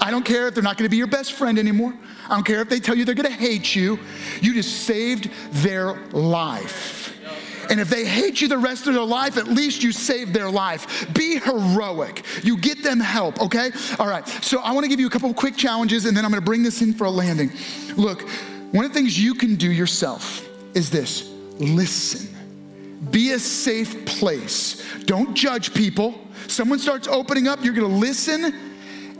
I 0.00 0.10
don't 0.10 0.24
care 0.24 0.48
if 0.48 0.54
they're 0.54 0.62
not 0.62 0.76
gonna 0.76 0.88
be 0.88 0.96
your 0.96 1.06
best 1.06 1.32
friend 1.32 1.58
anymore. 1.58 1.94
I 2.28 2.34
don't 2.34 2.44
care 2.44 2.60
if 2.60 2.68
they 2.68 2.80
tell 2.80 2.94
you 2.94 3.04
they're 3.04 3.14
gonna 3.14 3.30
hate 3.30 3.74
you. 3.74 3.98
You 4.40 4.54
just 4.54 4.84
saved 4.84 5.30
their 5.52 5.94
life. 6.10 7.04
And 7.70 7.80
if 7.80 7.88
they 7.88 8.04
hate 8.04 8.40
you 8.42 8.48
the 8.48 8.58
rest 8.58 8.86
of 8.86 8.94
their 8.94 9.04
life, 9.04 9.38
at 9.38 9.48
least 9.48 9.82
you 9.82 9.92
saved 9.92 10.34
their 10.34 10.50
life. 10.50 11.12
Be 11.14 11.38
heroic. 11.38 12.24
You 12.42 12.58
get 12.58 12.82
them 12.82 13.00
help, 13.00 13.40
okay? 13.40 13.70
All 13.98 14.06
right. 14.06 14.26
So 14.28 14.60
I 14.60 14.72
wanna 14.72 14.88
give 14.88 15.00
you 15.00 15.06
a 15.06 15.10
couple 15.10 15.32
quick 15.32 15.56
challenges 15.56 16.04
and 16.04 16.16
then 16.16 16.24
I'm 16.24 16.30
gonna 16.30 16.42
bring 16.42 16.62
this 16.62 16.82
in 16.82 16.92
for 16.92 17.04
a 17.04 17.10
landing. 17.10 17.50
Look, 17.96 18.28
one 18.72 18.84
of 18.84 18.92
the 18.92 18.98
things 18.98 19.18
you 19.18 19.34
can 19.34 19.54
do 19.54 19.70
yourself 19.70 20.46
is 20.74 20.90
this 20.90 21.30
listen. 21.58 22.33
Be 23.14 23.30
a 23.30 23.38
safe 23.38 24.04
place. 24.06 24.82
Don't 25.04 25.34
judge 25.34 25.72
people. 25.72 26.18
Someone 26.48 26.80
starts 26.80 27.06
opening 27.06 27.46
up, 27.46 27.62
you're 27.62 27.72
gonna 27.72 27.86
listen 27.86 28.52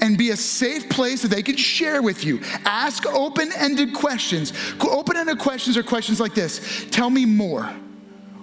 and 0.00 0.18
be 0.18 0.30
a 0.30 0.36
safe 0.36 0.88
place 0.88 1.22
that 1.22 1.28
they 1.28 1.44
can 1.44 1.56
share 1.56 2.02
with 2.02 2.24
you. 2.24 2.40
Ask 2.64 3.06
open 3.06 3.52
ended 3.54 3.94
questions. 3.94 4.52
Open 4.80 5.16
ended 5.16 5.38
questions 5.38 5.76
are 5.76 5.84
questions 5.84 6.18
like 6.18 6.34
this 6.34 6.86
Tell 6.90 7.08
me 7.08 7.24
more. 7.24 7.72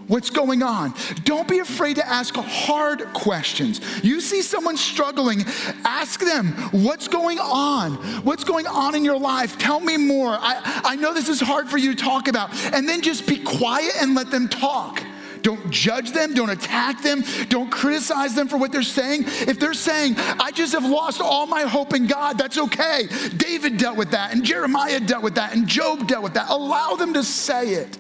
What's 0.08 0.30
going 0.30 0.64
on? 0.64 0.94
Don't 1.26 1.50
be 1.50 1.60
afraid 1.60 1.98
to 1.98 2.08
ask 2.08 2.34
hard 2.36 3.02
questions. 3.14 3.82
You 4.06 4.22
see 4.22 4.44
someone 4.44 4.78
struggling, 4.78 5.44
ask 5.84 6.22
them, 6.22 6.54
What's 6.72 7.10
going 7.10 7.40
on? 7.40 7.96
What's 8.24 8.46
going 8.46 8.68
on 8.68 8.96
in 8.96 9.04
your 9.04 9.20
life? 9.20 9.58
Tell 9.58 9.82
me 9.82 9.98
more. 9.98 10.30
I, 10.30 10.82
I 10.86 10.96
know 10.96 11.14
this 11.14 11.28
is 11.28 11.42
hard 11.42 11.68
for 11.68 11.78
you 11.78 11.94
to 11.94 12.02
talk 12.02 12.30
about. 12.30 12.56
And 12.74 12.88
then 12.88 13.02
just 13.02 13.28
be 13.28 13.38
quiet 13.38 13.92
and 14.02 14.16
let 14.16 14.32
them 14.32 14.48
talk. 14.48 15.04
Don't 15.42 15.70
judge 15.72 16.12
them, 16.12 16.34
don't 16.34 16.50
attack 16.50 17.02
them, 17.02 17.24
don't 17.50 17.72
criticize 17.72 18.36
them 18.36 18.48
for 18.48 18.58
what 18.58 18.72
they're 18.72 18.84
saying. 18.84 19.24
If 19.26 19.60
they're 19.60 19.74
saying, 19.74 20.16
I 20.18 20.52
just 20.52 20.74
have 20.74 20.86
lost 20.86 21.22
all 21.22 21.46
my 21.48 21.62
hope 21.62 21.94
in 21.94 22.08
God, 22.08 22.38
that's 22.38 22.58
okay. 22.58 23.08
David 23.38 23.78
dealt 23.78 23.98
with 23.98 24.12
that, 24.12 24.34
and 24.34 24.44
Jeremiah 24.44 25.00
dealt 25.00 25.24
with 25.24 25.36
that, 25.36 25.56
and 25.56 25.68
Job 25.68 26.08
dealt 26.08 26.24
with 26.24 26.34
that. 26.36 26.50
Allow 26.50 26.96
them 26.96 27.14
to 27.14 27.24
say 27.24 27.70
it. 27.70 27.98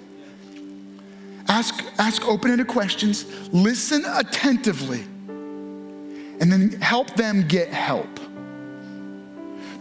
Ask, 1.47 1.83
ask 1.97 2.25
open 2.27 2.51
ended 2.51 2.67
questions, 2.67 3.25
listen 3.51 4.05
attentively, 4.05 5.01
and 5.01 6.51
then 6.51 6.79
help 6.81 7.15
them 7.15 7.47
get 7.47 7.69
help. 7.69 8.19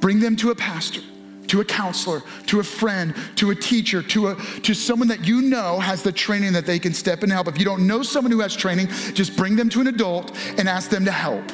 Bring 0.00 0.18
them 0.18 0.34
to 0.36 0.50
a 0.50 0.54
pastor 0.54 1.02
to 1.50 1.60
a 1.60 1.64
counselor, 1.64 2.22
to 2.46 2.60
a 2.60 2.62
friend, 2.62 3.12
to 3.34 3.50
a 3.50 3.54
teacher, 3.54 4.02
to, 4.02 4.28
a, 4.28 4.36
to 4.62 4.72
someone 4.72 5.08
that 5.08 5.24
you 5.24 5.42
know 5.42 5.80
has 5.80 6.00
the 6.00 6.12
training 6.12 6.52
that 6.52 6.64
they 6.64 6.78
can 6.78 6.94
step 6.94 7.18
in 7.18 7.24
and 7.24 7.32
help. 7.32 7.48
If 7.48 7.58
you 7.58 7.64
don't 7.64 7.88
know 7.88 8.04
someone 8.04 8.30
who 8.30 8.38
has 8.38 8.54
training, 8.54 8.86
just 9.14 9.36
bring 9.36 9.56
them 9.56 9.68
to 9.70 9.80
an 9.80 9.88
adult 9.88 10.30
and 10.58 10.68
ask 10.68 10.90
them 10.90 11.04
to 11.06 11.10
help, 11.10 11.44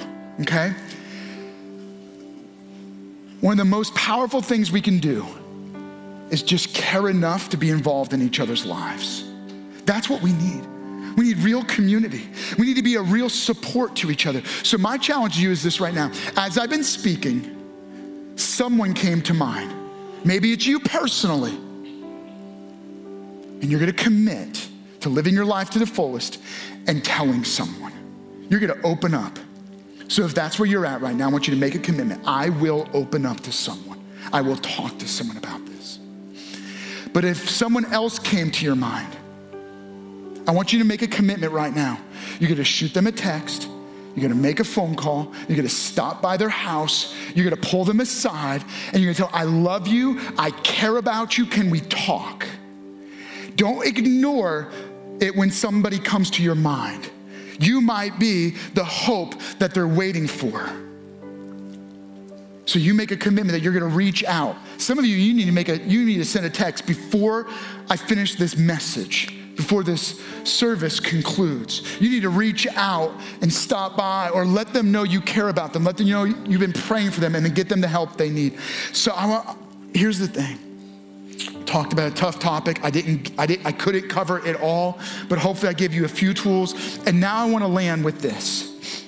okay? 0.42 0.74
One 3.40 3.52
of 3.52 3.58
the 3.58 3.64
most 3.64 3.94
powerful 3.94 4.42
things 4.42 4.70
we 4.70 4.82
can 4.82 4.98
do 4.98 5.26
is 6.28 6.42
just 6.42 6.74
care 6.74 7.08
enough 7.08 7.48
to 7.50 7.56
be 7.56 7.70
involved 7.70 8.12
in 8.12 8.20
each 8.20 8.38
other's 8.38 8.66
lives. 8.66 9.24
That's 9.86 10.10
what 10.10 10.20
we 10.20 10.32
need. 10.34 10.66
We 11.16 11.28
need 11.28 11.38
real 11.38 11.64
community. 11.64 12.28
We 12.58 12.66
need 12.66 12.76
to 12.76 12.82
be 12.82 12.96
a 12.96 13.02
real 13.02 13.30
support 13.30 13.96
to 13.96 14.10
each 14.10 14.26
other. 14.26 14.44
So, 14.62 14.76
my 14.76 14.98
challenge 14.98 15.36
to 15.36 15.40
you 15.40 15.50
is 15.50 15.62
this 15.62 15.80
right 15.80 15.94
now. 15.94 16.10
As 16.36 16.58
I've 16.58 16.68
been 16.68 16.84
speaking, 16.84 18.34
someone 18.36 18.92
came 18.92 19.22
to 19.22 19.32
mind. 19.32 19.75
Maybe 20.26 20.52
it's 20.52 20.66
you 20.66 20.80
personally. 20.80 21.54
And 23.60 23.64
you're 23.64 23.78
gonna 23.78 23.92
commit 23.92 24.68
to 25.00 25.08
living 25.08 25.34
your 25.34 25.44
life 25.44 25.70
to 25.70 25.78
the 25.78 25.86
fullest 25.86 26.42
and 26.88 27.04
telling 27.04 27.44
someone. 27.44 27.92
You're 28.50 28.58
gonna 28.58 28.82
open 28.82 29.14
up. 29.14 29.38
So 30.08 30.24
if 30.24 30.34
that's 30.34 30.58
where 30.58 30.68
you're 30.68 30.84
at 30.84 31.00
right 31.00 31.14
now, 31.14 31.28
I 31.28 31.30
want 31.30 31.46
you 31.46 31.54
to 31.54 31.60
make 31.60 31.76
a 31.76 31.78
commitment. 31.78 32.22
I 32.26 32.48
will 32.48 32.88
open 32.92 33.24
up 33.24 33.40
to 33.42 33.52
someone, 33.52 34.04
I 34.32 34.40
will 34.40 34.56
talk 34.56 34.98
to 34.98 35.06
someone 35.06 35.36
about 35.36 35.64
this. 35.66 36.00
But 37.12 37.24
if 37.24 37.48
someone 37.48 37.84
else 37.92 38.18
came 38.18 38.50
to 38.50 38.64
your 38.64 38.74
mind, 38.74 39.16
I 40.48 40.50
want 40.50 40.72
you 40.72 40.80
to 40.80 40.84
make 40.84 41.02
a 41.02 41.08
commitment 41.08 41.52
right 41.52 41.74
now. 41.74 42.00
You're 42.40 42.50
gonna 42.50 42.64
shoot 42.64 42.92
them 42.92 43.06
a 43.06 43.12
text 43.12 43.68
you're 44.16 44.26
gonna 44.26 44.40
make 44.40 44.60
a 44.60 44.64
phone 44.64 44.94
call. 44.94 45.32
You're 45.46 45.56
gonna 45.56 45.68
stop 45.68 46.22
by 46.22 46.38
their 46.38 46.48
house. 46.48 47.14
You're 47.34 47.44
gonna 47.44 47.60
pull 47.60 47.84
them 47.84 48.00
aside 48.00 48.64
and 48.92 49.02
you're 49.02 49.12
gonna 49.12 49.28
tell, 49.28 49.38
I 49.38 49.44
love 49.44 49.86
you. 49.86 50.18
I 50.38 50.50
care 50.50 50.96
about 50.96 51.36
you. 51.36 51.44
Can 51.44 51.68
we 51.68 51.80
talk? 51.80 52.46
Don't 53.56 53.86
ignore 53.86 54.70
it 55.20 55.36
when 55.36 55.50
somebody 55.50 55.98
comes 55.98 56.30
to 56.30 56.42
your 56.42 56.54
mind. 56.54 57.10
You 57.58 57.82
might 57.82 58.18
be 58.18 58.50
the 58.74 58.84
hope 58.84 59.34
that 59.58 59.74
they're 59.74 59.86
waiting 59.86 60.26
for. 60.26 60.70
So 62.66 62.78
you 62.78 62.94
make 62.94 63.12
a 63.12 63.16
commitment 63.16 63.52
that 63.52 63.62
you're 63.62 63.72
going 63.72 63.88
to 63.88 63.96
reach 63.96 64.24
out. 64.24 64.56
Some 64.76 64.98
of 64.98 65.06
you, 65.06 65.16
you 65.16 65.32
need 65.32 65.44
to 65.44 65.52
make 65.52 65.68
a, 65.68 65.78
you 65.78 66.04
need 66.04 66.16
to 66.16 66.24
send 66.24 66.44
a 66.44 66.50
text 66.50 66.84
before 66.86 67.46
I 67.88 67.96
finish 67.96 68.34
this 68.34 68.56
message 68.56 69.35
before 69.56 69.82
this 69.82 70.20
service 70.44 71.00
concludes. 71.00 72.00
You 72.00 72.10
need 72.10 72.22
to 72.22 72.28
reach 72.28 72.66
out 72.76 73.12
and 73.40 73.52
stop 73.52 73.96
by 73.96 74.28
or 74.28 74.44
let 74.44 74.72
them 74.72 74.92
know 74.92 75.02
you 75.02 75.20
care 75.20 75.48
about 75.48 75.72
them. 75.72 75.84
Let 75.84 75.96
them 75.96 76.08
know 76.08 76.24
you've 76.24 76.60
been 76.60 76.72
praying 76.72 77.10
for 77.10 77.20
them 77.20 77.34
and 77.34 77.44
then 77.44 77.54
get 77.54 77.68
them 77.68 77.80
the 77.80 77.88
help 77.88 78.16
they 78.16 78.30
need. 78.30 78.58
So 78.92 79.12
I 79.12 79.26
want, 79.26 79.58
here's 79.94 80.18
the 80.18 80.28
thing. 80.28 80.58
Talked 81.64 81.92
about 81.92 82.12
a 82.12 82.14
tough 82.14 82.38
topic. 82.38 82.78
I 82.84 82.90
didn't, 82.90 83.32
I 83.38 83.46
didn't, 83.46 83.66
I 83.66 83.72
couldn't 83.72 84.08
cover 84.08 84.46
it 84.46 84.60
all, 84.60 84.98
but 85.28 85.38
hopefully 85.38 85.70
I 85.70 85.72
gave 85.72 85.92
you 85.92 86.04
a 86.04 86.08
few 86.08 86.32
tools. 86.32 86.98
And 87.06 87.18
now 87.18 87.44
I 87.44 87.50
want 87.50 87.64
to 87.64 87.68
land 87.68 88.04
with 88.04 88.20
this. 88.20 89.04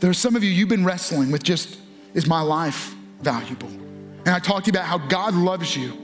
There 0.00 0.10
are 0.10 0.14
some 0.14 0.36
of 0.36 0.44
you, 0.44 0.50
you've 0.50 0.68
been 0.68 0.84
wrestling 0.84 1.30
with 1.30 1.42
just, 1.42 1.78
is 2.12 2.26
my 2.26 2.42
life 2.42 2.94
valuable? 3.22 3.68
And 3.68 4.30
I 4.30 4.38
talked 4.38 4.66
to 4.66 4.70
you 4.70 4.78
about 4.78 4.86
how 4.86 4.98
God 4.98 5.34
loves 5.34 5.76
you 5.76 6.03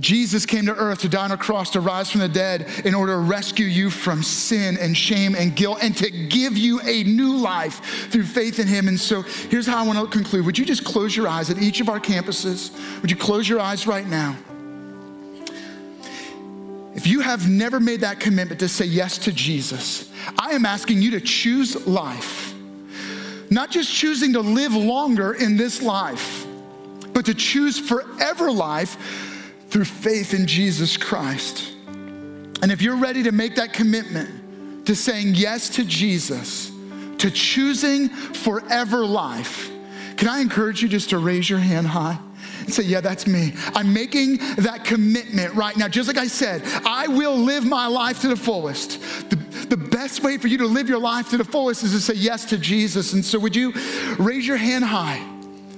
Jesus 0.00 0.44
came 0.44 0.66
to 0.66 0.74
earth 0.74 1.00
to 1.00 1.08
die 1.08 1.24
on 1.24 1.32
a 1.32 1.36
cross, 1.36 1.70
to 1.70 1.80
rise 1.80 2.10
from 2.10 2.20
the 2.20 2.28
dead 2.28 2.68
in 2.84 2.94
order 2.94 3.12
to 3.12 3.18
rescue 3.18 3.66
you 3.66 3.90
from 3.90 4.22
sin 4.22 4.76
and 4.78 4.96
shame 4.96 5.36
and 5.36 5.54
guilt 5.54 5.78
and 5.82 5.96
to 5.96 6.10
give 6.10 6.58
you 6.58 6.80
a 6.80 7.04
new 7.04 7.36
life 7.36 8.10
through 8.10 8.24
faith 8.24 8.58
in 8.58 8.66
Him. 8.66 8.88
And 8.88 8.98
so 8.98 9.22
here's 9.22 9.66
how 9.66 9.78
I 9.78 9.86
want 9.86 9.98
to 9.98 10.06
conclude. 10.06 10.44
Would 10.46 10.58
you 10.58 10.64
just 10.64 10.84
close 10.84 11.16
your 11.16 11.28
eyes 11.28 11.48
at 11.48 11.58
each 11.58 11.80
of 11.80 11.88
our 11.88 12.00
campuses? 12.00 12.72
Would 13.02 13.10
you 13.10 13.16
close 13.16 13.48
your 13.48 13.60
eyes 13.60 13.86
right 13.86 14.06
now? 14.06 14.36
If 16.94 17.06
you 17.06 17.20
have 17.20 17.48
never 17.48 17.80
made 17.80 18.00
that 18.00 18.20
commitment 18.20 18.60
to 18.60 18.68
say 18.68 18.84
yes 18.84 19.18
to 19.18 19.32
Jesus, 19.32 20.10
I 20.38 20.52
am 20.52 20.64
asking 20.64 21.02
you 21.02 21.12
to 21.12 21.20
choose 21.20 21.86
life. 21.86 22.54
Not 23.50 23.70
just 23.70 23.92
choosing 23.92 24.32
to 24.32 24.40
live 24.40 24.74
longer 24.74 25.34
in 25.34 25.56
this 25.56 25.82
life, 25.82 26.46
but 27.12 27.26
to 27.26 27.34
choose 27.34 27.78
forever 27.78 28.50
life 28.50 28.96
through 29.74 29.84
faith 29.84 30.34
in 30.34 30.46
Jesus 30.46 30.96
Christ. 30.96 31.72
And 32.62 32.70
if 32.70 32.80
you're 32.80 32.94
ready 32.94 33.24
to 33.24 33.32
make 33.32 33.56
that 33.56 33.72
commitment 33.72 34.86
to 34.86 34.94
saying 34.94 35.34
yes 35.34 35.68
to 35.70 35.84
Jesus, 35.84 36.70
to 37.18 37.28
choosing 37.28 38.08
forever 38.08 39.04
life, 39.04 39.72
can 40.16 40.28
I 40.28 40.38
encourage 40.38 40.80
you 40.80 40.88
just 40.88 41.10
to 41.10 41.18
raise 41.18 41.50
your 41.50 41.58
hand 41.58 41.88
high? 41.88 42.20
and 42.60 42.72
say, 42.72 42.84
Yeah, 42.84 43.00
that's 43.00 43.26
me. 43.26 43.52
I'm 43.74 43.92
making 43.92 44.36
that 44.58 44.84
commitment 44.84 45.52
right 45.54 45.76
now. 45.76 45.88
Just 45.88 46.06
like 46.06 46.18
I 46.18 46.28
said, 46.28 46.62
I 46.86 47.08
will 47.08 47.36
live 47.36 47.66
my 47.66 47.88
life 47.88 48.20
to 48.20 48.28
the 48.28 48.36
fullest. 48.36 49.00
The, 49.28 49.36
the 49.66 49.76
best 49.76 50.22
way 50.22 50.38
for 50.38 50.46
you 50.46 50.58
to 50.58 50.66
live 50.66 50.88
your 50.88 51.00
life 51.00 51.30
to 51.30 51.36
the 51.36 51.44
fullest 51.44 51.82
is 51.82 51.90
to 51.90 52.00
say 52.00 52.14
yes 52.14 52.44
to 52.46 52.58
Jesus. 52.58 53.12
And 53.12 53.24
so, 53.24 53.40
would 53.40 53.56
you 53.56 53.72
raise 54.20 54.46
your 54.46 54.56
hand 54.56 54.84
high? 54.84 55.33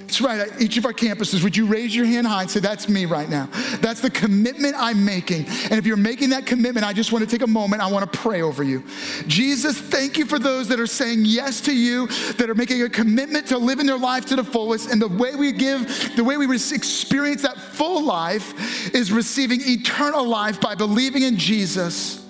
That's 0.06 0.20
right. 0.20 0.48
Each 0.60 0.76
of 0.76 0.86
our 0.86 0.92
campuses, 0.92 1.42
would 1.42 1.56
you 1.56 1.66
raise 1.66 1.94
your 1.94 2.06
hand 2.06 2.28
high 2.28 2.42
and 2.42 2.50
say, 2.50 2.60
That's 2.60 2.88
me 2.88 3.06
right 3.06 3.28
now? 3.28 3.48
That's 3.80 4.00
the 4.00 4.08
commitment 4.08 4.76
I'm 4.78 5.04
making. 5.04 5.46
And 5.46 5.72
if 5.72 5.84
you're 5.84 5.96
making 5.96 6.30
that 6.30 6.46
commitment, 6.46 6.86
I 6.86 6.92
just 6.92 7.10
want 7.10 7.28
to 7.28 7.30
take 7.30 7.42
a 7.42 7.50
moment. 7.50 7.82
I 7.82 7.90
want 7.90 8.10
to 8.10 8.18
pray 8.18 8.40
over 8.40 8.62
you. 8.62 8.84
Jesus, 9.26 9.76
thank 9.78 10.16
you 10.16 10.24
for 10.24 10.38
those 10.38 10.68
that 10.68 10.78
are 10.78 10.86
saying 10.86 11.22
yes 11.24 11.60
to 11.62 11.74
you, 11.74 12.06
that 12.34 12.48
are 12.48 12.54
making 12.54 12.82
a 12.82 12.88
commitment 12.88 13.48
to 13.48 13.58
living 13.58 13.84
their 13.84 13.98
life 13.98 14.26
to 14.26 14.36
the 14.36 14.44
fullest. 14.44 14.90
And 14.90 15.02
the 15.02 15.08
way 15.08 15.34
we 15.34 15.50
give, 15.50 16.14
the 16.14 16.22
way 16.22 16.36
we 16.36 16.46
experience 16.54 17.42
that 17.42 17.58
full 17.58 18.04
life 18.04 18.94
is 18.94 19.10
receiving 19.10 19.60
eternal 19.62 20.24
life 20.24 20.60
by 20.60 20.76
believing 20.76 21.22
in 21.22 21.36
Jesus. 21.36 22.25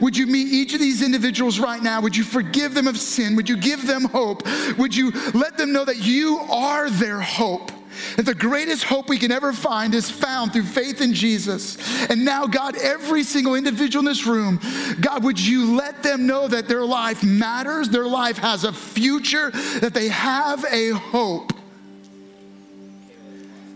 Would 0.00 0.16
you 0.16 0.26
meet 0.26 0.48
each 0.48 0.74
of 0.74 0.80
these 0.80 1.02
individuals 1.02 1.58
right 1.58 1.82
now? 1.82 2.00
Would 2.00 2.16
you 2.16 2.24
forgive 2.24 2.74
them 2.74 2.88
of 2.88 2.96
sin? 2.96 3.36
Would 3.36 3.48
you 3.48 3.56
give 3.56 3.86
them 3.86 4.04
hope? 4.04 4.46
Would 4.78 4.94
you 4.96 5.10
let 5.34 5.56
them 5.56 5.72
know 5.72 5.84
that 5.84 5.98
you 5.98 6.38
are 6.38 6.88
their 6.90 7.20
hope? 7.20 7.70
That 8.16 8.24
the 8.24 8.34
greatest 8.34 8.84
hope 8.84 9.08
we 9.08 9.18
can 9.18 9.30
ever 9.30 9.52
find 9.52 9.94
is 9.94 10.10
found 10.10 10.52
through 10.52 10.64
faith 10.64 11.00
in 11.00 11.12
Jesus. 11.12 11.76
And 12.08 12.24
now, 12.24 12.46
God, 12.46 12.76
every 12.76 13.24
single 13.24 13.54
individual 13.54 14.00
in 14.00 14.06
this 14.06 14.26
room, 14.26 14.60
God, 15.00 15.24
would 15.24 15.38
you 15.38 15.76
let 15.76 16.02
them 16.02 16.26
know 16.26 16.48
that 16.48 16.66
their 16.66 16.84
life 16.84 17.22
matters, 17.22 17.88
their 17.88 18.06
life 18.06 18.38
has 18.38 18.64
a 18.64 18.72
future, 18.72 19.50
that 19.50 19.92
they 19.92 20.08
have 20.08 20.64
a 20.70 20.90
hope? 20.90 21.52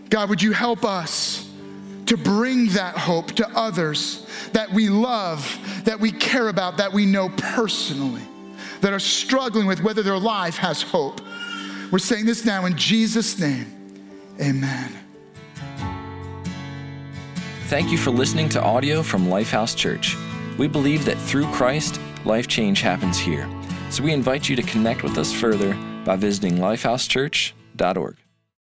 God, 0.09 0.29
would 0.29 0.41
you 0.41 0.53
help 0.53 0.85
us 0.85 1.44
to 2.05 2.17
bring 2.17 2.67
that 2.69 2.97
hope 2.97 3.31
to 3.33 3.47
others? 3.49 4.25
that 4.55 4.71
we 4.71 4.87
love, 4.87 5.59
that 5.83 5.99
we 5.99 6.11
care 6.11 6.47
about, 6.47 6.77
that 6.77 6.91
we 6.91 7.05
know 7.05 7.27
personally, 7.29 8.21
that 8.79 8.93
are 8.93 8.99
struggling 8.99 9.67
with 9.67 9.81
whether 9.81 10.01
their 10.01 10.17
life 10.17 10.55
has 10.55 10.81
hope. 10.81 11.19
We're 11.91 11.99
saying 11.99 12.25
this 12.25 12.45
now 12.45 12.65
in 12.65 12.77
Jesus' 12.77 13.37
name. 13.37 13.67
Amen. 14.41 14.91
Thank 17.65 17.91
you 17.91 17.97
for 17.97 18.11
listening 18.11 18.47
to 18.49 18.63
audio 18.63 19.03
from 19.03 19.25
Lifehouse 19.25 19.75
Church. 19.75 20.15
We 20.57 20.67
believe 20.67 21.03
that 21.03 21.17
through 21.17 21.47
Christ, 21.47 21.99
life 22.23 22.47
change 22.47 22.79
happens 22.79 23.19
here. 23.19 23.49
So 23.89 24.03
we 24.03 24.13
invite 24.13 24.47
you 24.47 24.55
to 24.55 24.63
connect 24.63 25.03
with 25.03 25.17
us 25.17 25.33
further 25.33 25.73
by 26.05 26.15
visiting 26.15 26.57
lifehousechurch.org. 26.57 28.24